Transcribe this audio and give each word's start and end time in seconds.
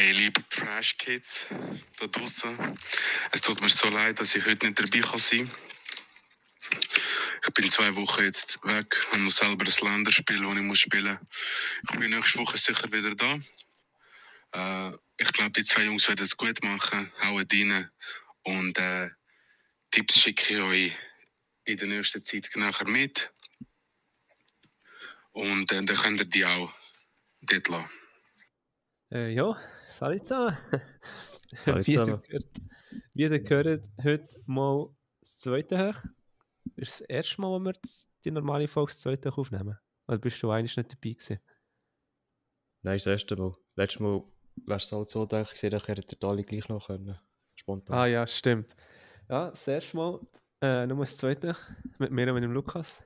Hey, 0.00 0.12
liebe 0.12 0.48
Trash 0.48 0.96
Kids 0.96 1.46
da 1.98 2.06
draußen, 2.06 2.56
es 3.32 3.40
tut 3.40 3.60
mir 3.60 3.68
so 3.68 3.88
leid, 3.88 4.20
dass 4.20 4.32
ich 4.36 4.46
heute 4.46 4.66
nicht 4.66 4.78
dabei 4.78 5.00
kann 5.00 5.18
sein 5.18 5.50
Ich 7.44 7.52
bin 7.52 7.68
zwei 7.68 7.96
Wochen 7.96 8.22
jetzt 8.22 8.60
weg 8.62 8.94
und 9.12 9.22
muss 9.22 9.38
selber 9.38 9.64
ein 9.64 9.92
Länderspiel, 9.92 10.40
das 10.40 10.56
ich 10.56 10.62
muss 10.62 10.78
spielen 10.78 11.18
muss. 11.18 11.90
Ich 11.90 11.98
bin 11.98 12.10
nächste 12.12 12.38
Woche 12.38 12.56
sicher 12.56 12.92
wieder 12.92 13.12
da. 13.16 13.40
Äh, 14.52 14.96
ich 15.16 15.32
glaube, 15.32 15.50
die 15.50 15.64
zwei 15.64 15.82
Jungs 15.82 16.06
werden 16.06 16.24
es 16.24 16.36
gut 16.36 16.62
machen, 16.62 17.10
hauen 17.24 17.48
rein. 17.52 17.90
Und 18.44 18.78
äh, 18.78 19.10
Tipps 19.90 20.20
schicke 20.20 20.54
ich 20.54 20.60
euch 20.60 20.96
in 21.64 21.76
der 21.76 21.88
nächsten 21.88 22.24
Zeit 22.24 22.48
nachher 22.54 22.86
mit. 22.86 23.32
Und 25.32 25.72
äh, 25.72 25.82
dann 25.82 25.96
könnt 25.96 26.20
ihr 26.20 26.26
die 26.26 26.44
auch 26.44 26.72
dort 27.40 27.66
lassen. 27.66 27.90
Äh, 29.10 29.32
ja, 29.32 29.58
salut 29.98 30.26
zusammen. 30.26 30.56
Salut 31.54 31.84
zusammen. 31.84 32.22
gehört, 32.22 32.46
wie 33.14 33.22
ihr 33.22 33.40
gehört, 33.40 33.88
heute 34.02 34.40
mal 34.46 34.94
das 35.20 35.38
zweite 35.38 35.78
hoch. 35.78 36.04
Ist 36.76 37.00
das 37.00 37.08
erste 37.08 37.40
Mal, 37.40 37.48
wo 37.48 37.58
wir 37.58 37.72
die 38.24 38.30
normale 38.30 38.68
Folge 38.68 38.92
das 38.92 39.00
zweite 39.00 39.30
hoch 39.30 39.38
aufnehmen? 39.38 39.76
Oder 40.06 40.18
bist 40.18 40.40
du 40.42 40.50
eigentlich 40.50 40.76
nicht 40.76 40.92
dabei 40.92 41.10
gewesen? 41.10 41.40
Nein, 42.82 42.94
das 42.96 43.06
erste 43.06 43.36
Mal. 43.36 43.56
Letztes 43.74 44.00
Mal 44.00 44.22
wärst 44.66 44.92
du 44.92 44.96
halt 44.96 45.08
so 45.08 45.20
gedacht, 45.22 45.52
ich 45.52 45.62
hätte 45.62 46.16
ihr 46.20 46.28
alle 46.28 46.44
gleich 46.44 46.68
noch 46.68 46.86
können. 46.86 47.18
Spontan. 47.56 47.98
Ah 47.98 48.06
ja, 48.06 48.26
stimmt. 48.26 48.76
Ja, 49.28 49.50
das 49.50 49.66
erste 49.66 49.96
Mal, 49.96 50.20
äh, 50.60 50.86
nur 50.86 50.98
das 50.98 51.16
zweite 51.16 51.56
mit 51.98 52.12
mir 52.12 52.28
und 52.28 52.34
mit 52.34 52.44
dem 52.44 52.52
Lukas. 52.52 53.02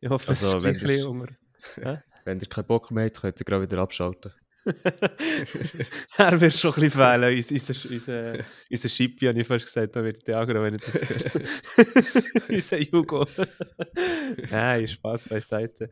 Ich 0.00 0.10
hoffe, 0.10 0.32
es 0.32 0.42
Also, 0.42 0.56
ist 0.56 0.64
wenn 0.64 0.74
gleich 0.74 1.04
ein 1.04 1.20
bisschen 1.20 1.38
unter. 1.76 2.02
Wenn 2.26 2.40
ihr 2.40 2.46
keinen 2.48 2.66
Bock 2.66 2.90
mehr 2.90 3.04
habt, 3.04 3.20
könnt 3.20 3.40
ihr 3.40 3.44
gerade 3.44 3.70
wieder 3.70 3.82
abschalten. 3.82 4.32
er 6.16 6.40
wird 6.40 6.52
schon 6.54 6.72
ein 6.74 6.80
bisschen 6.80 6.90
fehlen. 6.90 7.36
Unser, 7.36 7.54
unser, 7.54 7.90
unser, 7.90 8.44
unser 8.70 8.88
Schippi, 8.88 9.26
habe 9.26 9.40
ich 9.40 9.46
fast 9.46 9.66
gesagt, 9.66 9.96
da 9.96 10.02
wird 10.04 10.26
der 10.26 10.38
aggro, 10.38 10.62
wenn 10.62 10.74
er 10.74 10.78
das 10.78 11.08
hört. 11.08 12.48
unser 12.48 12.78
Jugo. 12.80 13.26
Nein, 14.50 14.86
Spaß 14.86 15.28
beiseite. 15.28 15.90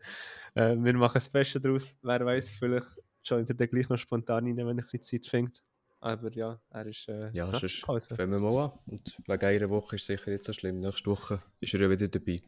Äh, 0.55 0.77
wir 0.77 0.95
machen 0.95 1.15
das 1.15 1.29
Beste 1.31 1.61
daraus. 1.61 1.95
Wer 2.03 2.25
weiß, 2.25 2.57
vielleicht 2.59 2.87
joint 3.25 3.49
er 3.51 3.55
dann 3.57 3.69
gleich 3.69 3.89
noch 3.89 3.99
spontan 3.99 4.45
rein, 4.45 4.57
wenn 4.57 4.67
er 4.67 4.71
ein 4.71 4.77
bisschen 4.77 5.03
Zeit 5.23 5.27
findet. 5.27 5.63
Aber 6.01 6.33
ja, 6.33 6.61
er 6.71 6.87
ist 6.87 7.09
äh, 7.09 7.31
Ja, 7.33 7.53
sonst 7.53 7.85
fangen 8.17 8.33
wir 8.33 8.41
mal 8.41 8.65
an. 8.65 8.79
Und 8.87 9.17
wegen 9.27 9.45
einer 9.45 9.71
Woche 9.71 9.97
ist 9.97 10.03
es 10.03 10.07
sicher 10.09 10.31
nicht 10.33 10.45
so 10.45 10.53
schlimm. 10.53 10.81
Nächste 10.81 11.07
Woche 11.11 11.39
ist 11.61 11.75
er 11.75 11.81
ja 11.81 11.91
wieder 11.91 12.09
dabei. 12.09 12.43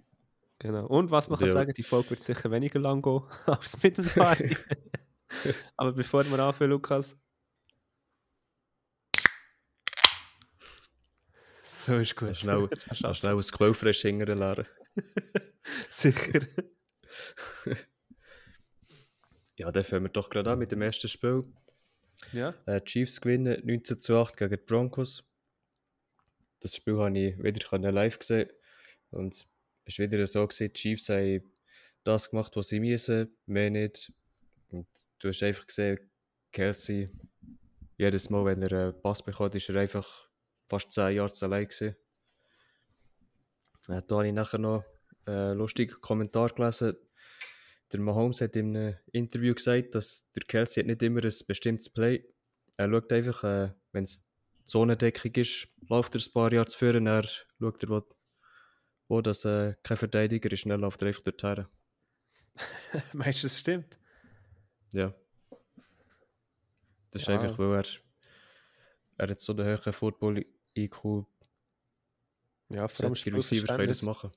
Genau. 0.59 0.87
Und 0.87 1.11
was 1.11 1.29
man 1.29 1.39
kann 1.39 1.47
Ja. 1.49 1.53
sagen, 1.53 1.73
die 1.77 1.83
Folge 1.83 2.11
wird 2.11 2.21
sicher 2.23 2.51
weniger 2.51 2.81
lang 2.81 3.03
gehen 3.03 3.23
als 3.47 3.81
mit 3.83 3.99
dem 3.99 4.07
Dari. 4.15 4.57
Aber 5.77 5.93
bevor 5.93 6.25
wir 6.25 6.39
anfangen, 6.39 6.71
Lukas. 6.71 7.17
So 11.63 11.97
ist 11.99 12.17
gut. 12.17 12.37
Schnell, 12.37 12.69
schnell 12.93 13.35
ein 13.35 13.41
Quellfresh 13.41 14.03
hingern 14.03 14.39
lernen. 14.39 14.67
Sicher. 15.91 16.41
Ja, 19.57 19.71
dann 19.71 19.85
fangen 19.85 20.07
wir 20.07 20.11
doch 20.11 20.31
gerade 20.31 20.51
an 20.51 20.59
mit 20.59 20.73
dem 20.73 20.83
ersten 20.83 21.09
Spiel. 21.09 21.45
Ja. 22.33 22.55
Äh, 22.67 22.81
Chiefs 22.81 23.21
gewinnen 23.21 23.61
19 23.65 23.99
zu 24.01 24.17
8 24.17 24.37
gegen 24.37 24.51
die 24.51 24.57
Broncos. 24.57 25.23
Das 26.59 26.75
Spiel 26.75 26.97
habe 26.99 27.17
ich 27.17 27.41
wieder 27.41 27.93
live 27.93 28.19
gesehen. 28.19 28.51
Und 29.11 29.47
es 29.85 29.99
war 29.99 30.11
wieder 30.11 30.27
so, 30.27 30.47
gewesen, 30.47 30.73
die 30.73 30.73
Chiefs 30.73 31.09
haben 31.09 31.53
das 32.03 32.31
gemacht, 32.31 32.57
was 32.57 32.69
sie 32.69 32.81
müssen, 32.81 33.37
mehr 33.47 33.71
nicht. 33.71 34.13
Und 34.75 34.89
du 35.21 35.29
hast 35.29 35.43
einfach 35.43 35.67
gesehen, 35.67 35.99
Kelsey, 36.53 37.09
jedes 37.97 38.29
Mal, 38.29 38.45
wenn 38.45 38.63
er 38.63 38.73
einen 38.73 39.03
Pass 39.03 39.25
bekommt, 39.25 39.55
ist 39.55 39.69
er 39.69 39.77
einfach 39.77 40.29
fast 40.67 40.91
10 40.91 41.15
Yards 41.15 41.43
allein 41.43 41.69
gewesen. 41.69 41.97
Äh, 43.89 44.03
da 44.07 44.17
habe 44.17 44.27
ich 44.27 44.33
nachher 44.33 44.59
noch 44.59 44.85
einen 45.27 45.59
lustigen 45.59 46.01
Kommentar 46.01 46.49
gelesen. 46.51 46.97
Der 47.93 48.01
Mahomes 48.01 48.41
hat 48.41 48.57
in 48.57 48.77
einem 48.77 48.97
Interview 49.13 49.55
gesagt, 49.55 49.95
dass 49.95 50.29
der 50.33 50.43
Kelsey 50.43 50.83
hat 50.83 50.89
nicht 50.89 51.03
immer 51.03 51.23
ein 51.23 51.33
bestimmtes 51.47 51.89
Play. 51.89 52.25
Er 52.77 52.91
schaut 52.91 53.13
einfach, 53.13 53.45
äh, 53.45 53.73
wenn 53.93 54.05
es 54.05 54.25
Zonendeckung 54.65 55.33
ist, 55.35 55.69
läuft 55.89 56.17
er 56.17 56.21
ein 56.21 56.33
paar 56.33 56.53
Jahre 56.53 56.67
zu 56.67 56.79
führen, 56.79 57.07
er 57.07 57.23
schaut 57.23 57.83
er, 57.83 57.89
wo, 57.91 58.03
wo 59.09 59.21
das 59.21 59.45
äh, 59.45 59.75
kein 59.83 59.97
Verteidiger 59.97 60.51
ist, 60.51 60.61
schnell 60.61 60.81
läuft 60.81 61.03
er 61.03 61.09
einfach 61.09 61.23
dorthin. 61.23 61.67
Meinst 63.13 63.43
du, 63.43 63.47
das 63.47 63.61
stimmt? 63.61 63.99
Ja. 64.95 65.13
Das 67.11 67.23
ist 67.23 67.29
Ja. 67.29 67.41
einfach, 67.41 67.59
weil 67.59 67.75
er, 67.75 67.85
er 69.19 69.29
hat 69.31 69.41
so 69.41 69.53
einen 69.53 69.67
hohen 69.79 69.93
Football-IQ, 69.93 71.25
Ja, 72.71 72.89
vor 72.89 73.05
allem 73.05 73.13
Receiver 73.13 73.25
können 73.25 73.37
das 73.37 73.47
Spielverständnis, 73.47 74.03
machen. 74.03 74.31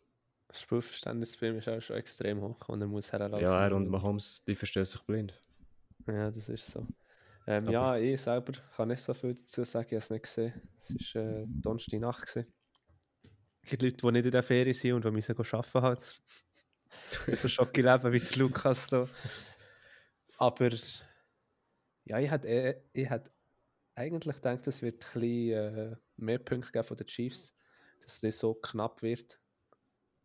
das 0.47 0.61
Spielverständnis 0.61 1.37
bei 1.37 1.47
ihm 1.49 1.57
ist 1.57 1.69
auch 1.69 1.81
schon 1.81 1.95
extrem 1.97 2.41
hoch 2.41 2.67
und 2.69 2.81
er 2.81 2.87
muss 2.87 3.11
herlaufen. 3.11 3.39
Ja, 3.39 3.65
er 3.65 3.75
und 3.75 3.87
Mahomes, 3.89 4.43
die 4.45 4.55
verstehen 4.55 4.85
sich 4.85 5.01
blind. 5.03 5.39
Ja, 6.07 6.29
das 6.31 6.49
ist 6.49 6.65
so. 6.67 6.87
Ähm, 7.45 7.69
ja, 7.69 7.97
ich 7.97 8.19
selber 8.19 8.53
kann 8.75 8.89
nicht 8.89 9.01
so 9.01 9.13
viel 9.13 9.33
dazu 9.35 9.63
sagen, 9.63 9.85
ich 9.87 9.91
habe 9.93 9.97
es 9.97 10.09
nicht 10.09 10.23
gesehen. 10.23 10.53
Es 10.79 11.15
war 11.15 11.21
äh, 11.23 11.45
Donnerstag 11.61 11.99
Nacht. 11.99 12.25
gewesen. 12.27 12.51
Es 13.61 13.69
gibt 13.69 13.81
Leute, 13.83 13.97
die 13.97 14.11
nicht 14.11 14.25
in 14.25 14.31
der 14.31 14.43
Ferien 14.43 14.73
sind 14.73 14.93
und 14.93 15.05
die 15.05 15.11
müssen 15.11 15.37
arbeiten 15.37 15.81
halt. 15.81 16.21
so 17.33 17.47
Schocke 17.47 17.81
leben 17.81 18.11
wie 18.11 18.19
der 18.19 18.37
Lukas 18.37 18.87
da. 18.87 19.07
Aber 20.37 20.69
ja, 22.05 22.19
ich 22.19 22.31
hätte, 22.31 22.47
eh- 22.47 22.81
ich 22.93 23.09
hätte 23.09 23.31
eigentlich 23.95 24.35
gedacht, 24.35 24.67
es 24.67 24.81
wird 24.81 25.03
ein 25.03 25.21
bisschen 25.21 25.51
äh, 25.51 25.95
mehr 26.17 26.39
Punkte 26.39 26.71
geben 26.71 26.85
von 26.85 26.97
den 26.97 27.07
Chiefs, 27.07 27.55
dass 28.01 28.15
es 28.15 28.23
nicht 28.23 28.35
so 28.35 28.53
knapp 28.53 29.01
wird. 29.01 29.39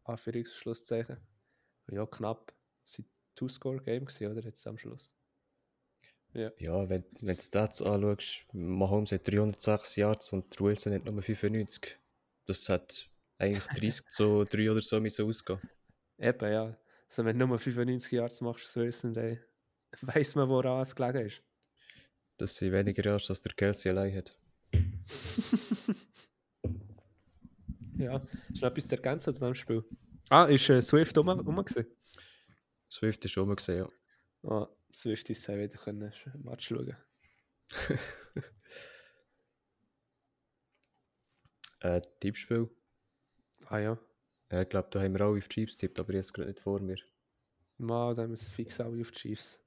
Anführungsschlusszeichen. 0.05 1.17
Ja, 1.91 2.07
knapp. 2.07 2.53
Es 2.87 2.99
war 2.99 3.05
ein 3.05 3.11
Two-Score-Game, 3.35 4.05
gewesen, 4.05 4.31
oder? 4.31 4.43
Jetzt 4.43 4.67
am 4.67 4.79
Schluss. 4.79 5.17
Ja. 6.35 6.51
Ja, 6.59 6.89
wenn, 6.89 7.05
wenn 7.21 7.37
du 7.37 7.43
das 7.51 7.83
anschaust, 7.83 8.47
Mahomes 8.53 9.13
hat 9.13 9.27
306 9.29 9.97
Yards 9.97 10.33
und 10.33 10.61
Wilson 10.61 10.95
hat 10.95 11.05
nur 11.05 11.23
95. 11.23 11.99
Das 12.47 12.69
hat 12.69 13.09
eigentlich 13.39 13.65
30 13.65 14.07
zu 14.09 14.45
3 14.45 14.71
oder 14.71 14.81
so 14.81 15.01
müssen 15.01 15.27
ausgehen. 15.27 15.61
Eben, 16.19 16.53
ja. 16.53 16.77
Also 17.09 17.25
wenn 17.25 17.39
du 17.39 17.47
nur 17.47 17.59
95 17.59 18.13
Yards 18.13 18.41
machst, 18.41 18.69
so 18.69 18.81
wissen, 18.81 19.13
dann 19.13 19.39
weiss 20.01 20.35
man, 20.35 20.49
woran 20.49 20.83
es 20.83 20.95
gelegen 20.95 21.27
ist. 21.27 21.43
Das 22.39 22.57
sind 22.57 22.73
weniger 22.73 23.05
Yards, 23.05 23.31
als 23.31 23.43
der 23.43 23.53
Kelsey 23.53 23.91
allein 23.91 24.17
hat. 24.17 24.35
ja. 27.99 28.27
Ist 28.51 28.63
noch 28.63 28.71
etwas 28.71 28.89
zu 28.89 28.97
ergänzen 28.97 29.35
zu 29.35 29.41
diesem 29.41 29.55
Spiel? 29.55 29.85
Ah, 30.31 30.45
ist 30.47 30.71
äh, 30.71 30.81
Swift 30.81 31.17
rum, 31.19 31.29
rum 31.29 31.57
gewesen? 31.57 31.87
Swift 32.91 33.25
ist 33.25 33.33
schon 33.33 33.49
mal 33.49 33.57
gesehen, 33.57 33.87
ja. 33.87 34.51
Ah, 34.51 34.69
Swift 34.93 35.29
ist 35.31 35.47
ja 35.47 35.57
wieder 35.57 35.79
können 35.79 36.13
Match 36.43 36.69
schauen. 36.69 36.97
Äh, 41.83 42.01
Tippspiel. 42.21 42.71
Ah 43.67 43.79
ja. 43.79 43.99
Äh, 44.51 44.63
ich 44.63 44.69
glaube, 44.69 44.89
da 44.91 45.01
haben 45.01 45.15
wir 45.15 45.23
alle 45.23 45.39
auf 45.39 45.49
die 45.49 45.55
Chiefs 45.55 45.77
tippt, 45.77 45.99
aber 45.99 46.15
jetzt 46.15 46.33
gerade 46.33 46.51
nicht 46.51 46.61
vor 46.61 46.81
mir. 46.81 46.99
Mal, 47.79 48.15
dann 48.15 48.25
haben 48.25 48.31
wir 48.31 48.35
es 48.35 48.49
fix 48.49 48.81
alle 48.81 49.01
auf 49.01 49.11
die 49.11 49.19
Chiefs. 49.19 49.62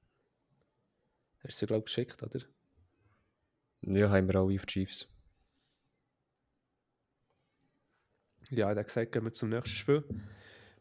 Hast 1.46 1.58
du 1.58 1.60
sie, 1.60 1.66
glaube 1.66 1.80
ich, 1.80 1.94
geschickt, 1.94 2.20
oder? 2.24 2.40
Ja, 3.82 4.10
haben 4.10 4.26
wir 4.26 4.34
alle 4.34 4.56
auf 4.56 4.66
die 4.66 4.72
Chiefs. 4.72 5.06
Ja, 8.50 8.68
er 8.70 8.76
hat 8.76 8.86
gesagt, 8.88 9.12
gehen 9.12 9.22
wir 9.22 9.32
zum 9.32 9.50
nächsten 9.50 9.70
Spiel. 9.70 10.02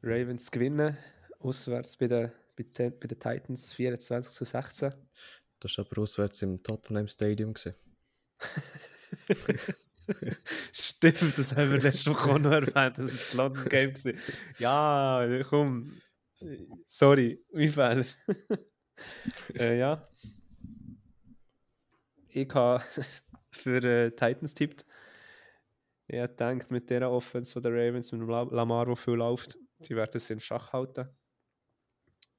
Ravens 0.02 0.50
gewinnen, 0.50 0.98
auswärts 1.40 1.98
bei 1.98 2.08
den, 2.08 2.32
bei 2.56 2.64
den, 2.64 3.00
bei 3.00 3.06
den 3.08 3.20
Titans 3.20 3.74
24 3.74 4.34
zu 4.34 4.44
16. 4.44 4.90
Das 5.60 5.78
war 5.78 5.86
aber 5.86 6.02
auswärts 6.02 6.42
im 6.42 6.64
Tottenham 6.64 7.08
Stadium. 7.08 7.54
Stimmt, 10.72 11.38
das 11.38 11.56
haben 11.56 11.72
wir 11.72 11.80
letzte 11.80 12.10
Woche 12.10 12.32
auch 12.32 12.40
noch 12.40 12.52
erwähnt, 12.52 12.98
dass 12.98 13.14
es 13.14 13.28
das 13.28 13.34
London 13.36 13.70
Game 13.70 13.94
war. 13.94 14.14
Ja, 14.58 15.44
komm. 15.48 16.02
Sorry, 16.88 17.46
mein 17.52 17.70
Fehler. 17.70 18.04
äh, 19.60 19.78
ja. 19.78 20.04
Ich 22.36 22.54
habe 22.54 22.84
für 23.52 23.78
äh, 23.84 24.12
Titans 24.12 24.54
tippt. 24.54 24.86
Ich 26.08 26.20
habe 26.20 26.30
gedacht, 26.30 26.70
mit 26.70 26.90
dieser 26.90 27.10
Offense 27.10 27.54
von 27.54 27.64
der 27.64 27.72
Ravens, 27.72 28.12
mit 28.12 28.22
dem 28.22 28.30
La- 28.30 28.44
Lamar, 28.44 28.86
der 28.86 28.96
viel 28.96 29.14
läuft, 29.16 29.58
die 29.80 29.96
werden 29.96 30.12
es 30.16 30.30
in 30.30 30.40
Schach 30.40 30.74
halten. 30.74 31.08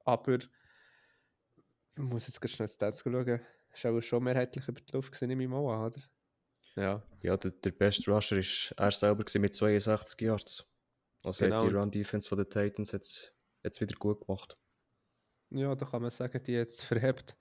Aber 0.04 0.34
ich 0.38 0.48
muss 1.96 2.26
jetzt 2.26 2.40
ganz 2.40 2.52
schnell 2.52 2.68
die 2.68 2.74
Stats 2.74 3.00
schauen. 3.00 3.26
War 3.82 3.92
auch 3.92 4.00
schon 4.02 4.22
mehrheitlich 4.22 4.68
über 4.68 4.80
die 4.80 4.92
Luft 4.92 5.20
in 5.22 5.30
meinem 5.36 5.52
Ohr, 5.54 5.86
oder? 5.86 6.00
Ja. 6.76 7.02
Ja, 7.22 7.36
der, 7.38 7.50
der 7.52 7.70
beste 7.70 8.10
Rusher 8.10 8.36
war 8.36 8.86
er 8.86 8.90
selber 8.92 9.24
mit 9.38 9.54
62 9.54 10.20
Yards. 10.20 10.66
Also 11.22 11.44
Genau. 11.44 11.62
hat 11.62 11.70
die 11.70 11.74
Run-Defense 11.74 12.28
von 12.28 12.38
den 12.38 12.48
Titans 12.50 12.92
jetzt, 12.92 13.34
jetzt 13.64 13.80
wieder 13.80 13.96
gut 13.96 14.26
gemacht. 14.26 14.56
Ja, 15.50 15.74
da 15.74 15.86
kann 15.86 16.02
man 16.02 16.10
sagen, 16.10 16.40
die 16.42 16.52
jetzt 16.52 16.84
verhebt. 16.84 17.36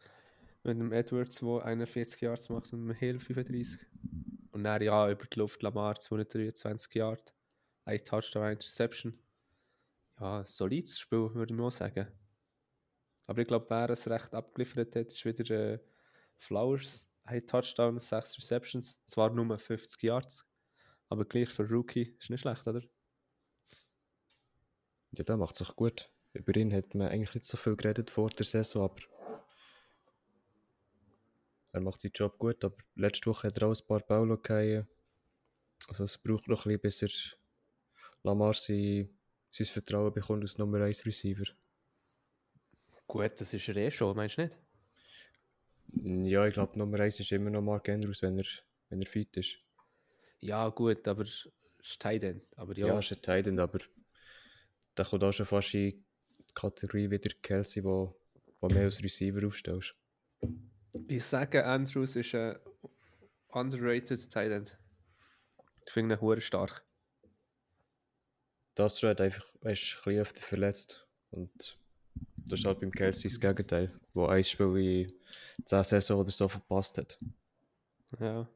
Mit 0.65 0.79
dem 0.79 0.91
Edwards, 0.91 1.39
der 1.39 1.65
41 1.65 2.21
Yards 2.21 2.49
macht 2.49 2.73
und 2.73 2.87
dem 2.87 2.91
Hill 2.91 3.19
35. 3.19 3.79
Und 4.51 4.63
dann 4.63 4.81
ja, 4.81 5.09
über 5.09 5.25
die 5.25 5.39
Luft 5.39 5.61
Lamar 5.61 5.99
223 5.99 6.95
Yards. 6.95 7.33
Ein 7.85 8.03
Touchdown, 8.03 8.43
eine 8.43 8.53
Interception. 8.53 9.17
Ja, 10.19 10.43
solides 10.45 10.97
Spiel, 10.97 11.33
würde 11.33 11.53
ich 11.53 11.59
mal 11.59 11.71
sagen. 11.71 12.07
Aber 13.27 13.41
ich 13.41 13.47
glaube, 13.47 13.67
wer 13.69 13.89
es 13.89 14.09
recht 14.09 14.33
abgeliefert 14.33 14.95
hat, 14.95 15.11
ist 15.11 15.25
wieder 15.25 15.73
äh, 15.73 15.79
Flowers. 16.37 17.07
Ein 17.23 17.45
Touchdown, 17.45 17.99
sechs 17.99 18.37
Receptions. 18.37 19.03
Zwar 19.05 19.31
nur 19.31 19.57
50 19.57 20.01
Yards, 20.03 20.47
aber 21.09 21.25
gleich 21.25 21.49
für 21.49 21.67
Rookie 21.69 22.15
ist 22.19 22.29
nicht 22.29 22.41
schlecht, 22.41 22.67
oder? 22.67 22.81
Ja, 25.11 25.23
der 25.23 25.37
macht 25.37 25.55
es 25.55 25.67
auch 25.67 25.75
gut. 25.75 26.11
Über 26.33 26.55
ihn 26.55 26.73
hat 26.73 26.93
man 26.93 27.07
eigentlich 27.07 27.33
nicht 27.33 27.45
so 27.45 27.57
viel 27.57 27.75
geredet 27.75 28.09
vor 28.09 28.29
der 28.29 28.45
Saison, 28.45 28.83
aber 28.83 29.01
er 31.75 31.81
macht 31.81 32.01
seinen 32.01 32.13
Job 32.13 32.37
gut. 32.37 32.63
Aber 32.63 32.77
letzte 32.95 33.29
Woche 33.29 33.47
hat 33.47 33.57
er 33.57 33.67
auch 33.67 33.75
ein 33.75 33.87
paar 33.87 33.99
Bälle 33.99 34.37
gehabt. 34.37 34.87
Also 35.87 36.03
es 36.03 36.17
braucht 36.17 36.47
noch 36.47 36.65
ein 36.65 36.79
bisschen, 36.79 37.07
bis 37.09 37.33
er 37.33 37.37
Lamar 38.23 38.53
sein, 38.53 39.09
sein 39.51 39.67
Vertrauen 39.67 40.13
bekommt 40.13 40.43
als 40.43 40.57
Nummer 40.57 40.81
1 40.81 41.05
Receiver. 41.05 41.45
Gut, 43.07 43.39
das 43.39 43.53
ist 43.53 43.69
er 43.69 43.77
eh 43.77 43.91
schon, 43.91 44.15
meinst 44.15 44.37
du 44.37 44.41
nicht? 44.43 44.57
Ja, 46.27 46.45
ich 46.47 46.53
glaube, 46.53 46.77
Nummer 46.77 46.99
1 46.99 47.19
ist 47.19 47.31
immer 47.31 47.51
noch 47.51 47.61
Mark 47.61 47.87
Andrews, 47.89 48.21
wenn 48.23 48.37
er, 48.39 48.45
wenn 48.89 49.01
er 49.01 49.07
fit 49.07 49.37
ist. 49.37 49.59
Ja, 50.39 50.67
gut, 50.69 51.07
aber 51.07 51.23
es 51.23 51.47
ist 51.79 52.05
End. 52.05 52.43
Aber 52.55 52.75
ja, 52.77 52.87
Ja, 52.87 52.99
ist 52.99 53.11
ein 53.11 53.21
Titan, 53.21 53.59
aber 53.59 53.79
der 54.97 55.05
kommt 55.05 55.23
auch 55.23 55.31
schon 55.31 55.45
fast 55.45 55.73
in 55.75 55.91
die 55.91 56.53
Kategorie 56.53 57.09
wieder 57.11 57.29
Kelsey, 57.41 57.83
wo, 57.83 58.19
wo 58.59 58.67
mehr 58.67 58.85
als 58.85 59.03
Receiver 59.03 59.45
aufstellst. 59.45 59.95
Ich 61.07 61.23
sage, 61.23 61.65
Andrews 61.65 62.15
ist 62.15 62.35
ein 62.35 62.57
underrated 63.49 64.29
Tight 64.31 64.51
End. 64.51 64.77
Ich 65.85 65.93
finde 65.93 66.15
ihn 66.15 66.21
hure 66.21 66.41
stark. 66.41 66.83
Das 68.75 69.01
hat 69.03 69.21
einfach, 69.21 69.45
er 69.61 69.71
ist 69.71 70.01
ein 70.05 70.17
öfter 70.17 70.41
verletzt. 70.41 71.07
Und 71.31 71.77
das 72.37 72.59
ist 72.59 72.65
halt 72.65 72.79
beim 72.79 72.91
Kelsey 72.91 73.29
das 73.29 73.39
Gegenteil, 73.39 73.91
wo 74.13 74.25
ein 74.27 74.43
Spiel 74.43 75.11
in 75.57 75.65
10 75.65 75.83
Saison 75.83 76.19
oder 76.19 76.31
so 76.31 76.47
verpasst 76.47 76.97
hat. 76.97 77.19
Ja. 78.19 78.47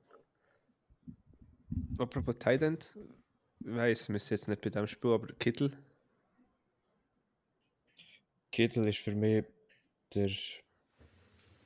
Apropos 1.97 2.37
Tight 2.37 2.61
End, 2.61 2.93
ich 3.59 3.75
weiss, 3.75 4.07
wir 4.07 4.13
müssen 4.13 4.33
jetzt 4.33 4.47
nicht 4.47 4.61
bei 4.61 4.69
dem 4.69 4.87
Spiel, 4.87 5.11
aber 5.11 5.27
Kittel. 5.33 5.71
Kittel 8.51 8.87
ist 8.87 8.99
für 8.99 9.15
mich 9.15 9.45
der 10.13 10.29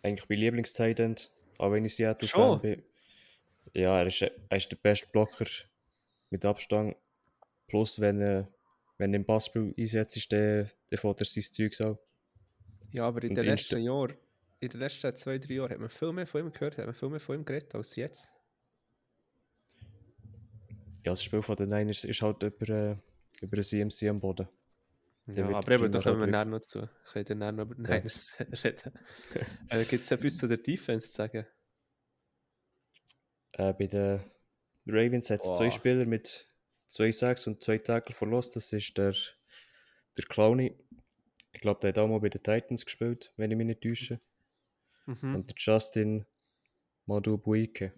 eigentlich 0.03 0.29
mein 0.29 0.39
Lieblings-Titan, 0.39 1.15
auch 1.57 1.71
wenn 1.71 1.85
ich? 1.85 1.95
Seattle-Fan 1.95 2.61
bin. 2.61 2.83
Ja, 3.73 3.99
er 3.99 4.07
ist, 4.07 4.21
er 4.21 4.57
ist 4.57 4.71
der 4.71 4.75
beste 4.75 5.07
Blocker 5.07 5.45
mit 6.29 6.45
Abstand. 6.45 6.95
Plus, 7.67 7.99
wenn 7.99 8.21
er, 8.21 8.47
wenn 8.97 9.13
er 9.13 9.17
im 9.17 9.25
Passspiel 9.25 9.73
einsetzt, 9.77 10.17
ist 10.17 10.31
der, 10.31 10.69
der 10.91 10.97
fährt 10.97 11.21
er 11.21 11.25
sein 11.25 11.43
Zeug 11.43 11.81
auch. 11.81 11.97
Ja, 12.91 13.07
aber 13.07 13.23
in 13.23 13.33
den 13.33 13.45
letzten 13.45 13.81
Jahren, 13.81 14.15
in 14.59 14.69
den 14.69 14.79
letzten 14.79 15.15
zwei, 15.15 15.39
drei 15.39 15.55
Jahren 15.55 15.71
hat 15.71 15.79
man 15.79 15.89
viel 15.89 16.11
mehr 16.11 16.27
von 16.27 16.41
ihm 16.41 16.51
gehört, 16.51 16.77
hat 16.77 16.85
man 16.85 16.93
viel 16.93 17.09
mehr 17.09 17.19
von 17.19 17.37
ihm 17.37 17.45
geredet 17.45 17.73
als 17.73 17.95
jetzt. 17.95 18.31
Ja, 21.05 21.11
das 21.11 21.23
Spiel 21.23 21.41
von 21.41 21.55
den 21.55 21.69
Niners 21.69 22.03
ist 22.03 22.21
halt 22.21 22.43
über, 22.43 22.69
äh, 22.69 22.95
über 23.41 23.57
ein 23.57 23.63
CMC 23.63 24.09
am 24.09 24.19
Boden. 24.19 24.47
Ja, 25.27 25.47
aber 25.49 25.71
eben, 25.71 25.91
da 25.91 26.01
kommen 26.01 26.19
wir 26.19 26.27
nachher 26.27 26.45
noch 26.45 26.59
zu. 26.61 26.89
Ich 27.05 27.13
könnte 27.13 27.35
dann 27.35 27.55
noch 27.55 27.63
über 27.63 27.75
den 27.75 27.85
Ja. 27.85 27.95
Niners 27.97 28.35
reden. 28.63 28.93
äh, 29.69 29.85
Gibt 29.85 30.03
es 30.03 30.11
etwas 30.11 30.37
zu 30.37 30.47
der 30.47 30.57
Defense 30.57 31.07
zu 31.07 31.13
sagen? 31.13 31.45
Äh, 33.53 33.73
bei 33.73 33.87
den 33.87 34.19
Ravens 34.87 35.29
hat 35.29 35.41
es 35.41 35.45
zwei 35.47 35.65
Boah. 35.69 35.71
Spieler 35.71 36.05
mit 36.05 36.47
zwei 36.87 37.11
Sacks 37.11 37.47
und 37.47 37.61
zwei 37.61 37.77
Tackle 37.77 38.13
verloren. 38.15 38.49
Das 38.53 38.73
ist 38.73 38.97
der, 38.97 39.13
der 40.17 40.25
Clowney. 40.27 40.75
Ich 41.53 41.61
glaube, 41.61 41.79
der 41.81 41.89
hat 41.89 41.99
auch 41.99 42.07
mal 42.07 42.19
bei 42.19 42.29
den 42.29 42.41
Titans 42.43 42.83
gespielt, 42.83 43.31
wenn 43.37 43.51
ich 43.51 43.57
mich 43.57 43.67
nicht 43.67 43.81
täusche. 43.81 44.19
Mhm. 45.05 45.35
Und 45.35 45.49
der 45.49 45.55
Justin 45.57 46.25
Madubuike. 47.05 47.93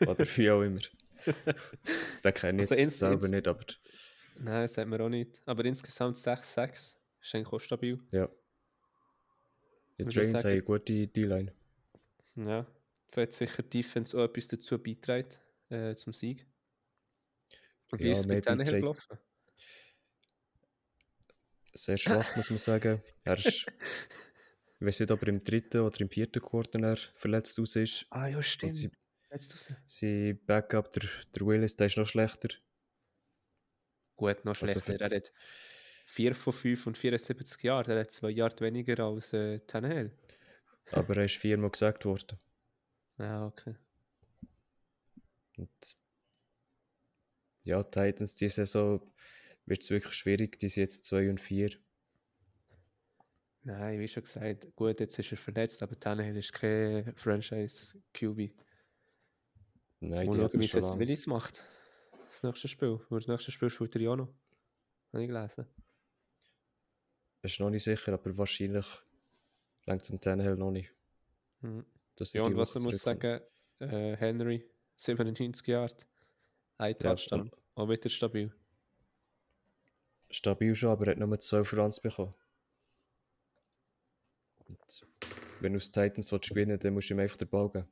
Oder 0.00 0.24
wie 0.36 0.50
auch 0.50 0.62
immer. 0.62 0.80
Den 2.24 2.34
kenne 2.34 2.62
ich 2.62 2.70
Also 2.70 2.74
jetzt 2.74 2.84
ins- 2.84 2.98
selber 2.98 3.22
ins- 3.22 3.30
nicht, 3.32 3.48
aber 3.48 3.64
Nein, 4.38 4.62
das 4.62 4.74
sagt 4.74 4.88
man 4.88 5.00
auch 5.00 5.08
nicht. 5.08 5.40
Aber 5.46 5.64
insgesamt 5.64 6.16
6-6 6.16 6.96
ist 7.20 7.34
eigentlich 7.34 7.52
auch 7.52 7.58
stabil. 7.60 7.98
ja. 8.12 8.28
Die 9.98 10.04
Ravens 10.04 10.44
haben 10.44 10.50
eine 10.52 10.62
gute 10.62 11.08
D-Line. 11.08 11.52
Ja. 12.36 12.64
Vielleicht 13.10 13.32
sicher 13.32 13.64
die 13.64 13.78
Defense 13.82 14.16
auch 14.16 14.24
etwas 14.26 14.46
dazu 14.46 14.78
beitragen 14.80 15.28
äh, 15.70 15.96
zum 15.96 16.12
Sieg. 16.12 16.46
Und 17.90 17.98
wie 18.00 18.06
Ja, 18.06 18.12
ist 18.12 18.20
es 18.20 18.26
mit 18.28 18.46
denen 18.46 18.64
gelaufen? 18.64 19.18
Sehr 21.74 21.96
schwach, 21.96 22.36
muss 22.36 22.50
man 22.50 22.58
sagen. 22.60 23.02
Er 23.24 23.38
ist, 23.38 23.46
ich 24.80 24.86
weiß 24.86 25.00
nicht, 25.00 25.10
ob 25.10 25.22
er 25.22 25.28
im 25.28 25.42
dritten 25.42 25.80
oder 25.80 26.00
im 26.00 26.10
vierten 26.10 26.40
Quarter 26.42 26.80
er 26.80 26.96
verletzt 26.96 27.58
aus 27.58 27.74
ist. 27.74 28.06
Ah 28.10 28.28
ja, 28.28 28.36
Und 28.36 28.44
stimmt. 28.44 28.76
sie, 28.76 28.90
Jetzt 29.32 29.52
raus. 29.52 29.72
sein 29.86 30.38
Backup, 30.46 30.92
der, 30.92 31.08
der 31.34 31.46
Willis, 31.46 31.74
der 31.76 31.88
ist 31.88 31.96
noch 31.98 32.06
schlechter. 32.06 32.48
Gut, 34.18 34.44
noch 34.44 34.50
Also 34.60 34.66
schlechter. 34.66 34.80
für- 34.82 35.00
er 35.00 35.16
hat 35.16 35.32
4 36.06 36.34
von 36.34 36.52
5 36.52 36.86
und 36.86 36.98
74 36.98 37.62
Jahre. 37.62 37.94
Er 37.94 38.00
hat 38.00 38.10
2 38.10 38.30
Jahre 38.30 38.58
weniger 38.60 38.98
als 39.04 39.32
äh, 39.32 39.60
Tannehill. 39.60 40.10
Aber 40.90 41.16
er 41.16 41.24
ist 41.24 41.36
viermal 41.36 41.70
gesagt 41.70 42.04
worden. 42.04 42.38
Ja, 43.18 43.46
okay. 43.46 43.74
Und 45.56 45.70
ja, 47.64 47.82
die 47.82 47.90
Titans 47.90 48.34
diese 48.34 48.66
Saison 48.66 49.00
wird 49.66 49.82
es 49.82 49.90
wirklich 49.90 50.14
schwierig. 50.14 50.58
Die 50.58 50.68
sind 50.68 50.82
jetzt 50.82 51.04
2 51.04 51.30
und 51.30 51.40
4. 51.40 51.70
Nein, 53.62 54.00
wie 54.00 54.08
schon 54.08 54.22
gesagt, 54.24 54.74
gut, 54.76 54.98
jetzt 55.00 55.18
ist 55.18 55.30
er 55.32 55.36
verletzt, 55.38 55.82
aber 55.82 55.98
Tannehill 55.98 56.36
ist 56.36 56.52
kein 56.52 57.14
Franchise-QB. 57.16 58.52
Nein, 60.00 60.26
Mal 60.26 60.36
die 60.36 60.42
hat 60.42 60.52
schauen, 60.52 60.60
wie 60.60 60.64
es 60.64 60.72
jetzt. 60.72 60.98
Willis 60.98 61.26
macht. 61.26 61.64
Das 62.28 62.42
nächste 62.42 62.68
Spiel. 62.68 63.00
Weil 63.08 63.18
das 63.20 63.28
nächste 63.28 63.50
Spiel 63.50 63.70
spielt 63.70 63.94
er 63.96 64.02
ja 64.02 64.16
noch. 64.16 64.28
Habe 65.12 65.22
ich 65.22 65.28
gelesen. 65.28 65.66
Ist 67.42 67.60
noch 67.60 67.70
nicht 67.70 67.84
sicher, 67.84 68.12
aber 68.12 68.36
wahrscheinlich 68.36 68.86
längt 69.86 70.04
zum 70.04 70.20
Tannehill 70.20 70.56
noch 70.56 70.70
nicht. 70.70 70.92
Mhm. 71.60 71.84
Ja, 72.32 72.42
und 72.42 72.56
was 72.56 72.74
man 72.74 72.84
muss 72.84 72.98
sagen, 73.00 73.40
äh, 73.78 74.16
Henry, 74.16 74.68
97 74.96 75.66
Jahre, 75.68 75.94
ein 76.78 76.90
Ja, 76.90 77.14
Touchdown, 77.14 77.50
auch 77.76 77.88
wieder 77.88 78.08
stabil. 78.08 78.52
Stabil 80.30 80.74
schon, 80.74 80.90
aber 80.90 81.06
er 81.06 81.12
hat 81.12 81.18
nur 81.18 81.38
12 81.38 81.72
Runs 81.74 82.00
bekommen. 82.00 82.34
Und 84.68 85.06
wenn 85.60 85.72
du 85.72 85.76
aus 85.76 85.90
Titans 85.90 86.32
willst 86.32 86.50
gewinnen 86.50 86.78
dann 86.78 86.92
musst 86.92 87.08
du 87.08 87.14
ihm 87.14 87.20
einfach 87.20 87.36
den 87.36 87.48
Ball 87.48 87.70
geben. 87.70 87.88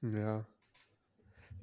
Ja, 0.00 0.46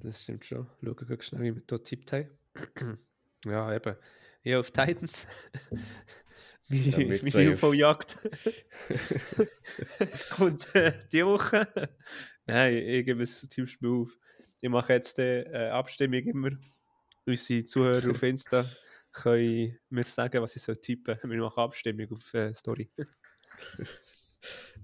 das 0.06 0.24
stimmt 0.24 0.46
schon. 0.46 0.68
Schauen 0.84 1.10
wir 1.10 1.22
schnell, 1.22 1.42
wie 1.44 1.56
wir 1.56 1.62
hier 1.70 1.84
tippt 1.84 2.12
haben. 2.14 2.30
ja, 3.46 3.74
eben. 3.76 3.96
Ja, 4.44 4.60
auf 4.60 4.72
Titans. 4.72 5.28
wie 6.70 6.90
Ja, 6.90 6.98
wir 6.98 7.22
wie 7.24 7.30
zwei 7.30 7.44
viel 7.44 7.54
auf- 7.54 7.60
von 7.60 7.76
Jagd 7.76 8.18
kommt 10.32 10.74
äh, 10.76 10.94
die 11.12 11.26
Woche? 11.26 11.68
Nein, 12.46 12.76
ich 12.78 13.06
gebe 13.06 13.24
es 13.24 13.42
Tippspiel 13.42 13.90
auf. 13.90 14.18
Ich 14.62 14.70
mache 14.70 14.94
jetzt 14.94 15.18
die 15.18 15.22
äh, 15.22 15.70
Abstimmung 15.70 16.20
immer. 16.22 16.50
Unsere 17.26 17.64
Zuhörer 17.66 18.12
auf 18.12 18.24
Insta 18.24 18.66
können 19.12 19.78
mir 19.90 20.04
sagen, 20.06 20.42
was 20.42 20.56
ich 20.56 20.62
soll 20.62 20.78
tippen. 20.78 21.18
Wir 21.24 21.42
machen 21.42 21.60
Abstimmung 21.64 22.12
auf 22.12 22.34
äh, 22.34 22.54
Story. 22.54 22.90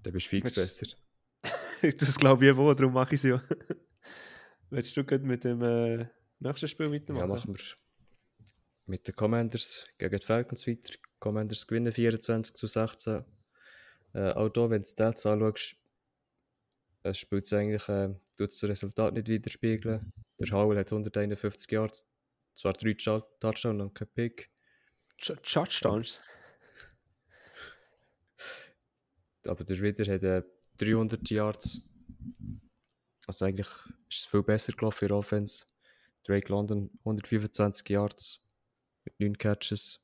Dann 0.04 0.14
bist 0.14 0.26
du 0.26 0.30
fix 0.30 0.56
Willst- 0.56 0.82
besser. 0.82 0.96
das 1.98 2.16
glaube 2.18 2.48
ich 2.48 2.56
wohl, 2.56 2.76
darum 2.76 2.94
mache 2.94 3.16
ich 3.16 3.24
es 3.24 3.30
ja. 3.30 3.42
Willst 4.72 4.96
du 4.98 5.04
gerade 5.04 5.26
mit 5.26 5.44
dem 5.44 5.62
äh, 5.62 6.08
nächsten 6.40 6.68
Spiel 6.68 6.88
Ja, 6.88 6.94
weitermachen? 6.94 7.28
machen 7.30 7.56
wir 7.58 7.64
mit 8.88 9.08
den 9.08 9.16
Commanders 9.16 9.86
gegen 9.98 10.18
die 10.20 10.26
Falcons 10.26 10.68
weiter. 10.68 10.96
Commanders 11.20 11.68
gewinnen 11.68 11.94
24 11.94 12.56
zu 12.56 12.68
16. 12.68 13.24
Äh, 14.14 14.32
auch 14.32 14.50
da, 14.50 14.70
wenn 14.70 14.80
du 14.82 14.84
die 14.84 14.90
Stats 14.92 15.26
anschaust, 15.26 15.76
es 17.04 17.18
spielt 17.18 17.46
es 17.46 17.54
eigentlich, 17.54 17.88
äh, 17.90 18.10
tut 18.38 18.52
das 18.52 18.64
Resultat 18.64 19.14
nicht 19.14 19.28
widerspiegeln. 19.28 20.12
Der 20.40 20.52
Howell 20.52 20.78
hat 20.80 20.92
151 20.92 21.72
Yards, 21.72 22.08
zwar 22.54 22.74
drei 22.74 22.94
Touch- 22.94 23.24
Touchdowns 23.40 23.82
und 23.82 23.94
kein 23.96 24.08
Pick. 24.10 24.50
Ch- 25.20 25.36
Touchdowns? 25.42 26.22
aber 29.48 29.64
der 29.64 29.80
Ritter 29.82 30.12
hat 30.12 30.24
äh, 30.24 30.44
300 30.78 31.30
Yards. 31.30 31.82
Also 33.28 33.46
eigentlich 33.46 33.68
ist 34.10 34.20
es 34.20 34.26
viel 34.26 34.44
besser 34.44 34.74
gelaufen 34.74 35.08
der 35.08 35.18
Offense. 35.18 35.66
Drake 36.24 36.52
London 36.52 36.90
125 37.06 37.90
Yards 37.90 38.40
mit 39.06 39.20
9 39.20 39.38
Catches. 39.38 40.00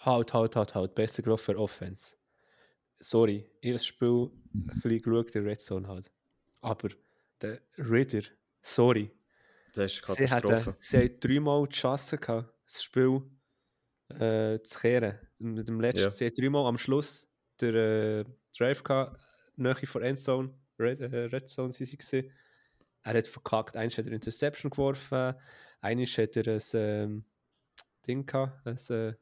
Halt, 0.00 0.34
halt, 0.34 0.56
halt, 0.56 0.74
halt. 0.74 0.94
Besser 0.94 1.22
gelaufen 1.22 1.44
für 1.54 1.58
Offense. 1.58 2.16
sorry, 3.00 3.50
ich 3.60 3.68
habe 3.68 3.74
das 3.74 3.86
Spiel 3.86 4.30
ein 4.54 4.64
bisschen 4.82 5.02
geschaut, 5.02 5.34
der 5.34 5.44
Red 5.44 5.60
Zone 5.60 5.86
halt. 5.88 6.10
Aber 6.60 6.88
der 7.40 7.60
Ritter, 7.78 8.22
sorry, 8.62 9.10
Das 9.74 9.92
ist 9.92 9.96
sie 9.96 10.02
Katastrophe. 10.24 10.56
hatten, 10.70 10.76
sie 10.78 10.98
haben 10.98 11.20
dreimal 11.20 11.66
die 11.66 11.74
Chance 11.74 12.16
gehabt, 12.18 12.52
das 12.66 12.82
Spiel 12.82 13.22
äh, 14.08 14.60
zu 14.62 14.78
kehren. 14.80 15.18
Mit 15.38 15.68
dem 15.68 15.80
letzten, 15.80 16.04
Ja. 16.04 16.10
sie 16.10 16.26
haben 16.26 16.34
dreimal 16.34 16.66
am 16.66 16.78
Schluss 16.78 17.28
der 17.60 17.74
äh, 17.74 18.24
Drive 18.56 18.82
gehabt, 18.82 19.20
Nähe 19.56 19.74
vor 19.86 20.02
Endzone, 20.02 20.54
Red, 20.78 21.00
äh, 21.00 21.24
Red 21.24 21.48
Zone 21.48 21.72
sie 21.72 21.84
gewesen. 21.84 22.30
Er 23.02 23.14
hat 23.14 23.26
verkackt, 23.26 23.76
eins 23.76 23.98
hat 23.98 24.06
er 24.06 24.12
Interception 24.12 24.70
geworfen, 24.70 25.34
eines 25.80 26.16
hat 26.16 26.36
er 26.36 26.54
ein 26.54 26.62
ähm, 26.74 27.24
Ding 28.06 28.24
gehabt, 28.24 28.66
ein 28.66 28.96
äh, 28.96 29.14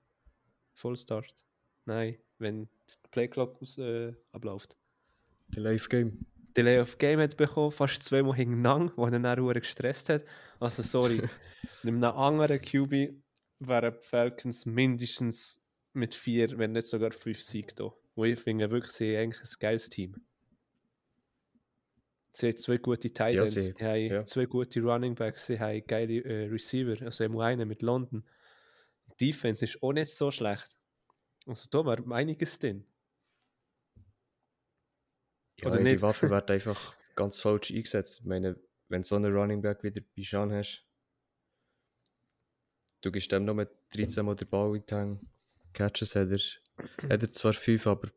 Fullstart. 0.74 1.46
Nein, 1.84 2.18
wenn 2.38 2.68
der 3.04 3.10
Playclock 3.10 3.60
aus, 3.60 3.78
äh, 3.78 4.12
abläuft. 4.30 4.76
Die 5.48 5.60
Live-Game. 5.60 6.26
Delay 6.56 6.80
of 6.80 6.98
Game 6.98 7.20
hat 7.20 7.36
bekommen, 7.36 7.72
fast 7.72 8.02
zweimal 8.02 8.36
hintereinander, 8.36 8.92
wo 8.96 9.06
er 9.06 9.10
dann 9.10 9.26
auch 9.26 9.52
gestresst 9.54 10.10
hat. 10.10 10.24
Also 10.60 10.82
sorry, 10.82 11.22
mit 11.82 11.94
einem 11.94 12.04
anderen 12.04 12.60
QB 12.60 13.14
wären 13.58 13.94
die 13.94 14.06
Falcons 14.06 14.66
mindestens 14.66 15.60
mit 15.94 16.14
vier, 16.14 16.58
wenn 16.58 16.72
nicht 16.72 16.86
sogar 16.86 17.12
fünf 17.12 17.40
Sieg 17.40 17.74
da. 17.76 17.92
Wo 18.14 18.24
ich 18.24 18.38
finde, 18.38 18.70
wirklich, 18.70 18.92
sie 18.92 19.16
eigentlich 19.16 19.40
ein 19.40 19.56
geiles 19.60 19.88
Team. 19.88 20.14
Sie 22.34 22.48
haben 22.48 22.56
zwei 22.56 22.78
gute 22.78 23.12
Tight 23.12 23.34
Ja, 23.36 23.42
Ends, 23.42 23.52
sie- 23.52 23.60
sie 23.60 23.84
haben 23.84 24.06
ja. 24.06 24.24
zwei 24.24 24.46
gute 24.46 24.80
Running 24.80 25.14
Backs, 25.14 25.46
sie 25.46 25.60
haben 25.60 25.84
geile 25.86 26.24
äh, 26.24 26.48
Receiver, 26.48 27.00
also 27.04 27.24
immer 27.24 27.44
einen 27.44 27.68
mit 27.68 27.82
London. 27.82 28.26
Die 29.20 29.26
Defense 29.26 29.64
ist 29.64 29.82
auch 29.82 29.92
nicht 29.92 30.10
so 30.10 30.30
schlecht. 30.30 30.76
Also 31.46 31.68
da 31.70 31.84
wäre 31.84 32.02
einiges 32.14 32.58
drin. 32.58 32.86
Ja, 35.60 35.66
Oder 35.68 35.80
nicht? 35.80 35.98
Die 35.98 36.02
Waffe 36.02 36.30
wird 36.30 36.50
einfach 36.50 36.96
ganz 37.14 37.40
falsch 37.40 37.70
eingesetzt. 37.70 38.20
Ich 38.20 38.26
meine, 38.26 38.58
wenn 38.88 39.02
du 39.02 39.08
so 39.08 39.16
einen 39.16 39.34
Running 39.34 39.60
Back 39.60 39.82
wieder 39.82 40.00
bei 40.16 40.22
Sean 40.22 40.52
hast, 40.52 40.86
du 43.02 43.12
gibst 43.12 43.30
dem 43.32 43.44
nur 43.44 43.66
13 43.94 44.24
Mal 44.24 44.36
den 44.36 44.48
Ball 44.48 44.76
in 44.76 44.84
die. 44.86 45.26
Catches 45.74 46.16
hat 46.16 46.28
er, 46.30 46.38
hat 47.10 47.22
er 47.22 47.32
zwar 47.32 47.52
5, 47.52 47.86
aber 47.86 48.10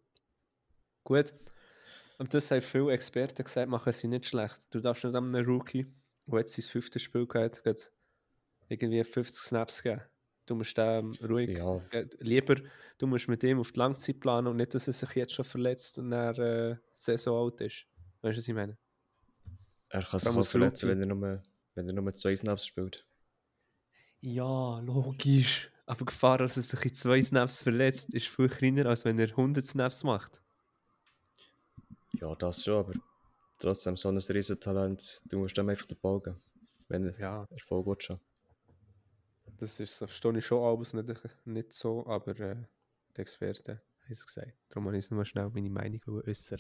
Gut. 1.04 1.34
Und 2.18 2.34
das 2.34 2.50
haben 2.52 2.62
viele 2.62 2.92
Experten 2.94 3.44
gesagt, 3.44 3.70
machen 3.70 3.92
sie 3.94 4.08
nicht 4.08 4.26
schlecht. 4.26 4.68
Du 4.70 4.80
darfst 4.80 5.04
nicht 5.04 5.16
einem 5.16 5.36
Rookie, 5.36 5.86
der 6.28 6.40
jetzt 6.40 6.54
sein 6.54 6.64
fünftes 6.64 7.02
Spiel 7.02 7.28
gehabt 7.28 7.64
hat, 7.66 7.92
irgendwie 8.70 9.04
50 9.04 9.44
Snaps 9.44 9.84
geben. 9.84 10.02
Du 10.46 10.56
musst 10.56 10.78
dem 10.78 11.14
ruhig. 11.28 11.58
ja, 11.58 11.78
ge- 11.90 12.08
Lieber, 12.20 12.56
du 13.00 13.08
musst 13.08 13.28
mit 13.28 13.42
dem 13.44 13.60
auf 13.60 13.72
die 13.72 13.80
Langzeit 13.80 14.20
planen 14.20 14.48
und 14.48 14.58
nicht, 14.58 14.74
dass 14.76 14.88
er 14.88 14.94
sich 14.94 15.10
jetzt 15.16 15.34
schon 15.34 15.44
verletzt 15.46 15.98
und 16.00 16.12
dann 16.12 16.36
äh, 16.36 16.78
Saison 16.94 17.46
alt 17.46 17.62
ist. 17.62 17.86
Weißt 18.22 18.38
du, 18.38 18.42
was 18.42 18.48
ich 18.48 18.54
meine? 18.54 18.78
er 19.90 20.04
kann 20.04 20.20
sich 20.20 20.30
auch 20.30 20.46
verletzen, 20.46 20.90
wenn 20.90 21.00
er, 21.02 21.08
nur, 21.08 21.44
wenn 21.74 21.88
er 21.88 21.94
nur 21.94 22.14
zwei 22.16 22.36
Snaps 22.36 22.66
spielt. 22.66 23.06
Ja, 24.22 24.80
logisch. 24.80 25.72
Aber 25.86 26.00
die 26.00 26.06
Gefahr, 26.06 26.38
dass 26.40 26.58
er 26.58 26.64
sich 26.64 26.84
in 26.86 26.94
zwei 26.94 27.22
Snaps 27.22 27.62
verletzt, 27.62 28.14
ist 28.14 28.28
viel 28.28 28.50
kleiner, 28.50 28.88
als 28.88 29.06
wenn 29.06 29.20
er 29.20 29.30
100 29.30 29.66
Snaps 29.66 30.04
macht. 30.04 30.42
Ja, 32.14 32.34
das 32.36 32.64
schon, 32.64 32.80
aber 32.80 32.94
trotzdem 33.58 33.98
so 33.98 34.10
ein 34.10 34.18
Riesentalent, 34.18 35.22
du 35.26 35.40
musst 35.40 35.58
ihm 35.58 35.70
einfach 35.70 35.86
den 35.86 36.00
Ball 36.00 36.22
geben, 36.22 36.42
wenn 36.88 37.06
er 37.06 37.20
Ja. 37.20 37.48
Erfolg 37.52 37.86
will 37.88 37.96
schon. 38.00 38.20
Das 39.58 39.80
ist, 39.80 39.98
verstehe 39.98 40.38
ich 40.38 40.46
schon 40.46 40.64
alles 40.64 40.94
nicht, 40.94 41.46
nicht 41.46 41.74
so, 41.74 42.06
aber 42.08 42.38
äh, 42.40 42.56
die 43.16 43.22
Experten 43.22 43.78
haben 43.78 44.12
es 44.12 44.26
gesagt. 44.26 44.54
Darum 44.70 44.88
habe 44.88 44.98
ich 44.98 45.10
nur 45.12 45.24
schnell 45.26 45.50
meine 45.50 45.70
Meinung 45.70 46.02
äußern. 46.26 46.60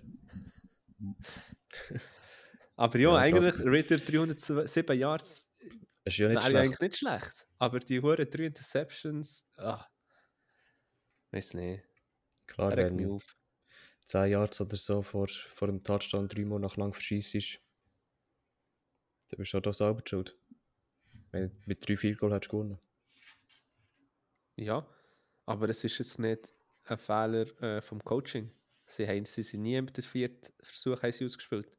aber 2.78 2.98
ja, 3.00 3.10
Ja, 3.10 3.18
eigentlich. 3.18 3.60
Ritter 3.60 3.98
307 3.98 4.98
Yards 4.98 5.50
Ist 6.06 6.18
ja 6.18 6.30
nicht 6.30 6.44
schlecht. 6.44 6.56
eigentlich 6.58 6.80
nicht 6.80 6.98
schlecht. 6.98 7.48
Aber 7.58 7.80
die 7.80 8.02
Huren 8.02 8.30
3 8.30 8.46
Interceptions, 8.46 9.46
ah, 9.58 9.86
weiß 11.32 11.54
nicht, 11.56 11.84
Klar, 12.48 12.75
wenn 12.78 13.12
auf. 13.12 13.36
10 14.06 14.32
Yards 14.32 14.62
oder 14.62 14.78
so 14.78 15.02
vor, 15.02 15.28
vor 15.28 15.68
dem 15.68 15.84
Touchdown 15.84 16.28
dreimal 16.28 16.60
nach 16.60 16.78
lang 16.78 16.94
verschießt, 16.94 17.60
dann 19.30 19.38
bist 19.38 19.54
du 19.54 19.58
auch 19.58 19.74
selber 19.74 20.02
schuld. 20.06 20.38
Wenn 21.32 21.50
du 21.50 21.56
mit 21.66 21.88
drei 21.88 21.98
Field 21.98 22.20
Goal 22.20 22.34
hättest 22.34 22.52
du 22.52 22.58
gewonnen. 22.58 22.80
Ja, 24.56 24.88
aber 25.46 25.70
es 25.70 25.84
ist 25.84 25.98
jetzt 25.98 26.20
nicht 26.20 26.54
ein 26.86 26.98
Fehler 26.98 27.62
äh, 27.62 27.82
vom 27.82 28.04
Coaching. 28.04 28.52
Sie, 28.86 29.08
haben, 29.08 29.26
sie 29.26 29.42
sind 29.42 29.64
nie 29.64 29.82
mit 29.82 29.98
dem 29.98 30.04
vierten 30.04 30.54
Versuch 30.62 31.02
haben 31.02 31.12
sie 31.12 31.26
ausgespielt. 31.26 31.70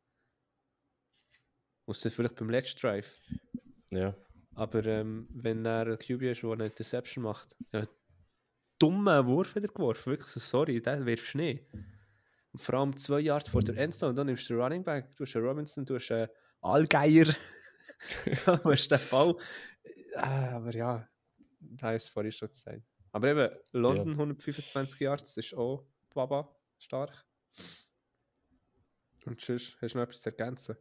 Ausser 1.86 2.10
vielleicht 2.10 2.34
beim 2.34 2.50
letzten 2.50 2.80
Drive. 2.80 3.20
Ja, 3.92 4.16
Aber 4.54 4.84
ähm, 4.84 5.28
wenn 5.30 5.64
er 5.64 5.86
ein 5.86 5.98
QB 5.98 6.22
ist, 6.22 6.42
der 6.42 6.50
eine 6.50 6.64
Interception 6.66 7.22
macht, 7.22 7.56
ja, 7.72 7.86
dummer 8.80 9.24
Wurf 9.26 9.54
wieder 9.54 9.68
geworfen, 9.68 10.10
wirklich 10.10 10.28
so, 10.28 10.40
sorry, 10.40 10.82
der 10.82 11.06
wirft 11.06 11.26
Schnee. 11.26 11.64
Und 12.56 12.62
vor 12.62 12.74
allem 12.76 12.96
zwei 12.96 13.20
Yards 13.20 13.50
vor 13.50 13.60
der 13.60 13.76
Endzone, 13.76 14.14
dann 14.14 14.28
nimmst 14.28 14.48
du 14.48 14.54
den 14.54 14.62
Running 14.62 14.82
Back, 14.82 15.14
du 15.14 15.24
hast 15.26 15.36
einen 15.36 15.44
Robinson, 15.44 15.84
du 15.84 15.96
hast 15.96 16.10
einen 16.10 16.26
Allgeier, 16.62 17.26
da 18.46 18.58
musst 18.64 18.90
du 18.90 18.96
den 18.96 19.08
Ball. 19.10 19.36
Ah, 20.14 20.56
aber 20.56 20.72
ja, 20.74 21.06
da 21.60 21.92
ist 21.92 22.04
es 22.04 22.08
vorhin 22.08 22.32
schon 22.32 22.48
gesagt. 22.48 22.80
Aber 23.12 23.28
eben, 23.28 23.54
London 23.72 24.12
125 24.12 25.00
Yards 25.00 25.36
ist 25.36 25.52
auch 25.52 25.86
Baba 26.14 26.56
stark. 26.78 27.26
Und 29.26 29.38
sonst 29.38 29.76
hast 29.82 29.92
du 29.92 29.98
noch 29.98 30.04
etwas 30.04 30.22
zu 30.22 30.30
ergänzen. 30.30 30.76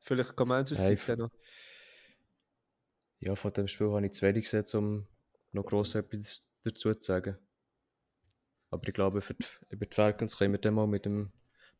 Vielleicht 0.00 0.36
Commanders 0.36 0.78
Hey, 0.78 1.16
noch. 1.16 1.30
ja, 3.20 3.34
von 3.34 3.50
dem 3.54 3.66
Spiel 3.66 3.90
habe 3.92 4.04
ich 4.04 4.12
zu 4.12 4.26
wenig 4.26 4.44
gesehen, 4.44 4.66
um 4.78 5.08
noch 5.52 5.64
gross 5.64 5.94
etwas 5.94 6.50
dazu 6.64 6.92
zu 6.92 7.00
sagen. 7.00 7.38
Aber 8.72 8.88
ich 8.88 8.94
glaube, 8.94 9.20
für 9.20 9.34
die, 9.34 9.44
über 9.68 9.84
die 9.84 9.94
Falcons 9.94 10.38
können 10.38 10.54
wir 10.54 10.58
dann 10.58 10.72
mal 10.72 10.86
mit 10.86 11.04
dem, 11.04 11.30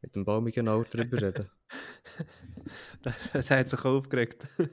mit 0.03 0.15
dem 0.15 0.27
baumigen 0.27 0.69
Alter 0.69 0.99
drüber 0.99 1.21
reden. 1.21 1.51
Das, 3.01 3.33
das 3.33 3.51
hat 3.51 3.69
sich 3.69 3.81
auch 3.81 3.85
aufgeregt. 3.87 4.47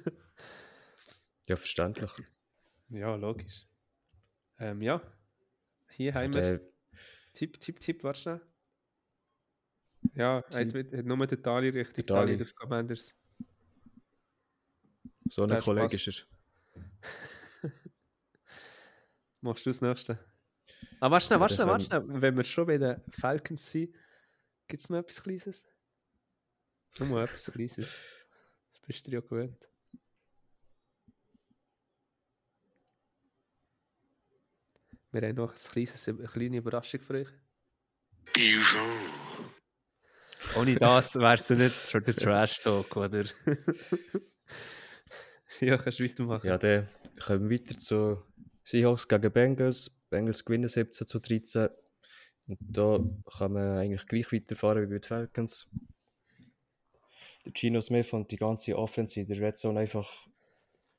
Ja, 1.47 1.55
verständlich. 1.55 2.11
ja, 2.89 3.15
logisch. 3.15 3.65
Ähm, 4.59 4.83
ja, 4.83 5.01
hier 5.89 6.13
haben 6.13 6.31
wir. 6.31 6.41
Der, 6.41 6.61
Tipp, 7.33 7.59
Tipp, 7.59 7.79
Tipp, 7.79 8.03
warte 8.03 8.19
schnell. 8.19 8.41
Ja, 10.13 10.43
hat, 10.53 10.75
hat 10.75 11.05
nur 11.05 11.25
den 11.25 11.41
Tali 11.41 11.69
richtig. 11.69 12.05
Der 12.05 12.15
Tali. 12.17 12.33
Tali 12.33 12.43
auf 12.43 12.53
Commanders. 12.53 13.17
so 15.27 15.41
ein 15.41 15.47
der 15.47 15.61
Kollege 15.61 15.95
ist 15.95 16.25
er. 16.75 17.71
Machst 19.41 19.65
du 19.65 19.71
das 19.71 19.81
nächste? 19.81 20.19
Ah, 21.01 21.09
warte 21.09 21.25
schnell, 21.25 21.39
warte 21.39 21.55
schnell, 21.55 21.67
warte 21.67 21.85
schnell. 21.85 22.03
Wenn 22.07 22.35
wir 22.35 22.43
schon 22.43 22.65
bei 22.65 22.77
den 22.77 23.01
Falcons 23.11 23.71
sind, 23.71 23.95
gibt 24.67 24.81
es 24.81 24.89
noch 24.89 24.99
etwas 24.99 25.23
Kleines? 25.23 25.65
Nur 26.99 27.21
etwas 27.21 27.51
Kleines. 27.51 27.77
Das 27.77 28.79
bist 28.85 29.07
du 29.07 29.11
ja 29.11 29.21
gewöhnt. 29.21 29.69
Wir 35.11 35.21
haben 35.21 35.35
noch 35.35 35.51
ein 35.51 35.71
kleines, 35.71 36.07
eine 36.07 36.23
kleine 36.25 36.57
Überraschung 36.57 36.99
für 36.99 37.13
euch. 37.15 37.29
Bijan. 38.33 39.39
Ohne 40.55 40.75
das 40.75 41.15
wäre 41.15 41.33
es 41.33 41.49
ja 41.49 41.55
nicht 41.55 41.89
schon 41.89 42.03
der 42.03 42.13
Trash-Talk, 42.13 42.95
oder? 42.95 43.23
ja, 45.61 45.77
kannst 45.77 45.99
du 45.99 46.03
weitermachen. 46.03 46.45
Ja, 46.45 46.57
dann 46.59 46.87
kommen 47.19 47.49
wir 47.49 47.59
weiter 47.59 47.77
zu 47.77 48.23
Seahawks 48.69 49.07
gegen 49.07 49.31
Bengals. 49.31 49.89
Bengals 50.11 50.45
gewinnen 50.45 50.67
17 50.67 51.07
zu 51.07 51.19
13. 51.19 51.69
Und 52.45 52.57
da 52.59 52.99
kann 53.37 53.53
man 53.53 53.77
eigentlich 53.79 54.05
gleich 54.05 54.31
weiterfahren 54.31 54.83
wie 54.83 54.93
bei 54.93 54.99
den 54.99 55.07
Falcons. 55.07 55.67
Der 57.45 57.51
Gino 57.51 57.81
Smith 57.81 58.13
und 58.13 58.29
die 58.29 58.35
ganze 58.35 58.77
Offense 58.77 59.19
in 59.19 59.27
der 59.27 59.39
Red 59.39 59.57
Zone 59.57 59.79
einfach 59.79 60.07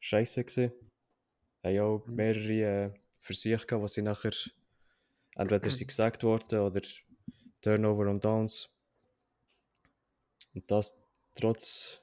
scheiße 0.00 0.42
gewesen. 0.42 0.72
Haben 1.62 1.78
auch 1.78 2.06
mehrere 2.08 2.52
äh, 2.52 2.94
Versuche 3.20 3.64
gehabt, 3.64 3.82
wo 3.82 3.86
sie 3.86 4.02
nachher 4.02 4.32
entweder 5.36 5.70
sie 5.70 5.86
gesagt 5.86 6.24
worden 6.24 6.58
oder 6.58 6.82
Turnover 7.60 8.10
und 8.10 8.24
Downs. 8.24 8.68
Und 10.54 10.68
das 10.68 11.00
trotz 11.36 12.02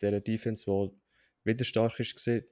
dieser 0.00 0.22
Defense, 0.22 0.64
die 0.64 0.90
wieder 1.44 1.64
stark 1.64 2.00
ist 2.00 2.14
gesehen. 2.14 2.46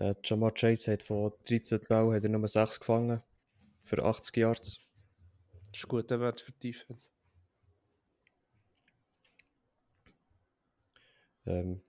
Äh, 0.00 0.14
Jamar 0.24 0.52
Chase 0.54 0.92
hat 0.92 1.02
von 1.02 1.32
13 1.46 1.80
Bällen 1.80 2.14
hat 2.14 2.22
er 2.22 2.30
nur 2.30 2.48
6 2.48 2.80
gefangen 2.80 3.22
für 3.82 4.02
80 4.02 4.36
Yards. 4.38 4.80
Das 5.52 5.78
ist 5.78 5.84
ein 5.84 5.88
guter 5.88 6.20
Wert 6.20 6.40
für 6.40 6.52
die 6.52 6.70
Defense. 6.70 7.10
Ähm, 11.46 11.82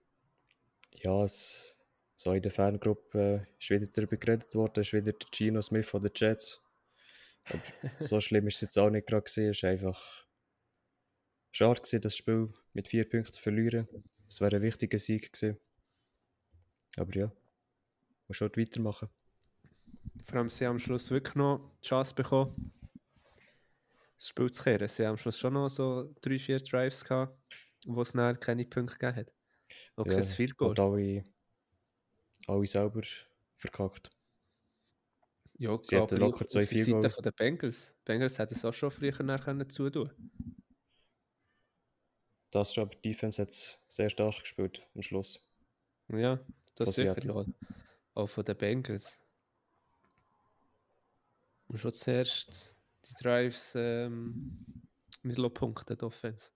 ja, 0.92 1.24
es, 1.24 1.74
so 2.18 2.34
in 2.34 2.42
der 2.42 2.52
Fangruppe 2.52 3.48
äh, 3.48 3.58
ist 3.58 3.70
wieder 3.70 3.88
darüber 3.88 4.18
geredet 4.18 4.54
worden, 4.56 4.82
ist 4.82 4.92
wieder 4.92 5.14
der 5.14 5.28
Gino 5.32 5.62
Smith 5.62 5.88
von 5.88 6.04
den 6.04 6.12
Jets. 6.14 6.62
Aber 7.46 7.62
so 8.00 8.20
schlimm 8.20 8.48
ist 8.48 8.56
es 8.56 8.62
jetzt 8.62 8.78
auch 8.78 8.90
nicht 8.90 9.08
gerade 9.08 9.24
gewesen. 9.24 9.50
Es 9.50 9.58
ist 9.58 9.64
einfach 9.64 10.28
schade 11.52 11.80
gewesen, 11.82 12.02
das 12.02 12.18
Spiel 12.18 12.54
mit 12.74 12.90
vier 12.90 13.08
Punkten 13.08 13.32
zu 13.32 13.42
verlieren. 13.42 13.88
Es 14.28 14.42
wäre 14.42 14.58
ein 14.58 14.62
wichtiger 14.62 15.00
Sieg 15.00 15.32
gewesen. 15.32 15.58
Aber 16.98 17.14
ja, 17.16 17.32
muss 18.32 18.38
schon 18.38 18.52
weitermachen. 18.56 19.10
Vor 20.24 20.38
allem, 20.38 20.50
sie 20.50 20.66
haben 20.66 20.76
am 20.76 20.80
Schluss 20.80 21.12
wirklich 21.12 21.36
noch 21.36 21.70
die 21.84 21.88
Chance 21.88 22.16
bekommen, 22.16 22.72
das 24.18 24.30
Spiel 24.30 24.50
zu 24.50 24.64
kehren. 24.64 24.88
Sie 24.88 25.04
haben 25.04 25.12
am 25.12 25.18
Schluss 25.18 25.38
schon 25.38 25.54
noch 25.54 25.70
so 25.70 26.14
drei, 26.22 26.40
vier 26.40 26.60
Drives 26.60 27.04
gehabt, 27.04 27.38
wo 27.86 28.02
es 28.02 28.14
dann 28.14 28.40
keine 28.40 28.66
Punkte 28.66 28.98
gegeben 28.98 29.16
hat. 29.18 29.34
Und 29.96 30.08
kein 30.08 30.24
Field 30.24 30.56
Goal. 30.58 30.70
Und 30.70 30.80
alle, 30.80 31.24
alle 32.48 32.68
selber 32.68 33.02
verkackt. 33.58 34.10
Ja, 35.58 35.78
Sie 35.82 35.96
hätten 35.96 36.16
aber 36.16 36.18
locker 36.18 36.48
zwei, 36.48 36.62
die 36.62 36.68
vier 36.68 36.86
Seite 36.86 37.10
von 37.10 37.24
der 37.24 37.32
Bengals. 37.32 37.96
Die 38.00 38.06
Bengals 38.06 38.40
hätten 38.40 38.56
es 38.56 38.64
auch 38.64 38.74
schon 38.74 38.92
früher 38.92 39.22
nachher 39.24 39.68
zutun 39.68 40.10
Das 42.50 42.74
schon, 42.74 42.84
aber 42.84 42.96
die 42.96 43.10
Defense 43.10 43.42
hat 43.42 43.50
es 43.50 43.78
sehr 43.90 44.10
stark 44.10 44.40
gespielt 44.40 44.88
am 44.96 45.02
Schluss. 45.02 45.46
Ja, 46.08 46.40
das 46.76 46.86
Von 46.86 46.94
sicher. 46.94 47.46
Auch 48.14 48.28
von 48.28 48.44
den 48.46 48.58
Bengals. 48.58 49.18
Und 51.68 51.78
schon 51.78 51.94
zuerst 51.94 52.76
die 53.06 53.14
Drives 53.24 53.74
ähm, 53.76 54.66
mit 55.24 55.54
Punkten, 55.54 55.98
die 55.98 56.04
Offense. 56.04 56.52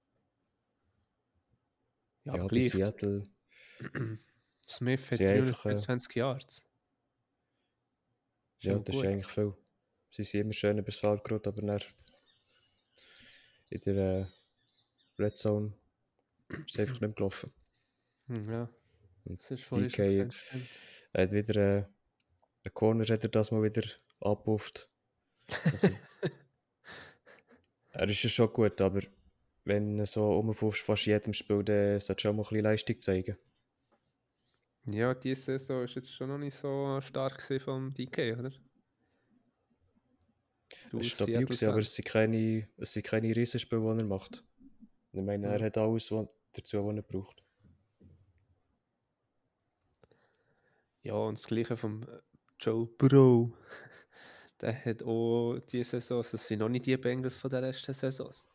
Ja, 2.26 2.36
Ja, 2.36 2.48
gleich. 2.48 2.72
Seattle, 2.72 3.24
Smith 4.68 5.12
hat 5.12 5.18
Sie 5.18 5.28
einfach, 5.28 5.66
äh, 5.66 5.70
320 5.70 6.16
Yards. 6.16 6.66
ja, 8.60 8.74
das 8.80 8.96
gut. 8.96 8.96
ist 8.96 9.10
eigentlich 9.10 9.28
viel. 9.28 9.54
Sie 10.10 10.24
sind 10.24 10.42
immer 10.42 10.54
schön 10.54 10.78
übers 10.78 10.96
Feld 10.96 11.24
gerollt, 11.24 11.48
aber 11.48 11.62
dann 11.62 11.80
in 13.70 13.82
der 13.82 14.22
äh, 14.22 15.22
Red 15.22 15.38
Zone 15.38 15.74
ist 16.50 16.72
es 16.72 16.80
einfach 16.80 17.02
nicht 17.02 17.16
gelaufen. 17.16 17.54
Hm, 18.28 18.50
ja, 18.50 18.70
Und 19.26 19.40
das 19.40 19.52
ist 19.52 19.64
vorhin 19.64 19.90
DK. 19.90 20.34
Er 21.16 21.24
hat 21.24 21.32
wieder 21.32 21.56
äh, 21.56 21.84
einen 22.66 22.74
Corner 22.74 23.06
hat 23.06 23.24
er 23.24 23.30
das 23.30 23.50
mal 23.52 23.64
wieder 23.64 23.84
abgepufft. 24.20 24.90
Also, 25.64 25.88
er 27.92 28.10
ist 28.10 28.24
ja 28.24 28.30
schon 28.30 28.52
gut, 28.52 28.82
aber 28.82 29.00
wenn 29.64 29.98
du 29.98 30.06
so 30.06 30.34
rumpuffst, 30.34 30.82
fast 30.84 31.06
jedem 31.06 31.32
Spiel, 31.34 31.64
dann 31.64 32.00
sollte 32.02 32.24
schon 32.24 32.36
mal 32.36 32.42
ein 32.44 32.50
bisschen 32.50 32.64
Leistung 32.66 33.00
zeigen. 33.00 33.38
Ja, 34.86 35.14
diese 35.14 35.58
Saison 35.60 35.84
ist 35.84 35.96
jetzt 35.96 36.14
schon 36.14 36.28
noch 36.30 36.38
nicht 36.38 36.56
so 36.56 37.00
stark 37.02 37.42
vom 37.64 37.94
DK, 37.94 38.34
oder? 38.38 38.52
Du 40.90 41.00
Es 41.00 41.08
ist 41.08 41.14
stabil, 41.14 41.44
gewesen, 41.46 41.70
aber 41.70 41.80
es 41.80 41.96
sind 41.96 42.06
keine, 42.06 42.68
es 42.78 42.92
sind 42.94 43.06
keine 43.06 43.34
Riesenspiele, 43.36 43.82
die 43.82 44.02
er 44.02 44.06
macht. 44.06 44.44
Ich 45.14 45.22
meine, 45.22 45.48
er 45.48 45.60
Ja. 45.60 45.62
hat 45.62 45.78
alles 45.78 46.12
was, 46.12 46.28
dazu, 46.54 46.86
was 46.86 46.96
er 46.98 47.02
braucht. 47.04 47.45
Ja, 51.06 51.14
und 51.14 51.38
das 51.38 51.46
Gleiche 51.48 51.78
vom 51.78 52.02
äh, 52.04 52.08
Joe 52.60 52.88
Bro. 52.98 53.54
Der 54.62 54.86
hat 54.86 55.04
auch 55.04 55.60
diese 55.70 56.00
Saison, 56.00 56.24
das 56.32 56.48
sind 56.48 56.60
noch 56.60 56.70
nicht 56.70 56.86
die 56.86 56.98
Bengals 56.98 57.38
von 57.38 57.50
der 57.50 57.62
letzten 57.62 57.94
Saisons. 57.94 58.48